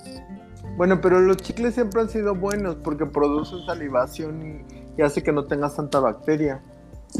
Bueno, 0.77 1.01
pero 1.01 1.19
los 1.19 1.37
chicles 1.37 1.75
siempre 1.75 2.01
han 2.01 2.09
sido 2.09 2.35
buenos 2.35 2.75
porque 2.83 3.05
producen 3.05 3.65
salivación 3.65 4.65
y, 4.67 4.83
y 4.97 5.01
hace 5.01 5.23
que 5.23 5.31
no 5.31 5.45
tengas 5.45 5.75
tanta 5.75 5.99
bacteria. 5.99 6.63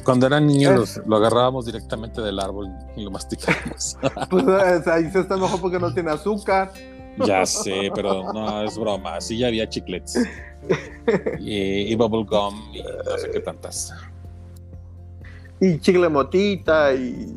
Cuando 0.04 0.28
eran 0.28 0.48
niños 0.48 1.00
lo 1.06 1.18
agarrábamos 1.18 1.66
directamente 1.66 2.22
del 2.22 2.40
árbol 2.40 2.70
y 2.96 3.04
lo 3.04 3.12
masticábamos. 3.12 3.98
pues 4.30 4.88
ahí 4.88 5.10
se 5.12 5.20
está 5.20 5.38
mejor 5.38 5.62
porque 5.62 5.80
no 5.80 5.94
tiene 5.94 6.12
azúcar. 6.12 6.72
Ya 7.26 7.46
sé, 7.46 7.92
pero 7.94 8.34
no, 8.34 8.64
es 8.64 8.78
broma. 8.78 9.22
Sí 9.22 9.38
ya 9.38 9.48
había 9.48 9.70
chiclets. 9.70 10.18
Y, 11.40 11.92
y 11.92 11.96
bubblegum 11.96 12.56
y 12.74 12.82
no 12.82 13.18
sé 13.18 13.30
qué 13.32 13.40
tantas. 13.40 13.94
Y 15.60 15.78
chicle 15.80 16.10
motita 16.10 16.94
y 16.94 17.36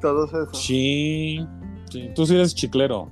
todo 0.00 0.26
eso. 0.26 0.54
Sí, 0.54 1.44
sí. 1.90 2.10
Tú 2.14 2.26
sí 2.26 2.34
eres 2.34 2.54
chiclero. 2.54 3.10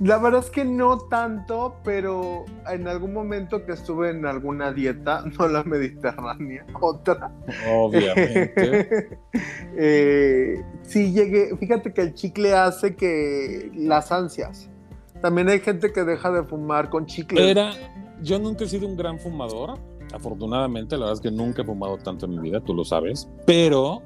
La 0.00 0.18
verdad 0.18 0.40
es 0.40 0.50
que 0.50 0.64
no 0.64 0.98
tanto, 0.98 1.76
pero 1.84 2.44
en 2.68 2.88
algún 2.88 3.12
momento 3.12 3.64
que 3.64 3.72
estuve 3.72 4.10
en 4.10 4.26
alguna 4.26 4.72
dieta, 4.72 5.24
no 5.38 5.48
la 5.48 5.62
mediterránea, 5.62 6.66
otra. 6.80 7.32
Obviamente. 7.70 9.18
eh, 9.76 10.64
sí 10.82 11.12
llegué, 11.12 11.56
fíjate 11.56 11.92
que 11.92 12.00
el 12.00 12.14
chicle 12.14 12.54
hace 12.54 12.96
que 12.96 13.70
las 13.74 14.10
ansias. 14.10 14.68
También 15.20 15.48
hay 15.48 15.60
gente 15.60 15.92
que 15.92 16.04
deja 16.04 16.30
de 16.30 16.42
fumar 16.42 16.90
con 16.90 17.06
chicle. 17.06 17.50
Era, 17.50 17.72
yo 18.20 18.38
nunca 18.38 18.64
he 18.64 18.68
sido 18.68 18.86
un 18.86 18.96
gran 18.96 19.18
fumador, 19.18 19.78
afortunadamente, 20.12 20.96
la 20.96 21.06
verdad 21.06 21.14
es 21.14 21.20
que 21.20 21.30
nunca 21.30 21.62
he 21.62 21.64
fumado 21.64 21.96
tanto 21.98 22.26
en 22.26 22.32
mi 22.32 22.40
vida, 22.40 22.60
tú 22.60 22.74
lo 22.74 22.84
sabes, 22.84 23.28
pero 23.46 24.02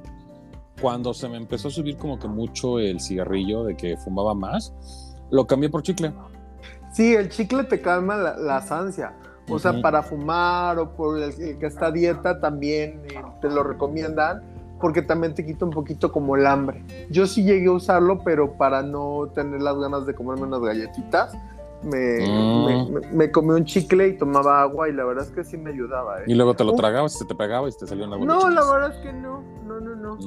cuando 0.80 1.12
se 1.12 1.28
me 1.28 1.36
empezó 1.36 1.68
a 1.68 1.70
subir 1.70 1.96
como 1.96 2.18
que 2.18 2.28
mucho 2.28 2.78
el 2.78 3.00
cigarrillo 3.00 3.64
de 3.64 3.76
que 3.76 3.96
fumaba 3.96 4.34
más, 4.34 4.72
lo 5.30 5.46
cambié 5.46 5.68
por 5.68 5.82
chicle. 5.82 6.12
Sí, 6.92 7.14
el 7.14 7.28
chicle 7.28 7.64
te 7.64 7.80
calma 7.80 8.16
la, 8.16 8.36
la 8.36 8.58
ansia. 8.70 9.14
O 9.50 9.58
sea, 9.58 9.80
para 9.80 10.02
fumar 10.02 10.78
o 10.78 10.90
por 10.90 11.18
el, 11.18 11.34
que 11.58 11.66
esta 11.66 11.90
dieta 11.90 12.40
también 12.40 13.00
eh, 13.06 13.22
te 13.40 13.48
lo 13.48 13.62
recomiendan 13.62 14.42
porque 14.80 15.02
también 15.02 15.34
te 15.34 15.44
quita 15.44 15.64
un 15.64 15.70
poquito 15.70 16.12
como 16.12 16.36
el 16.36 16.46
hambre. 16.46 16.84
Yo 17.10 17.26
sí 17.26 17.42
llegué 17.42 17.66
a 17.66 17.72
usarlo, 17.72 18.22
pero 18.22 18.52
para 18.52 18.82
no 18.82 19.28
tener 19.34 19.60
las 19.60 19.76
ganas 19.76 20.06
de 20.06 20.14
comerme 20.14 20.42
unas 20.42 20.60
galletitas, 20.60 21.36
me, 21.82 22.26
mm. 22.26 23.16
me, 23.16 23.30
comí 23.30 23.50
un 23.50 23.64
chicle 23.64 24.08
y 24.08 24.18
tomaba 24.18 24.62
agua 24.62 24.88
y 24.88 24.92
la 24.92 25.04
verdad 25.04 25.24
es 25.24 25.30
que 25.30 25.44
sí 25.44 25.56
me 25.56 25.70
ayudaba. 25.70 26.20
¿eh? 26.20 26.24
Y 26.26 26.34
luego 26.34 26.54
te 26.54 26.64
lo 26.64 26.74
tragabas, 26.74 27.18
se 27.18 27.24
te 27.24 27.34
pegaba 27.34 27.68
y 27.68 27.72
te 27.72 27.86
salió 27.86 28.06
una 28.06 28.18
No, 28.18 28.50
la 28.50 28.70
verdad 28.70 28.94
es 28.96 29.02
que 29.02 29.12
no, 29.12 29.42
no, 29.66 29.80
no, 29.80 29.94
no. 29.94 30.18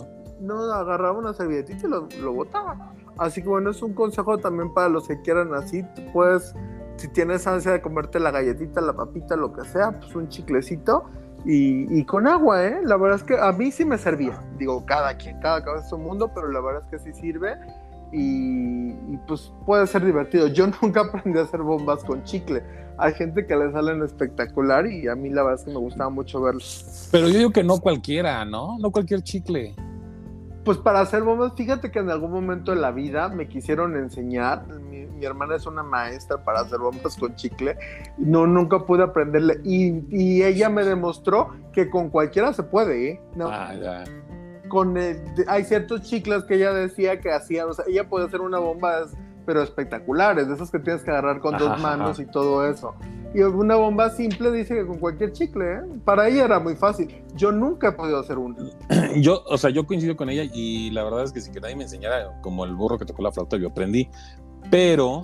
No, 0.42 0.74
agarraba 0.74 1.18
una 1.20 1.34
servilletita 1.34 1.86
y 1.86 1.90
lo, 1.90 2.08
lo 2.20 2.34
botaba. 2.34 2.94
Así 3.22 3.44
que 3.44 3.50
bueno, 3.50 3.70
es 3.70 3.84
un 3.84 3.94
consejo 3.94 4.40
también 4.40 4.74
para 4.74 4.90
los 4.90 5.08
que 5.08 5.22
quieran 5.22 5.54
así. 5.54 5.86
Puedes 6.12 6.56
si 6.98 7.08
tienes 7.08 7.46
ansia 7.46 7.72
de 7.72 7.82
comerte 7.82 8.20
la 8.20 8.32
galletita, 8.32 8.82
la 8.82 8.94
papita, 8.94 9.36
lo 9.36 9.54
que 9.54 9.64
sea, 9.66 9.92
pues 9.92 10.16
un 10.16 10.28
chiclecito 10.28 11.06
y, 11.46 12.04
con 12.06 12.28
agua, 12.28 12.66
¿eh? 12.66 12.80
La 12.84 12.98
verdad 12.98 13.18
es 13.18 13.24
que 13.24 13.36
a 13.36 13.52
mí 13.52 13.72
sí 13.72 13.86
me 13.86 13.98
servía. 13.98 14.40
Digo, 14.58 14.86
cada 14.86 15.18
quien, 15.18 15.40
cada 15.40 15.64
cabeza 15.64 15.84
es 15.84 15.90
su 15.90 15.98
mundo, 15.98 16.32
pero 16.34 16.52
la 16.52 16.62
verdad 16.62 16.84
es 16.84 16.88
que 16.90 17.00
sí 17.00 17.20
sirve 17.20 17.58
y, 18.12 19.18
pues 19.28 19.52
puede 19.68 19.86
ser 19.86 20.04
divertido. 20.04 20.48
Yo 20.48 20.68
nunca 20.82 21.02
aprendí 21.02 21.38
a 21.38 21.44
hacer 21.44 21.62
bombas 21.62 22.04
con 22.04 22.24
chicle. 22.24 22.64
Hay 22.98 23.14
gente 23.14 23.46
que 23.46 23.56
le 23.56 23.72
salen 23.72 24.04
espectacular 24.04 24.86
y 24.86 25.08
a 25.08 25.16
mí 25.16 25.30
la 25.30 25.44
verdad 25.44 25.60
es 25.60 25.66
que 25.66 25.72
me 25.72 25.80
gustaba 25.80 26.10
mucho 26.10 26.42
verlos. 26.42 27.08
Pero 27.12 27.30
yo 27.30 27.38
digo 27.38 27.52
que 27.52 27.64
no 27.64 27.80
cualquiera, 27.80 28.46
¿no? 28.46 28.78
No 28.80 28.92
cualquier 28.92 29.22
chicle. 29.24 29.76
Pues 30.64 30.78
para 30.78 31.02
hacer 31.02 31.24
bombas, 31.24 31.54
fíjate 31.56 31.92
que 31.92 32.00
en 32.00 32.10
algún 32.10 32.32
momento 32.32 32.72
de 32.72 32.80
la 32.80 32.92
vida 32.92 33.30
me 33.30 33.48
quisieron 33.48 33.96
enseñar. 33.96 34.68
Mi, 34.68 35.02
hermana 35.26 35.56
es 35.56 35.68
una 35.68 35.84
maestra 35.84 36.44
para 36.44 36.62
hacer 36.62 36.80
bombas 36.80 37.16
con 37.16 37.36
chicle. 37.36 37.78
No, 38.18 38.48
nunca 38.48 38.86
pude 38.86 39.04
aprenderle. 39.04 39.60
Y, 39.64 40.42
ella 40.42 40.70
me 40.70 40.84
demostró 40.84 41.56
que 41.74 41.90
con 41.90 42.10
cualquiera 42.10 42.54
se 42.54 42.64
puede, 42.64 43.12
¿eh? 43.12 43.22
No. 43.36 43.48
Ah, 43.48 43.74
ya 43.76 44.04
con 44.72 44.98
hay 44.98 45.66
ciertos 45.66 46.04
chicles 46.04 46.46
que 46.46 46.56
ella 46.56 46.72
decía 46.72 47.20
que 47.20 47.30
hacía, 47.30 47.68
o 47.68 47.74
sea, 47.74 47.84
ella 47.90 48.08
puede 48.08 48.28
hacer 48.28 48.40
una 48.40 48.58
bomba 48.58 49.06
pero 49.46 49.62
espectaculares, 49.64 50.48
de 50.48 50.54
esas 50.54 50.72
que 50.72 50.80
tienes 50.80 51.04
que 51.04 51.12
agarrar 51.12 51.40
con 51.40 51.58
dos 51.58 51.80
manos 51.82 52.20
y 52.20 52.26
todo 52.26 52.66
eso. 52.66 52.96
Y 53.34 53.42
una 53.42 53.76
bomba 53.78 54.10
simple 54.10 54.52
dice 54.52 54.76
que 54.76 54.86
con 54.86 55.00
cualquier 55.00 55.32
chicle, 55.32 55.74
¿eh? 55.74 55.82
para 56.04 56.28
ella 56.28 56.46
era 56.46 56.60
muy 56.60 56.76
fácil. 56.76 57.24
Yo 57.36 57.52
nunca 57.52 57.90
he 57.90 57.92
podido 57.94 58.20
hacer 58.20 58.38
una. 58.38 58.58
Yo, 59.16 59.44
o 59.48 59.58
sea, 59.58 59.70
yo 59.70 59.86
coincido 59.86 60.16
con 60.18 60.30
ella 60.30 60.44
y 60.54 60.92
la 60.92 61.04
verdad 61.04 61.24
es 61.24 61.32
que 61.32 61.40
si 61.40 61.52
que 61.52 61.62
nadie 61.62 61.76
me 61.76 61.84
enseñara 61.84 62.40
como 62.42 62.66
el 62.66 62.76
burro 62.76 62.98
que 62.98 63.06
tocó 63.06 63.22
la 63.22 63.32
flauta, 63.32 63.58
yo 63.58 63.70
aprendí. 63.70 64.10
Pero 64.70 65.24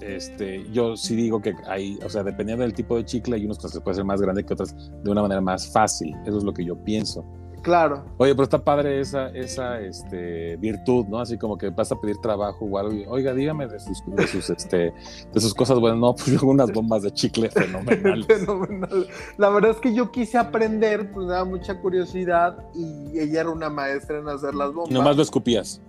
este, 0.00 0.70
yo 0.70 0.96
sí 0.96 1.16
digo 1.16 1.40
que 1.40 1.54
hay, 1.66 1.98
o 2.04 2.08
sea, 2.08 2.22
dependiendo 2.22 2.62
del 2.62 2.72
tipo 2.72 2.96
de 2.96 3.04
chicle, 3.04 3.36
hay 3.36 3.44
unos 3.44 3.58
que 3.58 3.68
se 3.68 3.80
puede 3.80 3.92
hacer 3.92 4.04
más 4.04 4.20
grande 4.20 4.44
que 4.44 4.52
otras 4.52 4.74
de 5.02 5.10
una 5.10 5.22
manera 5.22 5.40
más 5.40 5.70
fácil. 5.72 6.14
Eso 6.24 6.38
es 6.38 6.44
lo 6.44 6.52
que 6.52 6.64
yo 6.64 6.76
pienso. 6.84 7.24
Claro. 7.62 8.04
Oye, 8.16 8.34
pero 8.34 8.44
está 8.44 8.58
padre 8.58 9.00
esa, 9.00 9.28
esa 9.30 9.80
este, 9.80 10.56
virtud, 10.56 11.06
¿no? 11.06 11.20
Así 11.20 11.36
como 11.38 11.58
que 11.58 11.70
vas 11.70 11.90
a 11.92 12.00
pedir 12.00 12.18
trabajo 12.18 12.64
o 12.64 12.78
algo 12.78 13.10
oiga, 13.10 13.34
dígame 13.34 13.66
de 13.66 13.78
sus, 13.80 14.02
de 14.06 14.26
sus, 14.26 14.50
este, 14.50 14.92
de 15.32 15.40
sus 15.40 15.54
cosas 15.54 15.78
buenas. 15.78 15.98
No, 15.98 16.14
pues 16.14 16.26
yo 16.40 16.46
unas 16.46 16.72
bombas 16.72 17.02
de 17.02 17.12
chicle 17.12 17.50
fenomenales. 17.50 18.26
Fenomenal. 18.38 19.08
La 19.36 19.48
verdad 19.50 19.72
es 19.72 19.78
que 19.78 19.94
yo 19.94 20.10
quise 20.10 20.38
aprender, 20.38 21.10
pues 21.12 21.26
me 21.26 21.32
daba 21.32 21.44
mucha 21.44 21.80
curiosidad 21.80 22.64
y 22.74 23.18
ella 23.18 23.40
era 23.40 23.50
una 23.50 23.70
maestra 23.70 24.18
en 24.18 24.28
hacer 24.28 24.54
las 24.54 24.72
bombas. 24.72 24.92
Nomás 24.92 25.16
lo 25.16 25.22
escupías. 25.22 25.80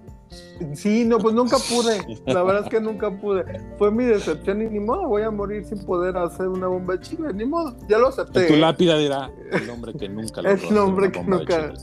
Sí, 0.73 1.05
no, 1.05 1.17
pues 1.17 1.33
nunca 1.33 1.57
pude. 1.57 2.19
La 2.25 2.43
verdad 2.43 2.63
es 2.63 2.69
que 2.69 2.79
nunca 2.79 3.09
pude. 3.11 3.43
Fue 3.77 3.91
mi 3.91 4.05
decepción 4.05 4.61
y 4.61 4.67
ni 4.67 4.79
modo, 4.79 5.07
voy 5.07 5.23
a 5.23 5.31
morir 5.31 5.65
sin 5.65 5.83
poder 5.85 6.17
hacer 6.17 6.47
una 6.47 6.67
bomba 6.67 6.95
de 6.95 7.01
chile, 7.01 7.33
ni 7.33 7.45
modo. 7.45 7.75
Ya 7.87 7.97
lo 7.97 8.07
acepté. 8.07 8.47
tu 8.47 8.55
lápida 8.55 8.97
dirá 8.97 9.31
el 9.51 9.69
hombre 9.69 9.93
que 9.93 10.09
nunca 10.09 10.41
lo 10.41 10.49
El 10.69 10.77
hombre 10.77 11.11
que 11.11 11.23
nunca. 11.23 11.73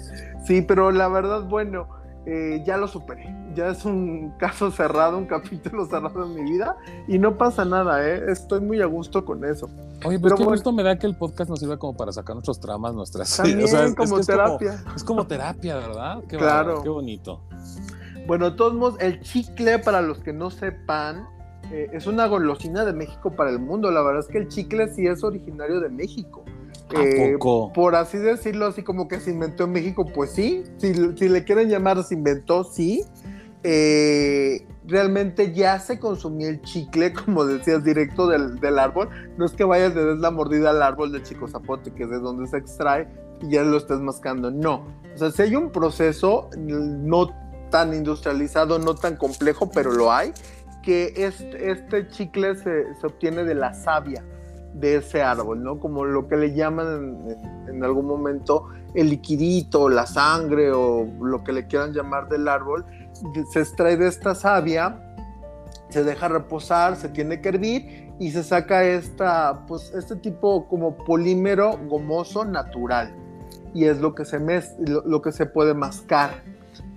Sí, 0.45 0.63
pero 0.63 0.93
la 0.93 1.09
verdad, 1.09 1.43
bueno, 1.49 1.89
eh, 2.27 2.63
ya 2.67 2.77
lo 2.77 2.89
superé. 2.89 3.35
Ya 3.55 3.69
es 3.69 3.85
un 3.85 4.35
caso 4.37 4.71
cerrado, 4.71 5.17
un 5.17 5.27
capítulo 5.27 5.87
cerrado 5.87 6.25
en 6.25 6.35
mi 6.35 6.51
vida 6.51 6.77
y 7.07 7.19
no 7.19 7.39
pasa 7.39 7.65
nada, 7.65 8.07
¿eh? 8.07 8.25
Estoy 8.29 8.61
muy 8.61 8.81
a 8.83 8.87
gusto 8.87 9.25
con 9.25 9.45
eso. 9.45 9.69
Oye, 10.05 10.19
pues 10.19 10.35
pero 10.35 10.37
qué 10.37 10.45
gusto 10.45 10.73
me 10.73 10.83
da 10.83 10.99
que 10.99 11.07
el 11.07 11.17
podcast 11.17 11.49
nos 11.49 11.61
sirva 11.61 11.79
como 11.79 11.97
para 11.97 12.13
sacar 12.13 12.35
nuestros 12.35 12.61
tramas, 12.61 12.95
nuestras... 12.95 13.37
También, 13.37 13.63
o 13.65 13.67
sea, 13.69 13.95
como 13.95 14.21
terapia. 14.21 14.85
Es 14.95 15.05
como, 15.05 15.27
terapia, 15.27 15.77
¿verdad? 15.77 16.23
Qué 16.29 16.37
claro. 16.37 16.83
qué 16.83 16.89
bonito. 16.89 17.43
Bueno, 18.27 18.51
de 18.51 18.57
todos 18.57 18.75
modos, 18.75 18.97
el 19.01 19.21
chicle, 19.21 19.79
para 19.79 20.03
los 20.03 20.19
que 20.19 20.33
no 20.33 20.51
sepan, 20.51 21.29
eh, 21.71 21.89
es 21.93 22.07
una 22.07 22.27
golosina 22.27 22.85
de 22.85 22.93
México 22.93 23.31
para 23.31 23.51
el 23.51 23.59
mundo. 23.59 23.91
La 23.91 24.03
verdad 24.03 24.21
es 24.21 24.29
que 24.29 24.39
el 24.39 24.49
chicle 24.49 24.93
sí 24.93 25.07
es 25.07 25.23
originario 25.23 25.81
de 25.81 25.89
México. 25.89 26.45
Eh, 26.97 27.37
por 27.75 27.97
así 27.97 28.19
decirlo, 28.19 28.67
así 28.67 28.83
como 28.83 29.09
que 29.09 29.19
se 29.19 29.31
inventó 29.31 29.65
en 29.65 29.73
México, 29.73 30.07
pues 30.07 30.31
sí. 30.31 30.65
Si, 30.79 30.93
le 30.93 31.45
quieren 31.45 31.69
llamar 31.69 32.03
se 32.05 32.15
inventó, 32.15 32.65
sí. 32.65 33.05
Eh, 33.63 34.67
realmente 34.87 35.53
ya 35.53 35.81
se 35.81 35.99
consumía 35.99 36.49
el 36.49 36.63
chicle, 36.63 37.13
como 37.25 37.45
decías, 37.45 37.83
directo 37.83 38.29
del, 38.29 38.79
árbol. 38.79 39.09
No 39.37 39.47
es 39.47 39.53
que 39.53 39.65
vayas 39.65 39.95
de 39.95 40.05
des 40.05 40.19
la 40.19 40.31
mordida 40.31 40.71
al 40.71 40.83
árbol 40.83 41.13
del 41.13 41.23
chico 41.23 41.49
zapote, 41.49 41.93
que 41.93 42.05
es 42.05 42.11
de 42.11 42.19
donde 42.19 42.47
se 42.47 42.59
extrae, 42.59 43.09
y 43.43 43.51
ya 43.51 43.63
lo 43.63 43.77
estés 43.77 43.99
mascando. 43.99 44.51
No. 44.51 44.85
O 45.15 45.19
sea, 45.19 45.31
si 45.31 45.43
hay 45.43 45.57
un 45.57 45.71
proceso, 45.71 46.51
no 46.57 47.46
tan 47.71 47.95
industrializado, 47.95 48.79
no 48.79 48.95
tan 48.95 49.17
complejo, 49.17 49.71
pero 49.71 49.93
lo 49.93 50.13
hay, 50.13 50.33
que 50.83 51.13
este, 51.17 51.71
este 51.71 52.09
chicle 52.09 52.55
se, 52.57 52.95
se, 52.95 53.07
obtiene 53.07 53.45
de 53.45 53.55
la 53.55 53.75
savia 53.75 54.25
de 54.75 54.97
ese 54.97 55.23
árbol, 55.23 55.63
¿no? 55.63 55.81
Como 55.81 56.05
lo 56.05 56.29
que 56.29 56.37
le 56.37 56.55
llaman 56.55 57.27
en, 57.69 57.83
algún 57.83 58.07
momento 58.07 58.69
el 58.95 59.11
liquidito, 59.11 59.89
la 59.89 60.07
sangre 60.07 60.71
o 60.73 61.07
lo 61.21 61.43
que 61.43 61.53
le 61.53 61.67
quieran 61.67 61.93
llamar 61.93 62.29
del 62.29 62.47
árbol, 62.47 62.85
se 63.51 63.61
extrae 63.61 63.97
de 63.97 64.07
esta 64.07 64.35
savia, 64.35 65.15
se 65.89 66.05
deja 66.05 66.29
reposar, 66.29 66.97
se 66.97 67.09
tiene 67.09 67.41
que 67.41 67.49
hervir 67.49 68.13
y 68.19 68.31
se 68.31 68.43
saca 68.43 68.85
esta, 68.85 69.67
pues, 69.67 69.93
este 69.95 70.17
tipo 70.17 70.69
como 70.69 70.97
polímero 70.97 71.79
gomoso 71.89 72.45
natural. 72.45 73.15
Y 73.75 73.85
es 73.85 74.01
lo 74.01 74.15
que 74.15 74.25
se, 74.25 74.39
lo 74.87 75.21
que 75.21 75.33
se 75.33 75.47
puede 75.47 75.75
mascar 75.75 76.43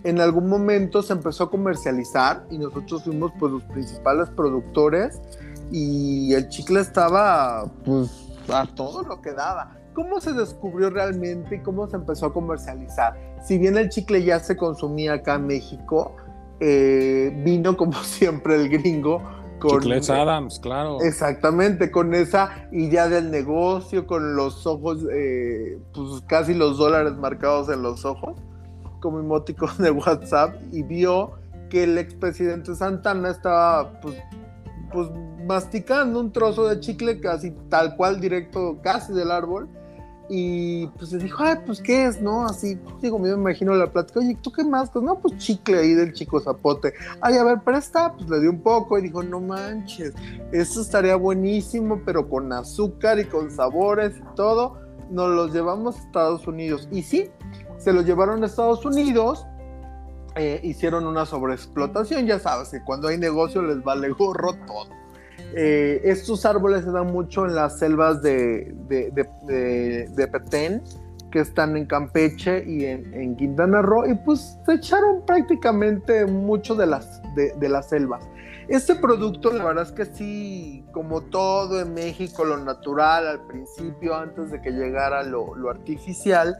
en 0.03 0.21
algún 0.21 0.47
momento 0.47 1.01
se 1.01 1.13
empezó 1.13 1.45
a 1.45 1.49
comercializar 1.49 2.45
y 2.49 2.57
nosotros 2.57 3.03
fuimos 3.03 3.31
pues 3.39 3.51
los 3.51 3.63
principales 3.63 4.29
productores 4.29 5.21
y 5.71 6.33
el 6.33 6.47
chicle 6.49 6.79
estaba 6.79 7.65
pues 7.83 8.27
a 8.51 8.65
todo 8.65 9.03
lo 9.03 9.21
que 9.21 9.33
daba. 9.33 9.75
¿Cómo 9.93 10.21
se 10.21 10.33
descubrió 10.33 10.89
realmente 10.89 11.57
y 11.57 11.59
cómo 11.59 11.87
se 11.87 11.97
empezó 11.97 12.27
a 12.27 12.33
comercializar? 12.33 13.19
Si 13.43 13.57
bien 13.57 13.77
el 13.77 13.89
chicle 13.89 14.23
ya 14.23 14.39
se 14.39 14.55
consumía 14.55 15.13
acá 15.13 15.35
en 15.35 15.47
México, 15.47 16.15
eh, 16.59 17.33
vino 17.43 17.75
como 17.75 17.93
siempre 18.03 18.55
el 18.55 18.69
gringo 18.69 19.21
con 19.59 19.81
Chiclets 19.81 20.09
Adams, 20.09 20.57
claro. 20.61 21.01
Exactamente, 21.01 21.91
con 21.91 22.13
esa 22.13 22.69
idea 22.71 23.09
del 23.09 23.29
negocio, 23.29 24.07
con 24.07 24.37
los 24.37 24.65
ojos, 24.65 25.05
eh, 25.11 25.77
pues 25.93 26.23
casi 26.27 26.53
los 26.53 26.77
dólares 26.77 27.17
marcados 27.17 27.67
en 27.67 27.81
los 27.81 28.05
ojos 28.05 28.37
como 28.99 29.19
emoticon 29.19 29.71
de 29.79 29.91
WhatsApp 29.91 30.55
y 30.71 30.83
vio 30.83 31.33
que 31.69 31.83
el 31.83 31.97
expresidente 31.97 32.75
Santana 32.75 33.29
estaba 33.29 33.99
pues, 34.01 34.15
pues 34.91 35.09
masticando 35.45 36.19
un 36.19 36.31
trozo 36.31 36.67
de 36.67 36.79
chicle 36.79 37.19
casi 37.19 37.51
tal 37.69 37.95
cual 37.95 38.19
directo 38.19 38.79
casi 38.81 39.13
del 39.13 39.31
árbol 39.31 39.69
y 40.31 40.85
pues 40.87 41.11
le 41.11 41.23
dijo, 41.23 41.43
ay, 41.43 41.55
pues 41.65 41.81
qué 41.81 42.05
es, 42.05 42.21
¿no? 42.21 42.45
Así, 42.45 42.77
digo, 43.01 43.17
me 43.17 43.29
imagino 43.29 43.73
la 43.73 43.91
plática, 43.91 44.19
oye, 44.19 44.37
¿tú 44.39 44.51
qué 44.51 44.63
más? 44.63 44.91
Pues 44.91 45.03
no, 45.03 45.19
pues 45.19 45.35
chicle 45.37 45.79
ahí 45.79 45.95
del 45.95 46.13
chico 46.13 46.39
zapote. 46.39 46.93
Ay, 47.19 47.35
a 47.37 47.43
ver, 47.43 47.61
presta, 47.61 48.13
pues 48.13 48.29
le 48.29 48.39
dio 48.39 48.51
un 48.51 48.61
poco 48.61 48.99
y 48.99 49.01
dijo, 49.01 49.23
no 49.23 49.41
manches, 49.41 50.13
eso 50.51 50.81
estaría 50.81 51.15
buenísimo, 51.15 52.01
pero 52.05 52.29
con 52.29 52.53
azúcar 52.53 53.17
y 53.17 53.25
con 53.25 53.49
sabores 53.49 54.17
y 54.17 54.35
todo, 54.35 54.77
nos 55.09 55.29
los 55.31 55.51
llevamos 55.51 55.95
a 55.97 55.99
Estados 55.99 56.45
Unidos. 56.45 56.87
Y 56.91 57.01
sí, 57.01 57.31
se 57.79 57.93
lo 57.93 58.01
llevaron 58.01 58.43
a 58.43 58.45
Estados 58.45 58.85
Unidos, 58.85 59.45
eh, 60.35 60.59
hicieron 60.63 61.07
una 61.07 61.25
sobreexplotación, 61.25 62.27
ya 62.27 62.39
sabes 62.39 62.69
que 62.69 62.83
cuando 62.83 63.07
hay 63.07 63.17
negocio 63.17 63.61
les 63.61 63.83
vale 63.83 64.09
gorro 64.09 64.53
todo. 64.67 64.99
Eh, 65.55 66.01
estos 66.03 66.45
árboles 66.45 66.83
se 66.83 66.91
dan 66.91 67.07
mucho 67.07 67.45
en 67.45 67.55
las 67.55 67.79
selvas 67.79 68.21
de, 68.21 68.75
de, 68.87 70.27
Petén, 70.27 70.83
que 71.31 71.39
están 71.39 71.75
en 71.77 71.85
Campeche 71.85 72.63
y 72.67 72.85
en, 72.85 73.35
Quintana 73.35 73.81
Roo, 73.81 74.05
y 74.05 74.13
pues 74.13 74.57
se 74.65 74.73
echaron 74.73 75.25
prácticamente 75.25 76.25
mucho 76.25 76.75
de 76.75 76.85
las, 76.85 77.21
de, 77.35 77.69
las 77.69 77.89
selvas. 77.89 78.27
Este 78.67 78.93
producto, 78.95 79.51
la 79.51 79.65
verdad 79.65 79.83
es 79.83 79.91
que 79.91 80.05
sí, 80.05 80.85
como 80.91 81.21
todo 81.21 81.81
en 81.81 81.95
México, 81.95 82.45
lo 82.45 82.57
natural 82.57 83.27
al 83.27 83.47
principio, 83.47 84.15
antes 84.15 84.51
de 84.51 84.61
que 84.61 84.69
llegara 84.69 85.23
lo, 85.23 85.55
lo 85.55 85.71
artificial, 85.71 86.55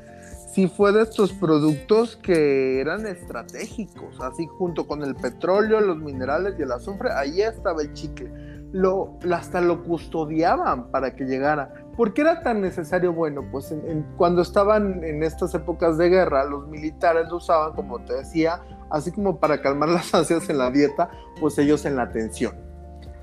sí 0.52 0.68
fue 0.68 0.92
de 0.92 1.04
estos 1.04 1.32
productos 1.34 2.16
que 2.18 2.80
eran 2.80 3.06
estratégicos, 3.06 4.20
así 4.22 4.48
junto 4.48 4.88
con 4.88 5.04
el 5.04 5.16
petróleo, 5.16 5.80
los 5.82 5.98
minerales 5.98 6.56
y 6.58 6.64
el 6.64 6.72
azufre, 6.72 7.12
ahí 7.12 7.42
estaba 7.42 7.82
el 7.82 7.94
chicle. 7.94 8.32
Lo, 8.72 9.18
hasta 9.34 9.62
lo 9.62 9.84
custodiaban 9.84 10.92
para 10.92 11.16
que 11.16 11.26
llegara. 11.26 11.74
¿Por 11.98 12.14
qué 12.14 12.22
era 12.22 12.44
tan 12.44 12.62
necesario? 12.62 13.14
Bueno, 13.14 13.44
pues 13.52 13.74
cuando 14.16 14.44
estaban 14.44 15.04
en 15.04 15.24
estas 15.24 15.56
épocas 15.56 15.98
de 15.98 16.10
guerra, 16.10 16.46
los 16.46 16.68
militares 16.68 17.28
lo 17.30 17.38
usaban, 17.38 17.74
como 17.74 18.00
te 18.06 18.14
decía, 18.14 18.62
así 18.92 19.12
como 19.12 19.40
para 19.40 19.62
calmar 19.62 19.90
las 19.90 20.14
ansias 20.14 20.50
en 20.50 20.60
la 20.60 20.70
dieta, 20.70 21.10
pues 21.40 21.58
ellos 21.58 21.86
en 21.86 21.96
la 21.96 22.12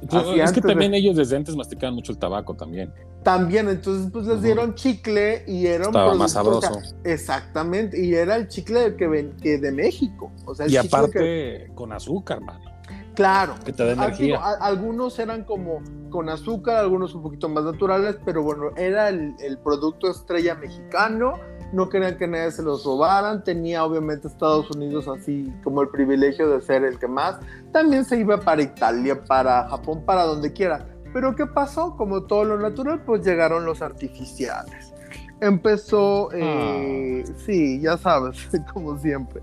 atención. 0.03 0.40
es 0.40 0.53
que 0.53 0.61
también 0.61 0.94
ellos 0.94 1.16
desde 1.16 1.36
antes 1.36 1.57
masticaban 1.57 1.94
mucho 1.94 2.12
el 2.12 2.18
tabaco 2.18 2.55
también. 2.55 2.92
También, 3.22 3.68
entonces 3.68 4.11
pues 4.12 4.26
les 4.26 4.42
dieron 4.42 4.74
chicle 4.74 5.44
y 5.47 5.66
era 5.66 5.86
Estaba 5.86 6.14
más 6.14 6.32
sabroso. 6.32 6.80
exactamente, 7.05 8.01
y 8.01 8.14
era 8.14 8.36
el 8.36 8.49
chicle 8.49 8.94
que, 8.97 9.07
ven, 9.09 9.36
que 9.42 9.59
de 9.59 9.72
México. 9.72 10.30
O 10.44 10.55
sea, 10.55 10.68
y 10.68 10.76
aparte 10.76 11.70
con 11.74 11.92
azúcar, 11.92 12.40
mano. 12.40 12.76
Claro. 13.16 13.55
Que 13.64 13.72
te 13.72 13.84
da 13.84 13.92
energía. 13.92 14.38
algunos 14.61 15.18
eran 15.18 15.44
como 15.44 15.82
con 16.11 16.28
azúcar, 16.28 16.76
algunos 16.76 17.14
un 17.14 17.22
poquito 17.22 17.49
más 17.49 17.64
naturales, 17.64 18.16
pero 18.24 18.42
bueno, 18.42 18.70
era 18.76 19.09
el, 19.09 19.34
el, 19.40 19.59
producto 19.59 20.11
estrella 20.11 20.55
mexicano. 20.55 21.34
No 21.73 21.89
querían 21.89 22.17
que 22.17 22.27
nadie 22.27 22.51
se 22.51 22.62
los 22.62 22.85
robaran. 22.85 23.45
Tenía 23.45 23.85
obviamente 23.85 24.29
Estados 24.29 24.71
Unidos 24.71 25.09
así 25.09 25.53
como 25.64 25.83
el 25.83 25.89
privilegio 25.89 26.49
de 26.49 26.61
ser 26.61 26.85
el 26.85 26.99
que 26.99 27.09
más. 27.09 27.39
También 27.73 28.05
se 28.05 28.19
iba 28.19 28.39
para 28.39 28.62
Italia, 28.62 29.23
para 29.25 29.69
Japón, 29.69 30.03
para 30.05 30.25
donde 30.25 30.53
quiera. 30.53 30.87
Pero 31.12 31.35
¿qué 31.35 31.47
pasó? 31.47 31.97
Como 31.97 32.25
todo 32.25 32.45
lo 32.45 32.59
natural, 32.59 33.03
pues 33.05 33.25
llegaron 33.25 33.64
los 33.64 33.83
artificiales. 33.83 34.93
Empezó, 35.41 36.33
eh, 36.33 37.25
ah. 37.27 37.33
sí, 37.45 37.81
ya 37.81 37.97
sabes, 37.99 38.49
como 38.73 38.99
siempre 38.99 39.43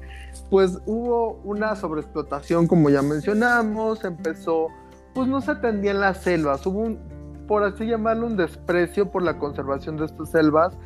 pues 0.53 0.79
hubo 0.85 1.39
una 1.43 1.75
sobreexplotación, 1.75 2.67
como 2.67 2.91
ya 2.91 3.01
mencionamos, 3.01 4.03
empezó, 4.03 4.67
pues 5.15 5.27
no 5.27 5.41
se 5.41 5.49
atendía 5.49 5.89
en 5.89 5.99
las 5.99 6.21
selvas, 6.21 6.63
hubo 6.67 6.79
un, 6.79 6.99
por 7.47 7.63
así 7.63 7.87
llamarlo, 7.87 8.27
un 8.27 8.37
desprecio 8.37 9.09
por 9.09 9.23
la 9.23 9.39
conservación 9.39 9.97
de 9.97 10.05
estas 10.05 10.29
selvas 10.29 10.77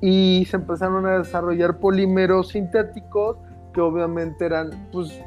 y 0.00 0.46
se 0.48 0.56
empezaron 0.56 1.06
a 1.06 1.18
desarrollar 1.18 1.78
polímeros 1.78 2.48
sintéticos 2.48 3.36
que 3.72 3.80
obviamente 3.80 4.46
eran, 4.46 4.88
pues, 4.92 5.20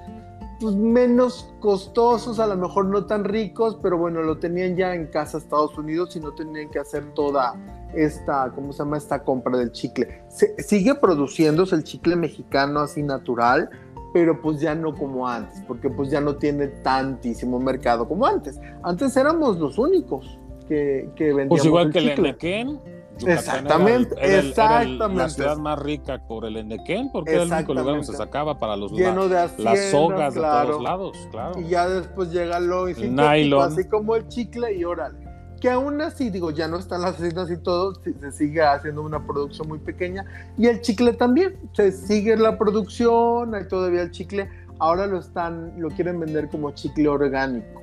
pues 0.60 0.76
menos 0.76 1.54
costosos, 1.60 2.40
a 2.40 2.48
lo 2.48 2.58
mejor 2.58 2.88
no 2.88 3.06
tan 3.06 3.24
ricos, 3.24 3.78
pero 3.82 3.98
bueno, 3.98 4.22
lo 4.22 4.38
tenían 4.38 4.76
ya 4.76 4.94
en 4.96 5.08
casa 5.08 5.38
Estados 5.38 5.78
Unidos 5.78 6.16
y 6.16 6.20
no 6.20 6.34
tenían 6.34 6.70
que 6.70 6.80
hacer 6.80 7.14
toda 7.14 7.56
esta, 7.94 8.52
¿cómo 8.56 8.74
se 8.74 8.80
llama? 8.80 8.98
Esta 8.98 9.24
compra 9.24 9.58
del 9.58 9.72
chicle. 9.72 10.24
Se, 10.30 10.62
sigue 10.62 10.96
produciéndose 10.96 11.76
el 11.76 11.84
chicle 11.84 12.16
mexicano 12.16 12.80
así 12.80 13.04
natural, 13.04 13.70
pero 14.14 14.42
pues 14.42 14.60
ya 14.60 14.76
no 14.76 14.94
como 14.94 15.28
antes, 15.28 15.62
porque 15.68 15.90
pues 15.90 16.10
ya 16.10 16.22
no 16.22 16.36
tiene 16.36 16.68
tantísimo 16.68 17.60
mercado 17.60 18.08
como 18.08 18.26
antes. 18.26 18.60
Antes 18.84 19.16
éramos 19.18 19.58
los 19.58 19.78
únicos 19.78 20.40
que, 20.68 21.10
que 21.16 21.26
vendíamos 21.34 21.50
Pues 21.50 21.66
igual 21.66 21.88
el 21.88 21.94
que 21.94 22.00
chicle. 22.00 22.30
el 22.30 22.80
Exactamente, 23.26 24.16
exactamente. 24.20 25.16
la 25.16 25.30
ciudad 25.30 25.58
más 25.58 25.80
rica 25.80 26.22
por 26.28 26.46
el 26.46 26.58
Enequén, 26.58 27.12
porque 27.12 27.34
era 27.34 27.44
el 27.44 27.52
único 27.52 27.74
lugar 27.74 27.96
donde 27.96 28.06
se 28.08 28.14
sacaba 28.14 28.60
para 28.60 28.76
los 28.76 28.92
Lleno 28.92 29.28
de 29.28 29.50
las 29.58 29.92
sogas 29.92 30.34
de 30.34 30.42
todos 30.42 30.82
lados, 30.82 31.18
claro. 31.32 31.60
Y 31.60 31.70
ya 31.70 31.88
después 31.88 32.32
llega 32.32 32.60
lo 32.60 32.88
nylon. 32.88 33.62
así 33.62 33.88
como 33.88 34.16
el 34.16 34.28
chicle 34.28 34.76
y 34.76 34.84
órale 34.84 35.34
que 35.64 35.70
aún 35.70 36.02
así, 36.02 36.30
digo, 36.30 36.52
ya 36.52 36.68
no 36.68 36.78
están 36.78 37.04
las 37.04 37.16
haciendas 37.16 37.50
y 37.50 37.56
todo, 37.56 37.94
se 37.96 38.32
sigue 38.34 38.62
haciendo 38.62 39.02
una 39.02 39.26
producción 39.26 39.70
muy 39.70 39.80
pequeña. 39.80 40.26
Y 40.58 40.68
el 40.68 40.82
chicle 40.82 41.14
también, 41.14 41.56
se 41.72 41.94
sigue 41.94 42.36
la 42.36 42.58
producción, 42.58 43.56
hay 43.56 43.66
todavía 43.70 44.02
el 44.02 44.12
chicle, 44.12 44.50
ahora 44.80 45.08
lo 45.08 45.20
están, 45.20 45.72
lo 45.78 45.88
quieren 45.88 46.20
vender 46.20 46.50
como 46.50 46.72
chicle 46.72 47.08
orgánico. 47.08 47.82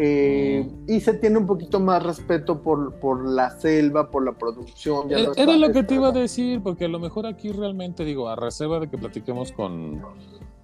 Eh, 0.00 0.64
mm. 0.64 0.90
Y 0.90 1.00
se 1.00 1.14
tiene 1.14 1.38
un 1.38 1.46
poquito 1.46 1.80
más 1.80 2.02
respeto 2.02 2.62
por, 2.62 2.94
por 3.00 3.28
la 3.28 3.50
selva, 3.50 4.10
por 4.10 4.24
la 4.24 4.32
producción. 4.32 5.10
Eh, 5.10 5.26
era 5.36 5.56
lo 5.56 5.72
que 5.72 5.82
te 5.82 5.96
iba 5.96 6.08
a 6.08 6.12
decir, 6.12 6.62
porque 6.62 6.84
a 6.84 6.88
lo 6.88 7.00
mejor 7.00 7.26
aquí 7.26 7.50
realmente, 7.50 8.04
digo, 8.04 8.28
a 8.28 8.36
reserva 8.36 8.78
de 8.78 8.88
que 8.88 8.96
platiquemos 8.96 9.50
con, 9.50 10.00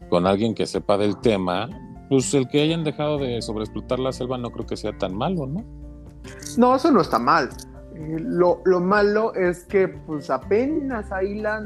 con 0.09 0.29
alguien 0.29 0.55
que 0.55 0.67
sepa 0.67 0.97
del 0.99 1.19
tema, 1.21 1.69
pues 2.09 2.33
el 2.35 2.47
que 2.47 2.63
hayan 2.63 2.85
dejado 2.85 3.19
de 3.19 3.43
sobreexplotar 3.43 3.99
la 3.99 4.13
selva 4.13 4.39
no 4.39 4.51
creo 4.51 4.67
que 4.67 4.77
sea 4.77 4.97
tan 4.97 5.17
malo, 5.17 5.47
¿no? 5.47 5.65
No, 6.57 6.77
eso 6.77 6.93
no 6.93 7.01
está 7.01 7.19
mal. 7.19 7.51
Lo, 7.95 8.61
malo 8.81 9.35
es 9.35 9.65
que 9.65 9.87
pues 9.87 10.29
apenas 10.29 11.13
ahí 11.13 11.41
la 11.41 11.63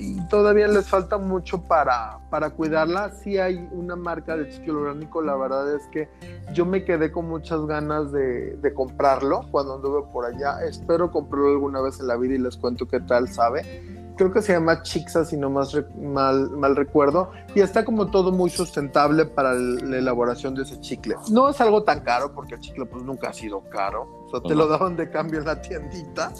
y 0.00 0.26
todavía 0.28 0.68
les 0.68 0.88
falta 0.88 1.18
mucho 1.18 1.62
para, 1.62 2.18
para 2.30 2.50
cuidarla. 2.50 3.10
Sí 3.10 3.38
hay 3.38 3.68
una 3.72 3.94
marca 3.94 4.36
de 4.36 4.48
chicle 4.48 4.72
orgánico, 4.72 5.20
la 5.20 5.36
verdad 5.36 5.74
es 5.74 5.86
que 5.88 6.08
yo 6.52 6.64
me 6.64 6.84
quedé 6.84 7.12
con 7.12 7.28
muchas 7.28 7.66
ganas 7.66 8.10
de, 8.10 8.56
de 8.56 8.74
comprarlo 8.74 9.42
cuando 9.50 9.74
anduve 9.74 10.02
por 10.12 10.24
allá. 10.24 10.64
Espero 10.64 11.10
comprarlo 11.10 11.50
alguna 11.50 11.82
vez 11.82 12.00
en 12.00 12.06
la 12.06 12.16
vida 12.16 12.34
y 12.34 12.38
les 12.38 12.56
cuento 12.56 12.88
qué 12.88 13.00
tal 13.00 13.28
sabe 13.28 13.96
creo 14.16 14.32
que 14.32 14.42
se 14.42 14.52
llama 14.52 14.82
Chixa, 14.82 15.24
si 15.24 15.36
no 15.36 15.50
más 15.50 15.76
mal, 16.00 16.50
mal 16.50 16.74
recuerdo, 16.74 17.30
y 17.54 17.60
está 17.60 17.84
como 17.84 18.10
todo 18.10 18.32
muy 18.32 18.50
sustentable 18.50 19.26
para 19.26 19.54
la 19.54 19.98
elaboración 19.98 20.54
de 20.54 20.62
ese 20.62 20.80
chicle. 20.80 21.16
No 21.30 21.50
es 21.50 21.60
algo 21.60 21.84
tan 21.84 22.00
caro, 22.00 22.32
porque 22.34 22.54
el 22.54 22.60
chicle 22.60 22.86
pues 22.86 23.04
nunca 23.04 23.28
ha 23.28 23.32
sido 23.32 23.62
caro, 23.68 24.15
o 24.26 24.30
sea, 24.30 24.40
te 24.40 24.54
lo 24.54 24.66
daban 24.66 24.96
de 24.96 25.08
cambio 25.10 25.40
en 25.40 25.46
la 25.46 25.60
tiendita. 25.60 26.32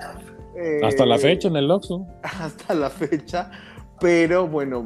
hasta 0.83 1.07
la 1.07 1.17
eh, 1.17 1.19
fecha 1.19 1.49
en 1.49 1.57
el 1.57 1.71
Oxxo. 1.71 2.07
Hasta 2.23 2.75
la 2.75 2.91
fecha, 2.91 3.51
pero 4.01 4.49
bueno, 4.49 4.85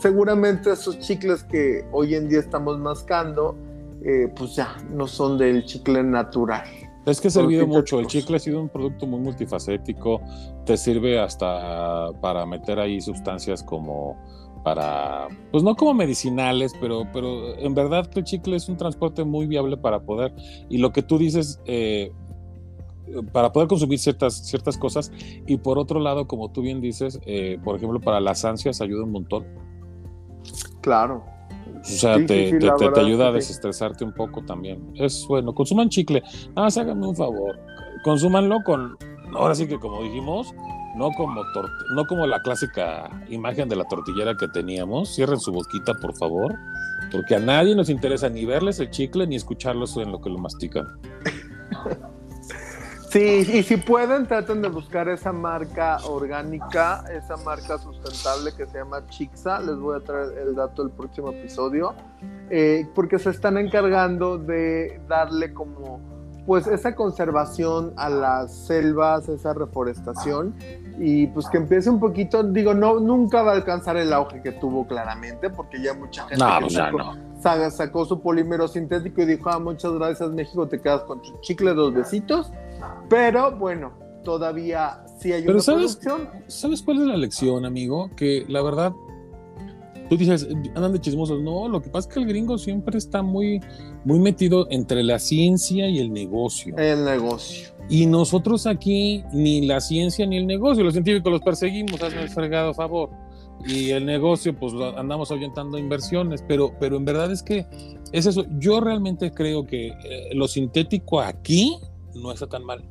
seguramente 0.00 0.72
esos 0.72 0.98
chicles 0.98 1.42
que 1.44 1.84
hoy 1.92 2.14
en 2.14 2.28
día 2.28 2.40
estamos 2.40 2.78
mascando, 2.78 3.56
eh, 4.04 4.32
pues 4.36 4.56
ya 4.56 4.76
no 4.90 5.06
son 5.06 5.38
del 5.38 5.64
chicle 5.64 6.02
natural. 6.02 6.64
Es 7.06 7.20
que 7.20 7.28
ha 7.28 7.30
servido 7.30 7.66
mucho. 7.66 7.98
El 7.98 8.06
chicle 8.06 8.36
ha 8.36 8.38
sido 8.38 8.60
un 8.60 8.68
producto 8.68 9.06
muy 9.06 9.20
multifacético. 9.20 10.20
Te 10.66 10.76
sirve 10.76 11.18
hasta 11.18 12.10
para 12.20 12.44
meter 12.44 12.78
ahí 12.78 13.00
sustancias 13.00 13.62
como 13.62 14.16
para, 14.62 15.28
pues 15.50 15.62
no 15.62 15.74
como 15.74 15.94
medicinales, 15.94 16.74
pero, 16.80 17.04
pero 17.12 17.56
en 17.58 17.74
verdad 17.74 18.08
el 18.14 18.24
chicle 18.24 18.56
es 18.56 18.68
un 18.68 18.76
transporte 18.76 19.24
muy 19.24 19.46
viable 19.46 19.76
para 19.76 20.00
poder, 20.00 20.34
y 20.68 20.78
lo 20.78 20.92
que 20.92 21.02
tú 21.02 21.18
dices, 21.18 21.60
eh, 21.64 22.12
para 23.32 23.52
poder 23.52 23.68
consumir 23.68 23.98
ciertas, 23.98 24.46
ciertas 24.46 24.76
cosas, 24.76 25.10
y 25.46 25.56
por 25.56 25.78
otro 25.78 26.00
lado, 26.00 26.26
como 26.26 26.50
tú 26.50 26.62
bien 26.62 26.80
dices, 26.80 27.20
eh, 27.26 27.58
por 27.64 27.76
ejemplo, 27.76 28.00
para 28.00 28.20
las 28.20 28.44
ansias 28.44 28.80
ayuda 28.80 29.04
un 29.04 29.12
montón. 29.12 29.46
Claro. 30.80 31.24
O 31.80 31.84
sea, 31.84 32.16
te, 32.16 32.58
te, 32.58 33.00
ayuda 33.00 33.28
a 33.28 33.32
desestresarte 33.32 34.04
un 34.04 34.12
poco 34.12 34.42
también. 34.42 34.92
Es 34.96 35.24
bueno, 35.26 35.54
consuman 35.54 35.88
chicle. 35.88 36.22
Ah, 36.54 36.68
háganme 36.76 37.06
un 37.06 37.16
favor. 37.16 37.58
Consúmanlo 38.04 38.58
con, 38.64 38.98
ahora 39.34 39.54
sí 39.54 39.66
que 39.66 39.78
como 39.78 40.02
dijimos, 40.02 40.54
no 41.00 41.12
como, 41.12 41.42
no 41.94 42.06
como 42.06 42.26
la 42.26 42.42
clásica 42.42 43.08
imagen 43.30 43.70
de 43.70 43.76
la 43.76 43.84
tortillera 43.84 44.36
que 44.36 44.46
teníamos. 44.48 45.14
Cierren 45.14 45.40
su 45.40 45.50
boquita, 45.50 45.94
por 45.94 46.14
favor, 46.14 46.54
porque 47.10 47.36
a 47.36 47.40
nadie 47.40 47.74
nos 47.74 47.88
interesa 47.88 48.28
ni 48.28 48.44
verles 48.44 48.78
el 48.80 48.90
chicle 48.90 49.26
ni 49.26 49.36
escucharlos 49.36 49.96
en 49.96 50.12
lo 50.12 50.20
que 50.20 50.28
lo 50.28 50.38
mastican. 50.38 50.86
Sí, 53.10 53.44
y 53.52 53.64
si 53.64 53.76
pueden, 53.76 54.28
traten 54.28 54.62
de 54.62 54.68
buscar 54.68 55.08
esa 55.08 55.32
marca 55.32 55.98
orgánica, 56.04 57.02
esa 57.12 57.36
marca 57.38 57.76
sustentable 57.76 58.52
que 58.56 58.66
se 58.66 58.78
llama 58.78 59.04
Chixa. 59.08 59.58
Les 59.58 59.76
voy 59.76 59.96
a 59.96 60.04
traer 60.04 60.38
el 60.38 60.54
dato 60.54 60.84
del 60.84 60.92
próximo 60.92 61.32
episodio, 61.32 61.92
eh, 62.50 62.86
porque 62.94 63.18
se 63.18 63.30
están 63.30 63.58
encargando 63.58 64.38
de 64.38 65.00
darle 65.08 65.52
como, 65.52 65.98
pues, 66.46 66.68
esa 66.68 66.94
conservación 66.94 67.94
a 67.96 68.08
las 68.08 68.54
selvas, 68.54 69.28
esa 69.28 69.54
reforestación, 69.54 70.54
y 71.02 71.26
pues 71.28 71.48
que 71.48 71.56
empiece 71.56 71.88
un 71.88 71.98
poquito, 71.98 72.42
digo, 72.42 72.74
no, 72.74 73.00
nunca 73.00 73.42
va 73.42 73.52
a 73.52 73.54
alcanzar 73.56 73.96
el 73.96 74.12
auge 74.12 74.42
que 74.42 74.52
tuvo 74.52 74.86
claramente, 74.86 75.48
porque 75.48 75.82
ya 75.82 75.94
mucha 75.94 76.28
gente 76.28 76.44
no, 76.44 76.60
pues 76.60 76.74
no. 76.74 77.70
sacó, 77.70 78.04
su 78.04 78.20
polímero 78.20 78.68
sintético 78.68 79.22
y 79.22 79.26
dijo, 79.26 79.48
ah, 79.50 79.58
muchas 79.58 79.92
gracias 79.92 80.30
México, 80.30 80.68
te 80.68 80.80
quedas 80.80 81.02
con 81.04 81.22
tu 81.22 81.40
chicle 81.40 81.72
dos 81.72 81.94
besitos 81.94 82.52
pero 83.08 83.56
bueno, 83.56 83.92
todavía 84.24 85.04
sí 85.18 85.32
hay 85.32 85.46
una 85.46 85.60
sabes, 85.60 85.96
producción. 85.96 86.28
¿Sabes 86.46 86.82
cuál 86.82 87.00
es 87.00 87.06
la 87.06 87.16
lección, 87.16 87.64
amigo? 87.64 88.10
Que 88.16 88.44
la 88.48 88.62
verdad, 88.62 88.92
tú 90.08 90.16
dices, 90.16 90.48
andan 90.74 90.92
de 90.92 91.00
chismosos. 91.00 91.42
No, 91.42 91.68
lo 91.68 91.80
que 91.82 91.90
pasa 91.90 92.08
es 92.08 92.14
que 92.14 92.20
el 92.20 92.26
gringo 92.26 92.58
siempre 92.58 92.98
está 92.98 93.22
muy, 93.22 93.60
muy 94.04 94.20
metido 94.20 94.66
entre 94.70 95.02
la 95.02 95.18
ciencia 95.18 95.88
y 95.88 95.98
el 95.98 96.12
negocio. 96.12 96.76
El 96.76 97.04
negocio. 97.04 97.70
Y 97.90 98.06
nosotros 98.06 98.68
aquí, 98.68 99.24
ni 99.32 99.66
la 99.66 99.80
ciencia 99.80 100.24
ni 100.24 100.36
el 100.36 100.46
negocio, 100.46 100.84
los 100.84 100.94
científicos 100.94 101.32
los 101.32 101.42
perseguimos, 101.42 102.00
hazme 102.00 102.22
el 102.22 102.30
fregado 102.30 102.72
favor. 102.72 103.10
Y 103.66 103.90
el 103.90 104.06
negocio, 104.06 104.56
pues 104.56 104.72
andamos 104.96 105.30
ahuyentando 105.32 105.76
inversiones, 105.76 106.42
pero, 106.46 106.72
pero 106.78 106.96
en 106.96 107.04
verdad 107.04 107.32
es 107.32 107.42
que 107.42 107.66
es 108.12 108.26
eso. 108.26 108.46
Yo 108.58 108.80
realmente 108.80 109.32
creo 109.32 109.66
que 109.66 109.88
eh, 109.88 110.30
lo 110.34 110.46
sintético 110.46 111.20
aquí 111.20 111.76
no 112.14 112.30
está 112.30 112.46
tan 112.46 112.64
mal. 112.64 112.84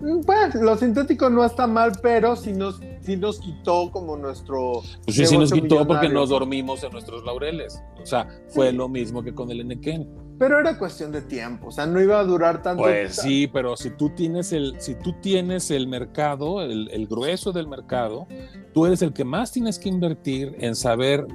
Bueno, 0.00 0.22
pues, 0.24 0.54
lo 0.54 0.76
sintético 0.76 1.28
no 1.28 1.44
está 1.44 1.66
mal, 1.66 1.92
pero 2.00 2.36
si 2.36 2.52
nos, 2.52 2.80
si 3.00 3.16
nos 3.16 3.40
quitó 3.40 3.90
como 3.90 4.16
nuestro. 4.16 4.82
Pues 5.04 5.16
sí, 5.16 5.26
sí 5.26 5.36
nos 5.36 5.52
quitó 5.52 5.86
porque 5.86 6.08
nos 6.08 6.28
dormimos 6.28 6.84
en 6.84 6.92
nuestros 6.92 7.24
laureles. 7.24 7.82
O 8.00 8.06
sea, 8.06 8.28
fue 8.48 8.72
lo 8.72 8.88
mismo 8.88 9.22
que 9.22 9.34
con 9.34 9.50
el 9.50 9.60
Enequén. 9.60 10.08
Pero 10.38 10.60
era 10.60 10.78
cuestión 10.78 11.12
de 11.12 11.22
tiempo, 11.22 11.68
o 11.68 11.70
sea, 11.70 11.86
no 11.86 12.00
iba 12.00 12.20
a 12.20 12.24
durar 12.24 12.62
tanto. 12.62 12.82
Pues 12.82 13.16
sí, 13.16 13.46
pero 13.46 13.76
si 13.76 13.90
tú 13.90 14.10
tienes 14.10 14.52
el, 14.52 14.78
si 14.80 14.94
tú 14.94 15.14
tienes 15.20 15.70
el 15.70 15.88
mercado, 15.88 16.62
el, 16.62 16.90
el 16.90 17.06
grueso 17.06 17.52
del 17.52 17.68
mercado, 17.68 18.26
tú 18.74 18.84
eres 18.84 19.00
el 19.00 19.14
que 19.14 19.24
más 19.24 19.52
tienes 19.52 19.78
que 19.78 19.88
invertir 19.88 20.54
en 20.58 20.76
saber, 20.76 21.26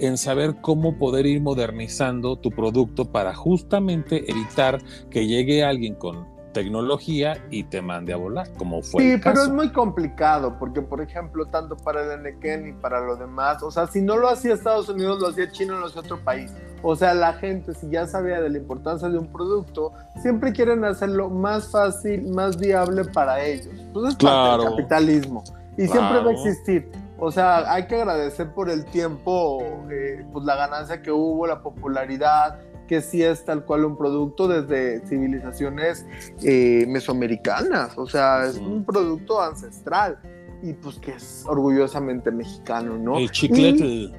en 0.00 0.18
saber 0.18 0.56
cómo 0.60 0.98
poder 0.98 1.26
ir 1.26 1.40
modernizando 1.40 2.36
tu 2.36 2.50
producto 2.50 3.04
para 3.12 3.34
justamente 3.34 4.28
evitar 4.28 4.82
que 5.08 5.26
llegue 5.26 5.62
alguien 5.62 5.94
con 5.94 6.31
tecnología 6.52 7.42
y 7.50 7.64
te 7.64 7.82
mande 7.82 8.12
a 8.12 8.16
volar, 8.16 8.48
como 8.56 8.82
fue. 8.82 9.02
Sí, 9.02 9.20
pero 9.22 9.42
es 9.42 9.48
muy 9.48 9.70
complicado, 9.70 10.56
porque 10.58 10.82
por 10.82 11.00
ejemplo, 11.00 11.46
tanto 11.46 11.76
para 11.76 12.02
el 12.02 12.20
Enequén 12.20 12.68
y 12.68 12.72
para 12.72 13.00
lo 13.00 13.16
demás, 13.16 13.62
o 13.62 13.70
sea, 13.70 13.86
si 13.86 14.00
no 14.00 14.16
lo 14.16 14.28
hacía 14.28 14.54
Estados 14.54 14.88
Unidos, 14.88 15.20
lo 15.20 15.28
hacía 15.28 15.50
China, 15.50 15.78
lo 15.78 15.86
hacía 15.86 16.00
otro 16.00 16.18
país. 16.20 16.52
O 16.82 16.96
sea, 16.96 17.14
la 17.14 17.34
gente, 17.34 17.74
si 17.74 17.88
ya 17.90 18.06
sabía 18.06 18.40
de 18.40 18.50
la 18.50 18.58
importancia 18.58 19.08
de 19.08 19.16
un 19.16 19.28
producto, 19.28 19.92
siempre 20.20 20.52
quieren 20.52 20.84
hacerlo 20.84 21.30
más 21.30 21.70
fácil, 21.70 22.28
más 22.28 22.58
viable 22.58 23.04
para 23.04 23.40
ellos. 23.42 23.74
Pues 23.92 24.10
es 24.10 24.16
parte 24.16 24.62
del 24.62 24.70
capitalismo. 24.70 25.44
Y 25.76 25.86
siempre 25.86 26.22
va 26.22 26.30
a 26.30 26.32
existir. 26.32 26.90
O 27.18 27.30
sea, 27.30 27.72
hay 27.72 27.86
que 27.86 27.94
agradecer 27.94 28.52
por 28.52 28.68
el 28.68 28.84
tiempo, 28.84 29.62
eh, 29.88 30.24
pues 30.32 30.44
la 30.44 30.56
ganancia 30.56 31.02
que 31.02 31.12
hubo, 31.12 31.46
la 31.46 31.62
popularidad, 31.62 32.58
que 32.86 33.00
sí 33.00 33.22
es 33.22 33.44
tal 33.44 33.64
cual 33.64 33.84
un 33.84 33.96
producto 33.96 34.48
desde 34.48 35.06
civilizaciones 35.06 36.06
eh, 36.42 36.84
mesoamericanas. 36.88 37.96
O 37.96 38.06
sea, 38.06 38.46
es 38.46 38.56
un 38.56 38.84
producto 38.84 39.40
ancestral 39.40 40.18
y 40.62 40.72
pues 40.74 40.98
que 40.98 41.12
es 41.12 41.44
orgullosamente 41.46 42.30
mexicano, 42.30 42.96
¿no? 42.96 43.18
El 43.18 43.30
chiclete. 43.30 44.10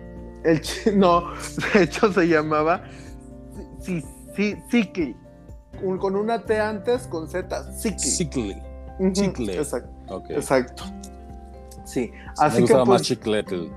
el 0.43 0.61
no, 0.95 1.31
de 1.73 1.83
hecho 1.83 2.11
se 2.11 2.27
llamaba 2.27 2.83
sí, 3.79 4.03
sí, 4.35 5.15
con 5.99 6.15
una 6.15 6.43
T 6.43 6.59
antes, 6.59 7.07
con 7.07 7.27
Z, 7.27 7.63
Cicli. 7.73 8.55
Chicle. 9.11 9.57
Exacto. 9.57 10.23
Exacto. 10.29 10.83
Sí, 11.85 12.11
así 12.37 12.61
Me 12.61 12.67
que 12.67 12.73
pues, 12.73 12.87
más 12.87 13.01
chiclete. 13.01 13.69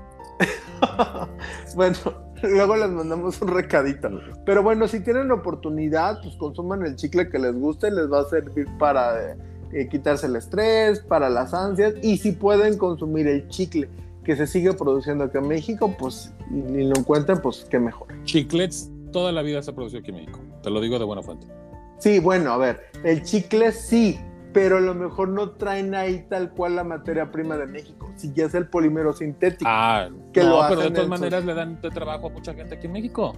bueno, 1.75 1.97
luego 2.43 2.75
les 2.75 2.89
mandamos 2.89 3.41
un 3.41 3.49
recadito. 3.49 4.09
Pero 4.45 4.63
bueno, 4.63 4.87
si 4.87 4.99
tienen 4.99 5.31
oportunidad, 5.31 6.21
pues 6.21 6.35
consuman 6.35 6.85
el 6.85 6.95
chicle 6.95 7.29
que 7.29 7.39
les 7.39 7.53
guste, 7.53 7.91
les 7.91 8.11
va 8.11 8.21
a 8.21 8.25
servir 8.25 8.67
para 8.77 9.35
eh, 9.71 9.87
quitarse 9.89 10.27
el 10.27 10.35
estrés, 10.35 10.99
para 10.99 11.29
las 11.29 11.53
ansias 11.53 11.93
y 12.01 12.17
si 12.17 12.31
pueden 12.31 12.77
consumir 12.77 13.27
el 13.27 13.47
chicle 13.49 13.89
que 14.23 14.35
se 14.35 14.45
sigue 14.45 14.73
produciendo 14.73 15.23
aquí 15.25 15.37
en 15.37 15.47
México, 15.47 15.95
pues 15.97 16.33
y, 16.51 16.83
lo 16.83 16.97
encuentren, 16.97 17.39
pues 17.41 17.65
qué 17.69 17.79
mejor. 17.79 18.07
Chiclets 18.25 18.89
toda 19.11 19.31
la 19.31 19.41
vida 19.41 19.63
se 19.63 19.71
ha 19.71 19.75
producido 19.75 20.01
aquí 20.01 20.11
en 20.11 20.17
México, 20.17 20.39
te 20.61 20.69
lo 20.69 20.81
digo 20.81 20.99
de 20.99 21.05
buena 21.05 21.23
fuente. 21.23 21.47
Sí, 21.97 22.19
bueno, 22.19 22.51
a 22.51 22.57
ver, 22.57 22.81
el 23.03 23.23
chicle 23.23 23.71
sí, 23.71 24.19
pero 24.53 24.77
a 24.77 24.81
lo 24.81 24.95
mejor 24.95 25.29
no 25.29 25.51
traen 25.51 25.93
ahí 25.95 26.25
tal 26.29 26.51
cual 26.51 26.75
la 26.75 26.83
materia 26.83 27.31
prima 27.31 27.57
de 27.57 27.67
México, 27.67 28.11
si 28.15 28.33
ya 28.33 28.45
es 28.45 28.53
el 28.53 28.67
polímero 28.67 29.13
sintético. 29.13 29.69
Ah, 29.69 30.09
que 30.33 30.43
no, 30.43 30.61
pero 30.67 30.81
de 30.81 30.91
todas 30.91 31.09
maneras 31.09 31.45
le 31.45 31.53
dan 31.53 31.81
de 31.81 31.89
trabajo 31.89 32.27
a 32.27 32.29
mucha 32.29 32.53
gente 32.53 32.75
aquí 32.75 32.87
en 32.87 32.93
México. 32.93 33.33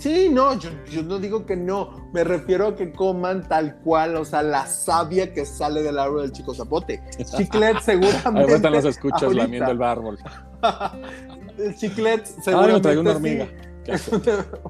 Sí, 0.00 0.30
no, 0.30 0.54
yo, 0.58 1.02
no 1.02 1.18
digo 1.18 1.44
que 1.44 1.56
no, 1.56 2.08
me 2.14 2.24
refiero 2.24 2.68
a 2.68 2.74
que 2.74 2.90
coman 2.90 3.46
tal 3.46 3.76
cual, 3.80 4.16
o 4.16 4.24
sea, 4.24 4.42
la 4.42 4.64
savia 4.64 5.34
que 5.34 5.44
sale 5.44 5.82
del 5.82 5.98
árbol 5.98 6.22
del 6.22 6.32
chico 6.32 6.54
zapote. 6.54 7.02
Chiclet 7.36 7.78
seguramente. 7.82 8.52
Ahorita 8.52 8.70
los 8.70 8.84
escuchas 8.86 9.34
lamiendo 9.34 9.70
el 9.70 9.82
árbol. 9.82 10.18
el 11.58 11.76
chiclet 11.76 12.24
seguramente. 12.24 12.88
Ah, 12.88 12.98
una 12.98 13.10
hormiga. 13.10 13.46
Es 13.86 14.08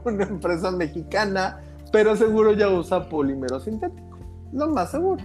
una, 0.04 0.24
empresa 0.24 0.70
mexicana, 0.70 1.60
pero 1.92 2.16
seguro 2.16 2.52
ya 2.52 2.68
usa 2.68 3.08
polímero 3.08 3.60
sintético. 3.60 4.18
Lo 4.52 4.68
más 4.68 4.90
seguro. 4.90 5.22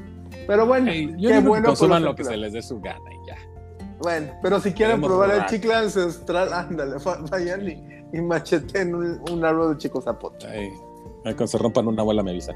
Pero 0.48 0.66
bueno, 0.66 0.92
qué 0.92 1.40
bueno. 1.40 1.68
Consuman 1.68 2.04
lo 2.04 2.16
que 2.16 2.24
se 2.24 2.38
les 2.38 2.54
dé 2.54 2.62
su 2.62 2.80
gana 2.80 3.12
y 3.12 3.28
ya. 3.28 3.38
Bueno, 4.00 4.34
pero 4.42 4.60
si 4.60 4.74
quieren 4.74 5.02
probar 5.02 5.32
el 5.32 5.46
chicle 5.46 5.74
ancestral, 5.74 6.54
ándale, 6.54 6.98
vayan 7.32 7.68
y, 7.68 8.18
y 8.18 8.22
macheten 8.22 8.94
un, 8.94 9.22
un, 9.32 9.46
árbol 9.46 9.74
de 9.74 9.78
chico 9.78 10.02
zapote. 10.02 10.48
Ay, 10.48 10.72
cuando 11.24 11.48
se 11.48 11.58
rompan 11.58 11.88
una 11.88 12.02
abuela 12.02 12.22
me 12.22 12.32
avisa. 12.32 12.54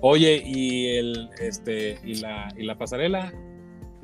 Oye, 0.00 0.42
¿y 0.44 0.98
el 0.98 1.30
este 1.40 1.98
y 2.04 2.16
la, 2.16 2.48
y 2.56 2.64
la 2.64 2.76
pasarela? 2.76 3.32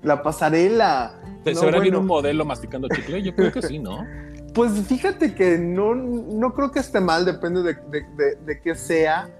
La 0.03 0.23
pasarela. 0.23 1.21
¿Se, 1.45 1.53
no, 1.53 1.81
bien 1.81 1.97
un 1.97 2.07
modelo 2.07 2.45
masticando 2.45 2.89
chicle? 2.89 3.23
Yo 3.23 3.35
creo 3.35 3.53
que 3.53 3.63
sí, 3.63 3.79
¿no? 3.79 4.07
Pues 4.55 4.73
fíjate 4.89 5.33
que 5.33 5.59
no, 5.59 5.95
no 5.95 6.53
creo 6.55 6.73
que 6.73 6.81
esté 6.81 6.99
mal, 6.99 7.25
depende 7.25 7.63
de, 7.63 7.75
de, 7.75 8.01
de, 8.17 8.35
de 8.45 8.61
qué 8.61 8.75
sea, 8.75 9.31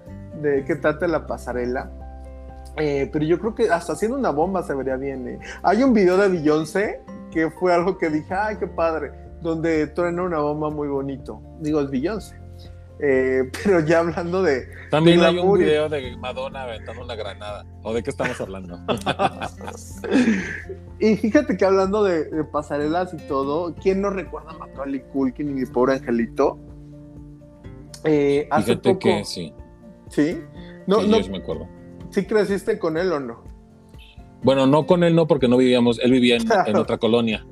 de 0.41 0.63
qué 0.63 0.75
trate 0.77 1.05
la 1.05 1.27
pasarela. 1.27 1.91
Eh, 2.77 3.09
pero 3.11 3.25
yo 3.25 3.39
creo 3.39 3.53
que 3.53 3.69
hasta 3.69 3.93
haciendo 3.93 4.17
una 4.17 4.31
bomba 4.31 4.63
se 4.63 4.73
vería 4.73 4.95
bien. 4.95 5.27
¿eh? 5.27 5.39
Hay 5.63 5.83
un 5.83 5.93
video 5.93 6.17
de 6.17 6.29
Beyoncé 6.29 7.01
que 7.31 7.49
fue 7.49 7.73
algo 7.73 7.97
que 7.97 8.09
dije, 8.09 8.33
ay, 8.33 8.57
qué 8.57 8.67
padre, 8.67 9.11
donde 9.41 9.87
truena 9.87 10.23
una 10.23 10.39
bomba 10.39 10.69
muy 10.69 10.87
bonito. 10.87 11.41
Digo, 11.59 11.81
es 11.81 11.89
Beyoncé. 11.89 12.39
Eh, 13.03 13.49
pero 13.63 13.79
ya 13.81 13.99
hablando 13.99 14.43
de. 14.43 14.67
También 14.89 15.21
hay 15.21 15.37
un 15.37 15.57
video 15.57 15.89
de 15.89 16.15
Madonna 16.17 16.63
aventando 16.63 17.03
una 17.03 17.15
granada. 17.15 17.65
¿O 17.83 17.93
de 17.93 18.03
qué 18.03 18.11
estamos 18.11 18.39
hablando? 18.39 18.79
y 20.99 21.15
fíjate 21.15 21.57
que 21.57 21.65
hablando 21.65 22.03
de, 22.03 22.43
pasarelas 22.51 23.13
y 23.13 23.17
todo, 23.27 23.73
¿quién 23.75 24.01
no 24.01 24.11
recuerda 24.11 24.51
a 24.51 24.57
Macaulay 24.57 25.01
Culkin 25.11 25.49
y 25.49 25.53
mi 25.53 25.65
pobre 25.65 25.93
angelito? 25.93 26.59
Eh, 28.03 28.47
hace 28.51 28.77
fíjate 28.77 28.99
que 28.99 29.25
sí. 29.25 29.53
¿Sí? 30.09 30.43
No, 30.87 31.01
no, 31.01 31.19
me 31.27 31.37
acuerdo 31.37 31.80
¿Sí 32.11 32.25
creciste 32.25 32.77
con 32.77 32.97
él 32.97 33.11
o 33.11 33.19
no? 33.19 33.43
Bueno, 34.43 34.65
no 34.65 34.85
con 34.85 35.03
él, 35.03 35.15
no, 35.15 35.27
porque 35.27 35.47
no 35.47 35.57
vivíamos, 35.57 35.99
él 35.99 36.11
vivía 36.11 36.37
en, 36.65 36.75
otra 36.75 36.97
colonia. 36.97 37.45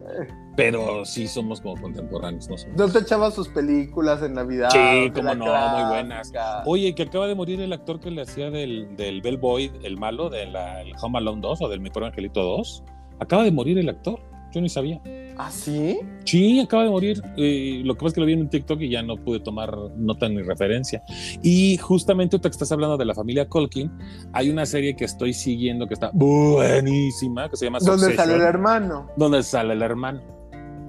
Pero 0.55 1.05
sí 1.05 1.28
somos 1.28 1.62
como 1.62 1.80
contemporáneos, 1.80 2.49
¿no? 2.49 2.55
¿No 2.76 2.91
te 2.91 2.99
echabas 2.99 3.36
sus 3.36 3.47
películas 3.47 4.24
en 4.24 4.34
Navidad? 4.34 4.70
Sí, 4.72 5.12
como 5.12 5.36
no, 5.36 5.45
muy 5.45 5.89
buenas. 5.89 6.32
Oye, 6.66 6.95
que 6.95 7.03
acaba 7.03 7.28
de 7.28 7.36
morir 7.36 7.62
el 7.62 7.72
actor 7.74 7.99
que 7.99 8.10
le 8.10 8.24
hacía 8.24 8.49
del, 8.49 8.95
del 8.97 9.22
Bellboy, 9.22 9.72
el 9.84 9.97
malo, 9.97 10.30
del 10.30 10.55
Home 11.01 11.20
Alone 11.20 11.41
2 11.41 11.62
o 11.62 11.70
del 11.70 11.80
Mi 11.80 11.89
Pro 11.89 12.07
Angelito 12.07 12.41
2. 12.41 12.84
Acaba 13.20 13.43
de 13.43 13.51
morir 13.51 13.78
el 13.78 13.88
actor. 13.88 14.20
Yo 14.52 14.62
ni 14.62 14.70
sabía. 14.70 15.02
¿Ah, 15.38 15.52
sí? 15.52 16.00
Sí, 16.26 16.60
acaba 16.60 16.84
de 16.84 16.89
morir. 16.89 17.22
Eh, 17.38 17.82
lo 17.86 17.93
que 17.93 18.00
pasa 18.00 18.08
es 18.08 18.14
que 18.16 18.20
lo 18.22 18.26
vi 18.26 18.34
en 18.34 18.41
un 18.41 18.50
TikTok 18.50 18.82
y 18.82 18.89
ya 18.89 19.02
no 19.02 19.16
pude 19.16 19.39
tomar 19.39 19.74
nota 19.95 20.28
ni 20.28 20.41
referencia. 20.41 21.02
Y 21.41 21.78
justamente 21.78 22.38
tú 22.38 22.41
que 22.41 22.50
estás 22.50 22.72
hablando 22.72 22.97
de 22.97 23.06
la 23.06 23.14
familia 23.14 23.47
Colkin, 23.47 23.91
hay 24.34 24.50
una 24.50 24.66
serie 24.66 24.95
que 24.95 25.06
estoy 25.06 25.34
siguiendo 25.34 25.88
que 25.88 25.93
está 25.93 26.12
buenísima, 26.14 27.50
que 27.50 27.56
se 27.56 27.66
llama 27.66 27.80
¿Dónde 27.80 28.16
sale 28.16 28.36
el 28.36 28.41
hermano? 28.41 29.08
¿Dónde 29.16 29.43
sale 29.43 29.74
el 29.74 29.82
hermano? 29.82 30.22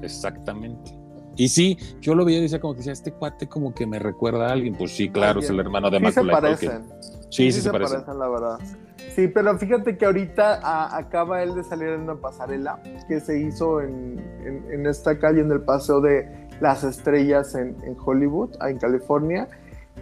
Exactamente. 0.03 0.99
Y 1.37 1.49
sí, 1.49 1.79
yo 2.01 2.15
lo 2.15 2.25
veía 2.25 2.39
y 2.39 2.43
decía 2.43 2.61
como 2.61 2.75
que 2.75 2.79
decía, 2.79 2.93
este 2.93 3.13
cuate 3.13 3.49
como 3.49 3.73
que 3.73 3.87
me 3.87 3.99
recuerda 3.99 4.49
a 4.49 4.53
alguien. 4.53 4.75
Pues 4.75 4.93
sí, 4.93 5.09
claro, 5.09 5.41
es 5.41 5.49
el 5.49 5.61
hermano 5.61 5.91
de 5.91 5.99
sí 6.01 6.13
se 6.13 6.25
parecen. 6.25 6.83
Sí, 7.31 7.53
sí, 7.53 7.61
se, 7.61 7.71
parecen. 7.71 8.03
la 8.19 8.29
verdad. 8.29 8.59
Sí, 9.15 9.29
pero 9.29 9.57
fíjate 9.59 9.97
que 9.97 10.05
ahorita 10.05 10.97
acaba 10.97 11.43
él 11.43 11.55
de 11.55 11.65
salir 11.65 11.89
en 11.89 12.03
una 12.03 12.17
pasarela 12.17 12.81
que 13.09 13.21
se 13.21 13.41
hizo 13.41 13.81
en, 13.81 14.21
esta 14.87 15.19
calle, 15.19 15.41
en 15.41 15.51
el 15.51 15.63
Paseo 15.63 16.01
de 16.01 16.49
las 16.61 16.85
Estrellas 16.85 17.55
en, 17.55 17.77
Hollywood, 18.05 18.51
en 18.63 18.79
California. 18.79 19.49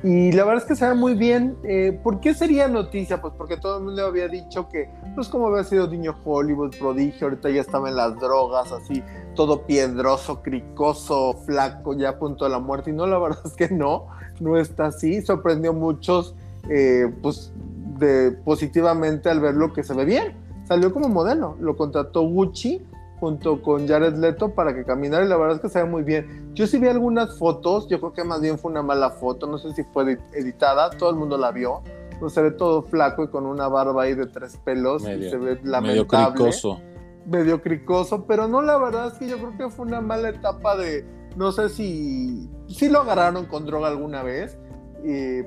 Y 0.03 0.31
la 0.33 0.45
verdad 0.45 0.63
es 0.63 0.69
que 0.69 0.77
se 0.77 0.87
ve 0.87 0.95
muy 0.95 1.15
bien. 1.15 1.57
Eh, 1.65 1.99
¿Por 2.03 2.21
qué 2.21 2.33
sería 2.33 2.69
noticia? 2.69 3.21
Pues 3.21 3.35
porque 3.37 3.57
todo 3.57 3.79
el 3.79 3.85
mundo 3.85 4.07
había 4.07 4.29
dicho 4.29 4.69
que, 4.69 4.89
pues 5.15 5.29
como 5.29 5.49
había 5.49 5.65
sido 5.65 5.89
niño 5.89 6.17
Hollywood, 6.25 6.77
prodigio, 6.79 7.27
ahorita 7.27 7.51
ya 7.51 7.63
estaba 7.63 7.89
en 7.89 7.97
las 7.97 8.15
drogas, 8.21 8.71
así, 8.71 9.03
todo 9.35 9.67
piedroso, 9.67 10.41
cricoso, 10.43 11.35
flaco, 11.45 11.95
ya 11.95 12.11
a 12.11 12.19
punto 12.19 12.45
de 12.45 12.51
la 12.51 12.61
muerte. 12.61 12.91
Y 12.91 12.93
no, 12.93 13.07
la 13.07 13.19
verdad 13.21 13.41
es 13.45 13.55
que 13.55 13.71
no, 13.71 14.07
no 14.39 14.57
está 14.57 14.87
así. 14.87 15.21
Sorprendió 15.23 15.71
a 15.71 15.75
muchos, 15.75 16.37
eh, 16.69 17.13
pues 17.23 17.53
de, 17.99 18.33
positivamente 18.45 19.29
al 19.29 19.41
ver 19.41 19.55
lo 19.55 19.73
que 19.73 19.83
se 19.83 19.95
ve 19.95 20.05
bien. 20.05 20.37
Salió 20.67 20.93
como 20.93 21.09
modelo, 21.09 21.57
lo 21.61 21.77
contrató 21.77 22.23
Gucci 22.23 22.83
junto 23.21 23.63
con 23.63 23.89
Jared 23.89 24.17
Leto 24.17 24.55
para 24.55 24.75
que 24.75 24.85
caminara 24.85 25.25
y 25.25 25.29
la 25.29 25.37
verdad 25.37 25.57
es 25.57 25.63
que 25.63 25.69
se 25.69 25.83
ve 25.83 25.89
muy 25.89 26.03
bien. 26.03 26.51
Yo 26.55 26.67
sí 26.67 26.79
vi 26.79 26.89
algunas 26.89 27.37
fotos, 27.39 27.89
yo 27.89 27.99
creo 28.01 28.13
que 28.13 28.25
más 28.25 28.41
bien 28.41 28.59
fue 28.59 28.71
una 28.71 28.83
mala 28.83 29.11
foto, 29.11 29.47
no 29.47 29.59
sé 29.59 29.73
si 29.73 29.83
fue 29.85 30.19
editada, 30.33 30.91
todo 30.91 31.11
el 31.11 31.17
mundo 31.17 31.37
la 31.37 31.51
vio. 31.51 31.83
No 32.21 32.29
se 32.29 32.43
ve 32.43 32.51
todo 32.51 32.83
flaco 32.83 33.23
y 33.23 33.29
con 33.29 33.47
una 33.47 33.69
barba 33.69 34.03
ahí 34.03 34.15
de 34.15 34.27
tres 34.27 34.57
pelos 34.65 35.03
y 35.03 35.31
se 35.31 35.37
ve 35.37 35.61
lamentable. 35.63 35.83
Medio 35.83 36.07
cricoso. 36.07 36.81
Medio 37.27 37.63
cricoso, 37.63 38.25
pero 38.27 38.49
no, 38.49 38.61
la 38.61 38.77
verdad 38.79 39.09
es 39.09 39.15
que 39.15 39.29
yo 39.29 39.39
creo 39.39 39.57
que 39.57 39.69
fue 39.69 39.87
una 39.87 40.01
mala 40.01 40.31
etapa 40.31 40.77
de, 40.77 41.05
no 41.37 41.53
sé 41.53 41.69
si, 41.69 42.51
si 42.67 42.89
lo 42.89 43.03
agarraron 43.03 43.47
con 43.47 43.67
droga 43.67 43.89
alguna 43.89 44.23
vez, 44.23 44.59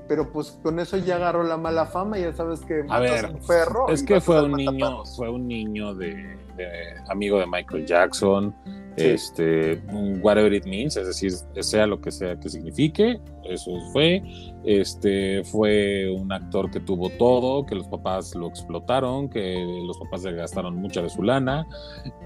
pero 0.08 0.32
pues 0.32 0.52
con 0.64 0.80
eso 0.80 0.98
ya 0.98 1.16
agarró 1.16 1.44
la 1.44 1.58
mala 1.58 1.86
fama, 1.86 2.18
ya 2.18 2.34
sabes 2.34 2.62
que 2.62 2.84
a 2.88 3.00
ver, 3.00 3.26
un 3.26 3.40
perro. 3.46 3.90
Es 3.90 4.04
que 4.04 4.22
fue 4.22 4.42
un 4.44 4.54
niño, 4.54 5.06
fue 5.06 5.30
un 5.30 5.48
niño 5.48 5.94
de, 5.94 6.38
amigo 7.10 7.40
de 7.40 7.48
Michael 7.48 7.86
Jackson, 7.86 8.56
este, 8.98 9.82
whatever 10.22 10.54
it 10.54 10.66
means, 10.66 10.98
es 10.98 11.08
decir, 11.08 11.32
sea 11.62 11.88
lo 11.88 12.02
que 12.02 12.12
sea 12.12 12.40
que 12.40 12.50
signifique, 12.50 13.20
eso 13.46 13.72
fue. 13.92 14.22
Este 14.64 15.44
fue 15.44 16.08
un 16.12 16.32
actor 16.32 16.70
que 16.70 16.80
tuvo 16.80 17.10
todo, 17.10 17.66
que 17.66 17.74
los 17.74 17.88
papás 17.88 18.36
lo 18.36 18.48
explotaron, 18.48 19.28
que 19.28 19.66
los 19.88 19.98
papás 19.98 20.24
le 20.24 20.34
gastaron 20.34 20.76
mucha 20.76 21.02
de 21.02 21.10
su 21.10 21.24
lana 21.24 21.66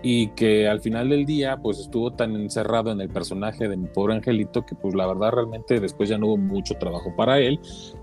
y 0.03 0.27
que 0.31 0.67
al 0.67 0.81
final 0.81 1.09
del 1.09 1.25
día 1.25 1.57
pues 1.57 1.79
estuvo 1.79 2.11
tan 2.11 2.35
encerrado 2.35 2.91
en 2.91 2.99
el 2.99 3.07
personaje 3.07 3.69
de 3.69 3.77
mi 3.77 3.87
pobre 3.87 4.15
angelito 4.15 4.65
que 4.65 4.75
pues 4.75 4.93
la 4.95 5.07
verdad 5.07 5.31
realmente 5.31 5.79
después 5.79 6.09
ya 6.09 6.17
no 6.17 6.27
hubo 6.27 6.37
mucho 6.37 6.75
trabajo 6.75 7.13
para 7.15 7.39
él. 7.39 7.59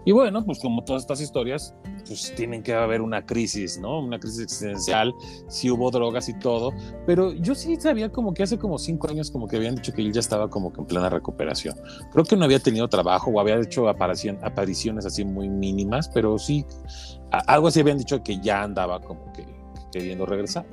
Y 0.06 0.12
bueno, 0.12 0.42
pues 0.46 0.60
como 0.60 0.82
todas 0.82 1.02
estas 1.02 1.20
historias, 1.20 1.74
pues 2.06 2.32
tienen 2.34 2.62
que 2.62 2.72
haber 2.72 3.02
una 3.02 3.26
crisis, 3.26 3.78
¿no? 3.78 4.00
Una 4.00 4.18
crisis 4.18 4.44
existencial, 4.44 5.12
si 5.48 5.70
hubo 5.70 5.90
drogas 5.90 6.30
y 6.30 6.38
todo, 6.38 6.72
pero 7.06 7.34
yo 7.34 7.54
sí 7.54 7.76
sabía 7.76 8.10
como 8.10 8.32
que 8.32 8.44
hace 8.44 8.51
hace 8.52 8.60
como 8.60 8.78
cinco 8.78 9.08
años 9.08 9.30
como 9.30 9.48
que 9.48 9.56
habían 9.56 9.76
dicho 9.76 9.94
que 9.94 10.02
él 10.02 10.12
ya 10.12 10.20
estaba 10.20 10.50
como 10.50 10.72
que 10.72 10.80
en 10.80 10.86
plena 10.86 11.08
recuperación. 11.08 11.74
Creo 12.12 12.24
que 12.24 12.36
no 12.36 12.44
había 12.44 12.58
tenido 12.58 12.86
trabajo 12.88 13.30
o 13.30 13.40
había 13.40 13.58
hecho 13.58 13.88
apariciones 13.88 15.06
así 15.06 15.24
muy 15.24 15.48
mínimas, 15.48 16.10
pero 16.10 16.38
sí, 16.38 16.66
algo 17.30 17.68
así 17.68 17.80
habían 17.80 17.96
dicho 17.96 18.22
que 18.22 18.38
ya 18.40 18.62
andaba 18.62 19.00
como 19.00 19.32
que 19.32 19.46
queriendo 19.90 20.26
regresar. 20.26 20.66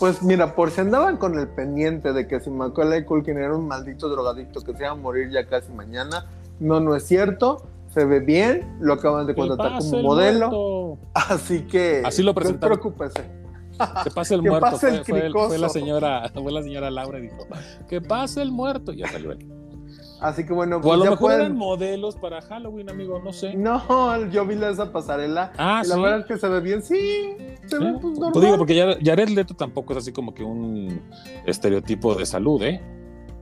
Pues 0.00 0.20
mira, 0.22 0.56
por 0.56 0.70
si 0.70 0.80
andaban 0.80 1.16
con 1.16 1.38
el 1.38 1.46
pendiente 1.46 2.12
de 2.12 2.26
que 2.26 2.40
si 2.40 2.50
Macaulay 2.50 3.04
Culkin 3.04 3.38
era 3.38 3.54
un 3.54 3.68
maldito 3.68 4.08
drogadicto 4.08 4.60
que 4.62 4.72
se 4.72 4.80
iba 4.80 4.90
a 4.90 4.94
morir 4.96 5.30
ya 5.30 5.46
casi 5.46 5.70
mañana, 5.72 6.26
no, 6.58 6.80
no 6.80 6.96
es 6.96 7.06
cierto. 7.06 7.62
Se 7.94 8.04
ve 8.04 8.20
bien, 8.20 8.78
lo 8.80 8.94
acaban 8.94 9.26
de 9.26 9.34
contratar 9.34 9.78
como 9.78 10.02
modelo. 10.02 10.98
Así 11.14 11.66
que 11.66 12.02
así 12.04 12.22
lo 12.22 12.34
presentaron. 12.34 12.78
no 12.78 12.82
preocúpese. 12.82 13.41
Que 14.04 14.10
pase 14.10 14.34
el 14.34 14.42
muerto. 14.42 14.78
fue, 14.78 15.58
la 15.58 15.68
señora, 15.68 16.30
fue 16.34 16.52
la 16.52 16.62
señora 16.62 16.90
Laura 16.90 17.18
y 17.18 17.22
dijo, 17.22 17.46
que 17.88 18.00
pase 18.00 18.42
el 18.42 18.52
muerto. 18.52 18.92
Y 18.92 18.98
ya 18.98 19.08
salió 19.08 19.32
él. 19.32 19.52
Así 20.22 20.46
que 20.46 20.52
bueno, 20.52 20.80
pues 20.80 20.88
o 20.88 20.94
a 20.94 21.04
lo 21.04 21.10
mejor 21.10 21.32
eran 21.32 21.56
modelos 21.56 22.14
para 22.14 22.40
Halloween, 22.42 22.88
amigo, 22.88 23.20
no 23.24 23.32
sé. 23.32 23.54
No, 23.54 24.24
yo 24.30 24.46
vi 24.46 24.54
esa 24.54 24.92
pasarela. 24.92 25.52
Ah, 25.58 25.82
la 25.84 25.96
verdad 25.96 26.20
es 26.20 26.26
que 26.26 26.38
se 26.38 26.48
ve 26.48 26.60
bien, 26.60 26.80
sí. 26.80 27.36
Se 27.66 27.76
ve 27.76 27.92
pues, 28.00 28.14
normal. 28.14 28.30
Pues 28.32 28.44
digo, 28.44 28.56
porque 28.56 28.98
Jared 29.02 29.28
Leto 29.30 29.54
tampoco 29.54 29.94
es 29.94 29.98
así 29.98 30.12
como 30.12 30.32
que 30.32 30.44
un 30.44 31.02
estereotipo 31.44 32.14
de 32.14 32.24
salud, 32.24 32.62
¿eh? 32.62 32.80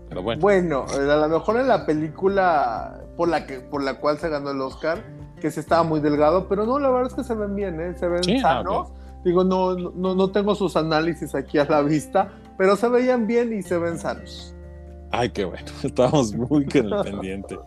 Pero 0.08 0.22
bueno. 0.22 0.40
Bueno, 0.40 0.86
a 0.88 1.16
lo 1.16 1.28
mejor 1.28 1.60
en 1.60 1.68
la 1.68 1.84
película 1.84 3.04
por 3.14 3.28
la 3.28 3.46
que 3.46 3.60
por 3.60 3.82
la 3.82 4.00
cual 4.00 4.18
se 4.18 4.30
ganó 4.30 4.50
el 4.50 4.60
Oscar, 4.62 5.04
que 5.38 5.50
se 5.50 5.60
estaba 5.60 5.82
muy 5.82 6.00
delgado, 6.00 6.48
pero 6.48 6.64
no, 6.64 6.78
la 6.78 6.88
verdad 6.88 7.08
es 7.08 7.14
que 7.14 7.24
se 7.24 7.34
ven 7.34 7.54
bien, 7.54 7.78
¿eh? 7.78 7.94
Se 7.98 8.08
ven 8.08 8.22
sanos. 8.40 8.88
Digo, 9.24 9.44
no, 9.44 9.74
no, 9.74 10.14
no 10.14 10.30
tengo 10.30 10.54
sus 10.54 10.76
análisis 10.76 11.34
aquí 11.34 11.58
a 11.58 11.64
la 11.64 11.82
vista, 11.82 12.32
pero 12.56 12.76
se 12.76 12.88
veían 12.88 13.26
bien 13.26 13.52
y 13.52 13.62
se 13.62 13.78
ven 13.78 13.98
sanos. 13.98 14.54
Ay, 15.12 15.30
qué 15.30 15.44
bueno, 15.44 15.66
estábamos 15.82 16.32
muy 16.34 16.64
con 16.66 16.92
el 16.92 17.02
pendiente. 17.02 17.58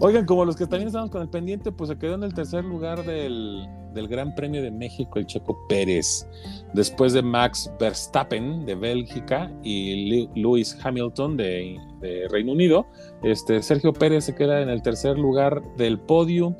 Oigan, 0.00 0.26
como 0.26 0.44
los 0.44 0.56
que 0.56 0.66
también 0.66 0.88
estábamos 0.88 1.10
con 1.10 1.22
el 1.22 1.28
pendiente, 1.28 1.72
pues 1.72 1.88
se 1.88 1.98
quedó 1.98 2.14
en 2.14 2.24
el 2.24 2.34
tercer 2.34 2.64
lugar 2.64 3.04
del, 3.04 3.66
Gran 4.08 4.34
Premio 4.34 4.62
de 4.62 4.70
México 4.70 5.18
el 5.18 5.26
Checo 5.26 5.58
Pérez, 5.68 6.26
después 6.74 7.12
de 7.12 7.22
Max 7.22 7.72
Verstappen 7.80 8.66
de 8.66 8.74
Bélgica 8.74 9.50
y 9.62 10.28
Lewis 10.34 10.78
Hamilton 10.82 11.36
de, 11.36 11.78
de, 12.00 12.28
Reino 12.28 12.52
Unido. 12.52 12.86
Este, 13.22 13.62
Sergio 13.62 13.92
Pérez 13.92 14.24
se 14.24 14.34
queda 14.34 14.60
en 14.60 14.68
el 14.68 14.82
tercer 14.82 15.18
lugar 15.18 15.62
del 15.76 15.98
podium, 15.98 16.54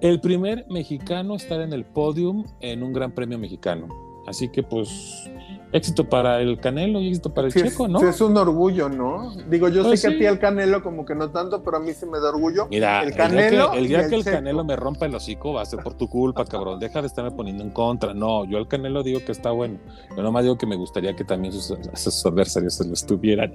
el 0.00 0.20
primer 0.20 0.66
mexicano 0.68 1.34
estar 1.36 1.60
en 1.60 1.72
el 1.72 1.84
podium 1.84 2.44
en 2.60 2.82
un 2.82 2.92
Gran 2.92 3.12
Premio 3.12 3.38
mexicano. 3.38 3.88
Así 4.26 4.48
que 4.48 4.62
pues 4.62 5.30
éxito 5.74 6.08
para 6.08 6.40
el 6.40 6.60
Canelo 6.60 7.00
y 7.00 7.08
éxito 7.08 7.34
para 7.34 7.48
el 7.48 7.52
Checo, 7.52 7.88
¿no? 7.88 7.98
Sí, 7.98 8.06
es 8.06 8.20
un 8.20 8.36
orgullo, 8.36 8.88
¿no? 8.88 9.34
Digo, 9.50 9.68
yo 9.68 9.82
pues 9.82 10.00
sé 10.00 10.10
que 10.10 10.14
a 10.14 10.18
ti 10.18 10.26
el 10.26 10.38
Canelo 10.38 10.84
como 10.84 11.04
que 11.04 11.16
no 11.16 11.30
tanto, 11.30 11.64
pero 11.64 11.78
a 11.78 11.80
mí 11.80 11.92
sí 11.92 12.06
me 12.06 12.20
da 12.20 12.28
orgullo. 12.28 12.68
Mira, 12.70 13.02
el 13.02 13.12
Canelo. 13.12 13.72
El 13.72 13.88
día 13.88 14.08
que 14.08 14.14
el, 14.14 14.24
Canelo 14.24 14.64
me 14.64 14.76
rompa 14.76 15.06
el 15.06 15.14
hocico 15.16 15.52
va 15.52 15.62
a 15.62 15.66
ser 15.66 15.80
por 15.80 15.94
tu 15.94 16.08
culpa, 16.08 16.44
cabrón. 16.44 16.78
Deja 16.78 17.00
de 17.00 17.08
estarme 17.08 17.32
poniendo 17.32 17.64
en 17.64 17.70
contra. 17.70 18.14
No, 18.14 18.44
yo 18.44 18.58
el 18.58 18.68
Canelo 18.68 19.02
digo 19.02 19.18
que 19.26 19.32
está 19.32 19.50
bueno. 19.50 19.80
Yo 20.16 20.22
nomás 20.22 20.44
digo 20.44 20.56
que 20.56 20.66
me 20.66 20.76
gustaría 20.76 21.16
que 21.16 21.24
también 21.24 21.52
sus, 21.52 22.24
adversarios 22.24 22.74
se 22.74 22.86
lo 22.86 22.94
estuvieran. 22.94 23.52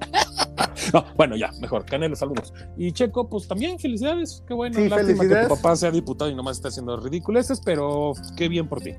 no, 0.93 1.05
bueno, 1.15 1.38
ya, 1.38 1.53
mejor. 1.61 1.86
Canelo, 1.86 2.17
saludos. 2.17 2.53
Y 2.76 2.91
Checo, 2.91 3.30
pues 3.30 3.47
también 3.47 3.80
felicidades. 3.80 4.43
Qué 4.45 4.53
bueno. 4.53 4.76
Sí, 4.76 4.89
Lástima 4.89 5.26
que 5.26 5.36
tu 5.36 5.55
papá 5.55 5.74
sea 5.78 5.89
diputado 5.89 6.30
y 6.30 6.36
nomás 6.36 6.57
está 6.57 6.67
haciendo 6.67 6.97
ridiculeces, 6.97 7.61
pero 7.63 8.11
qué 8.36 8.49
bien 8.49 8.67
por 8.67 8.82
ti. 8.82 8.91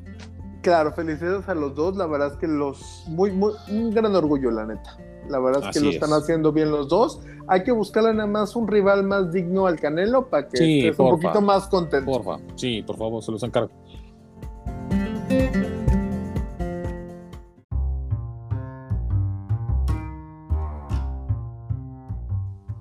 Claro, 0.62 0.92
felicidades 0.92 1.48
a 1.48 1.54
los 1.54 1.74
dos. 1.74 1.96
La 1.96 2.06
verdad 2.06 2.32
es 2.32 2.38
que 2.38 2.46
los. 2.46 3.04
Muy, 3.08 3.30
muy, 3.30 3.52
un 3.70 3.90
gran 3.90 4.14
orgullo, 4.14 4.50
la 4.50 4.66
neta. 4.66 4.98
La 5.28 5.38
verdad 5.38 5.68
es 5.68 5.76
que 5.78 5.84
lo 5.84 5.90
están 5.90 6.10
haciendo 6.12 6.52
bien 6.52 6.70
los 6.70 6.88
dos. 6.88 7.20
Hay 7.46 7.62
que 7.62 7.72
buscarle 7.72 8.12
nada 8.12 8.28
más 8.28 8.56
un 8.56 8.68
rival 8.68 9.04
más 9.04 9.32
digno 9.32 9.66
al 9.66 9.78
Canelo 9.78 10.28
para 10.28 10.48
que 10.48 10.88
esté 10.88 11.02
un 11.02 11.10
poquito 11.10 11.40
más 11.40 11.66
contento. 11.68 12.10
Porfa, 12.10 12.38
sí, 12.56 12.82
por 12.82 12.96
favor, 12.96 13.22
se 13.22 13.32
los 13.32 13.42
encargo. 13.42 13.70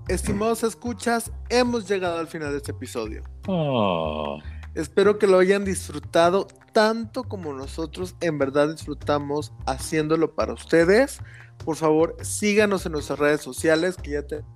Estimados 0.08 0.64
escuchas, 0.64 1.32
hemos 1.50 1.88
llegado 1.88 2.18
al 2.18 2.26
final 2.26 2.52
de 2.52 2.58
este 2.58 2.72
episodio. 2.72 3.22
Oh. 3.48 4.40
Espero 4.74 5.20
que 5.20 5.28
lo 5.28 5.38
hayan 5.38 5.64
disfrutado 5.64 6.48
tanto 6.80 7.26
como 7.26 7.52
nosotros 7.52 8.16
en 8.22 8.38
verdad 8.38 8.70
disfrutamos 8.70 9.52
haciéndolo 9.66 10.34
para 10.34 10.54
ustedes. 10.54 11.20
Por 11.66 11.76
favor, 11.76 12.16
síganos 12.22 12.86
en 12.86 12.94
nuestras 12.94 13.20
redes 13.20 13.42
sociales, 13.42 13.98
que 13.98 14.12
ya 14.12 14.26
tenemos 14.26 14.50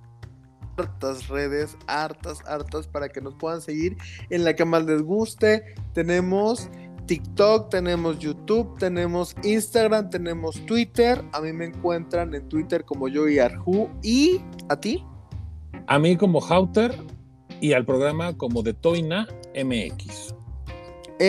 hartas 0.78 1.28
redes, 1.28 1.76
hartas, 1.86 2.38
hartas, 2.46 2.88
para 2.88 3.10
que 3.10 3.20
nos 3.20 3.34
puedan 3.34 3.60
seguir 3.60 3.98
en 4.30 4.42
la 4.42 4.56
que 4.56 4.64
más 4.64 4.86
les 4.86 5.02
guste. 5.02 5.74
Tenemos 5.92 6.70
TikTok, 7.04 7.68
tenemos 7.68 8.18
YouTube, 8.20 8.74
tenemos 8.78 9.36
Instagram, 9.42 10.08
tenemos 10.08 10.64
Twitter. 10.64 11.22
A 11.34 11.42
mí 11.42 11.52
me 11.52 11.66
encuentran 11.66 12.34
en 12.34 12.48
Twitter 12.48 12.86
como 12.86 13.06
yo 13.08 13.28
y 13.28 13.38
Arju. 13.38 13.90
¿Y 14.02 14.40
a 14.70 14.80
ti? 14.80 15.04
A 15.88 15.98
mí 15.98 16.16
como 16.16 16.42
Hauter 16.42 16.98
y 17.60 17.74
al 17.74 17.84
programa 17.84 18.34
como 18.34 18.62
de 18.62 18.72
Toina 18.72 19.28
MX 19.54 20.34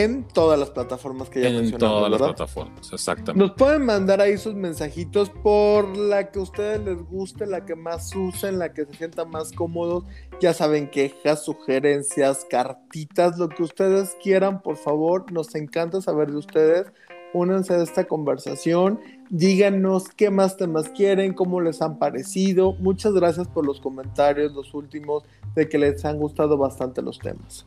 en 0.03 0.27
todas 0.27 0.59
las 0.59 0.69
plataformas 0.71 1.29
que 1.29 1.41
ya 1.41 1.49
en 1.49 1.55
En 1.55 1.77
todas 1.77 2.11
las 2.11 2.21
plataformas, 2.21 2.91
exactamente. 2.91 3.47
Nos 3.47 3.55
pueden 3.55 3.85
mandar 3.85 4.19
ahí 4.19 4.37
sus 4.37 4.55
mensajitos 4.55 5.29
por 5.29 5.95
la 5.95 6.31
que 6.31 6.39
a 6.39 6.41
ustedes 6.41 6.81
les 6.81 7.01
guste, 7.03 7.45
la 7.45 7.65
que 7.65 7.75
más 7.75 8.13
usen, 8.15 8.59
la 8.59 8.73
que 8.73 8.85
se 8.85 8.93
sientan 8.93 9.29
más 9.29 9.51
cómodos. 9.51 10.03
Ya 10.41 10.53
saben, 10.53 10.89
quejas, 10.89 11.45
sugerencias, 11.45 12.45
cartitas, 12.49 13.37
lo 13.37 13.49
que 13.49 13.63
ustedes 13.63 14.15
quieran, 14.21 14.61
por 14.61 14.77
favor. 14.77 15.31
Nos 15.31 15.55
encanta 15.55 16.01
saber 16.01 16.31
de 16.31 16.37
ustedes. 16.37 16.87
Únanse 17.33 17.73
a 17.73 17.83
esta 17.83 18.05
conversación. 18.05 18.99
Díganos 19.29 20.07
qué 20.09 20.29
más 20.29 20.57
temas 20.57 20.89
quieren, 20.89 21.33
cómo 21.33 21.59
les 21.61 21.81
han 21.81 21.99
parecido. 21.99 22.73
Muchas 22.73 23.13
gracias 23.13 23.47
por 23.47 23.65
los 23.65 23.81
comentarios, 23.81 24.53
los 24.53 24.73
últimos, 24.73 25.23
de 25.55 25.67
que 25.67 25.77
les 25.77 26.05
han 26.05 26.17
gustado 26.17 26.57
bastante 26.57 27.01
los 27.01 27.19
temas. 27.19 27.65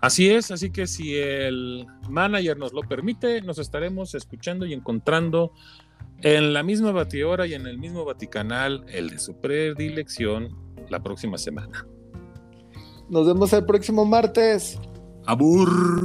Así 0.00 0.30
es, 0.30 0.50
así 0.50 0.70
que 0.70 0.86
si 0.86 1.16
el 1.16 1.86
manager 2.08 2.56
nos 2.56 2.72
lo 2.72 2.82
permite, 2.82 3.42
nos 3.42 3.58
estaremos 3.58 4.14
escuchando 4.14 4.64
y 4.64 4.72
encontrando 4.72 5.52
en 6.22 6.52
la 6.52 6.62
misma 6.62 6.92
batidora 6.92 7.46
y 7.46 7.54
en 7.54 7.66
el 7.66 7.78
mismo 7.78 8.04
Vaticanal, 8.04 8.84
el 8.88 9.10
de 9.10 9.18
su 9.18 9.40
predilección, 9.40 10.56
la 10.88 11.02
próxima 11.02 11.38
semana. 11.38 11.86
Nos 13.08 13.26
vemos 13.26 13.52
el 13.52 13.64
próximo 13.64 14.04
martes. 14.04 14.78
Abur. 15.26 16.04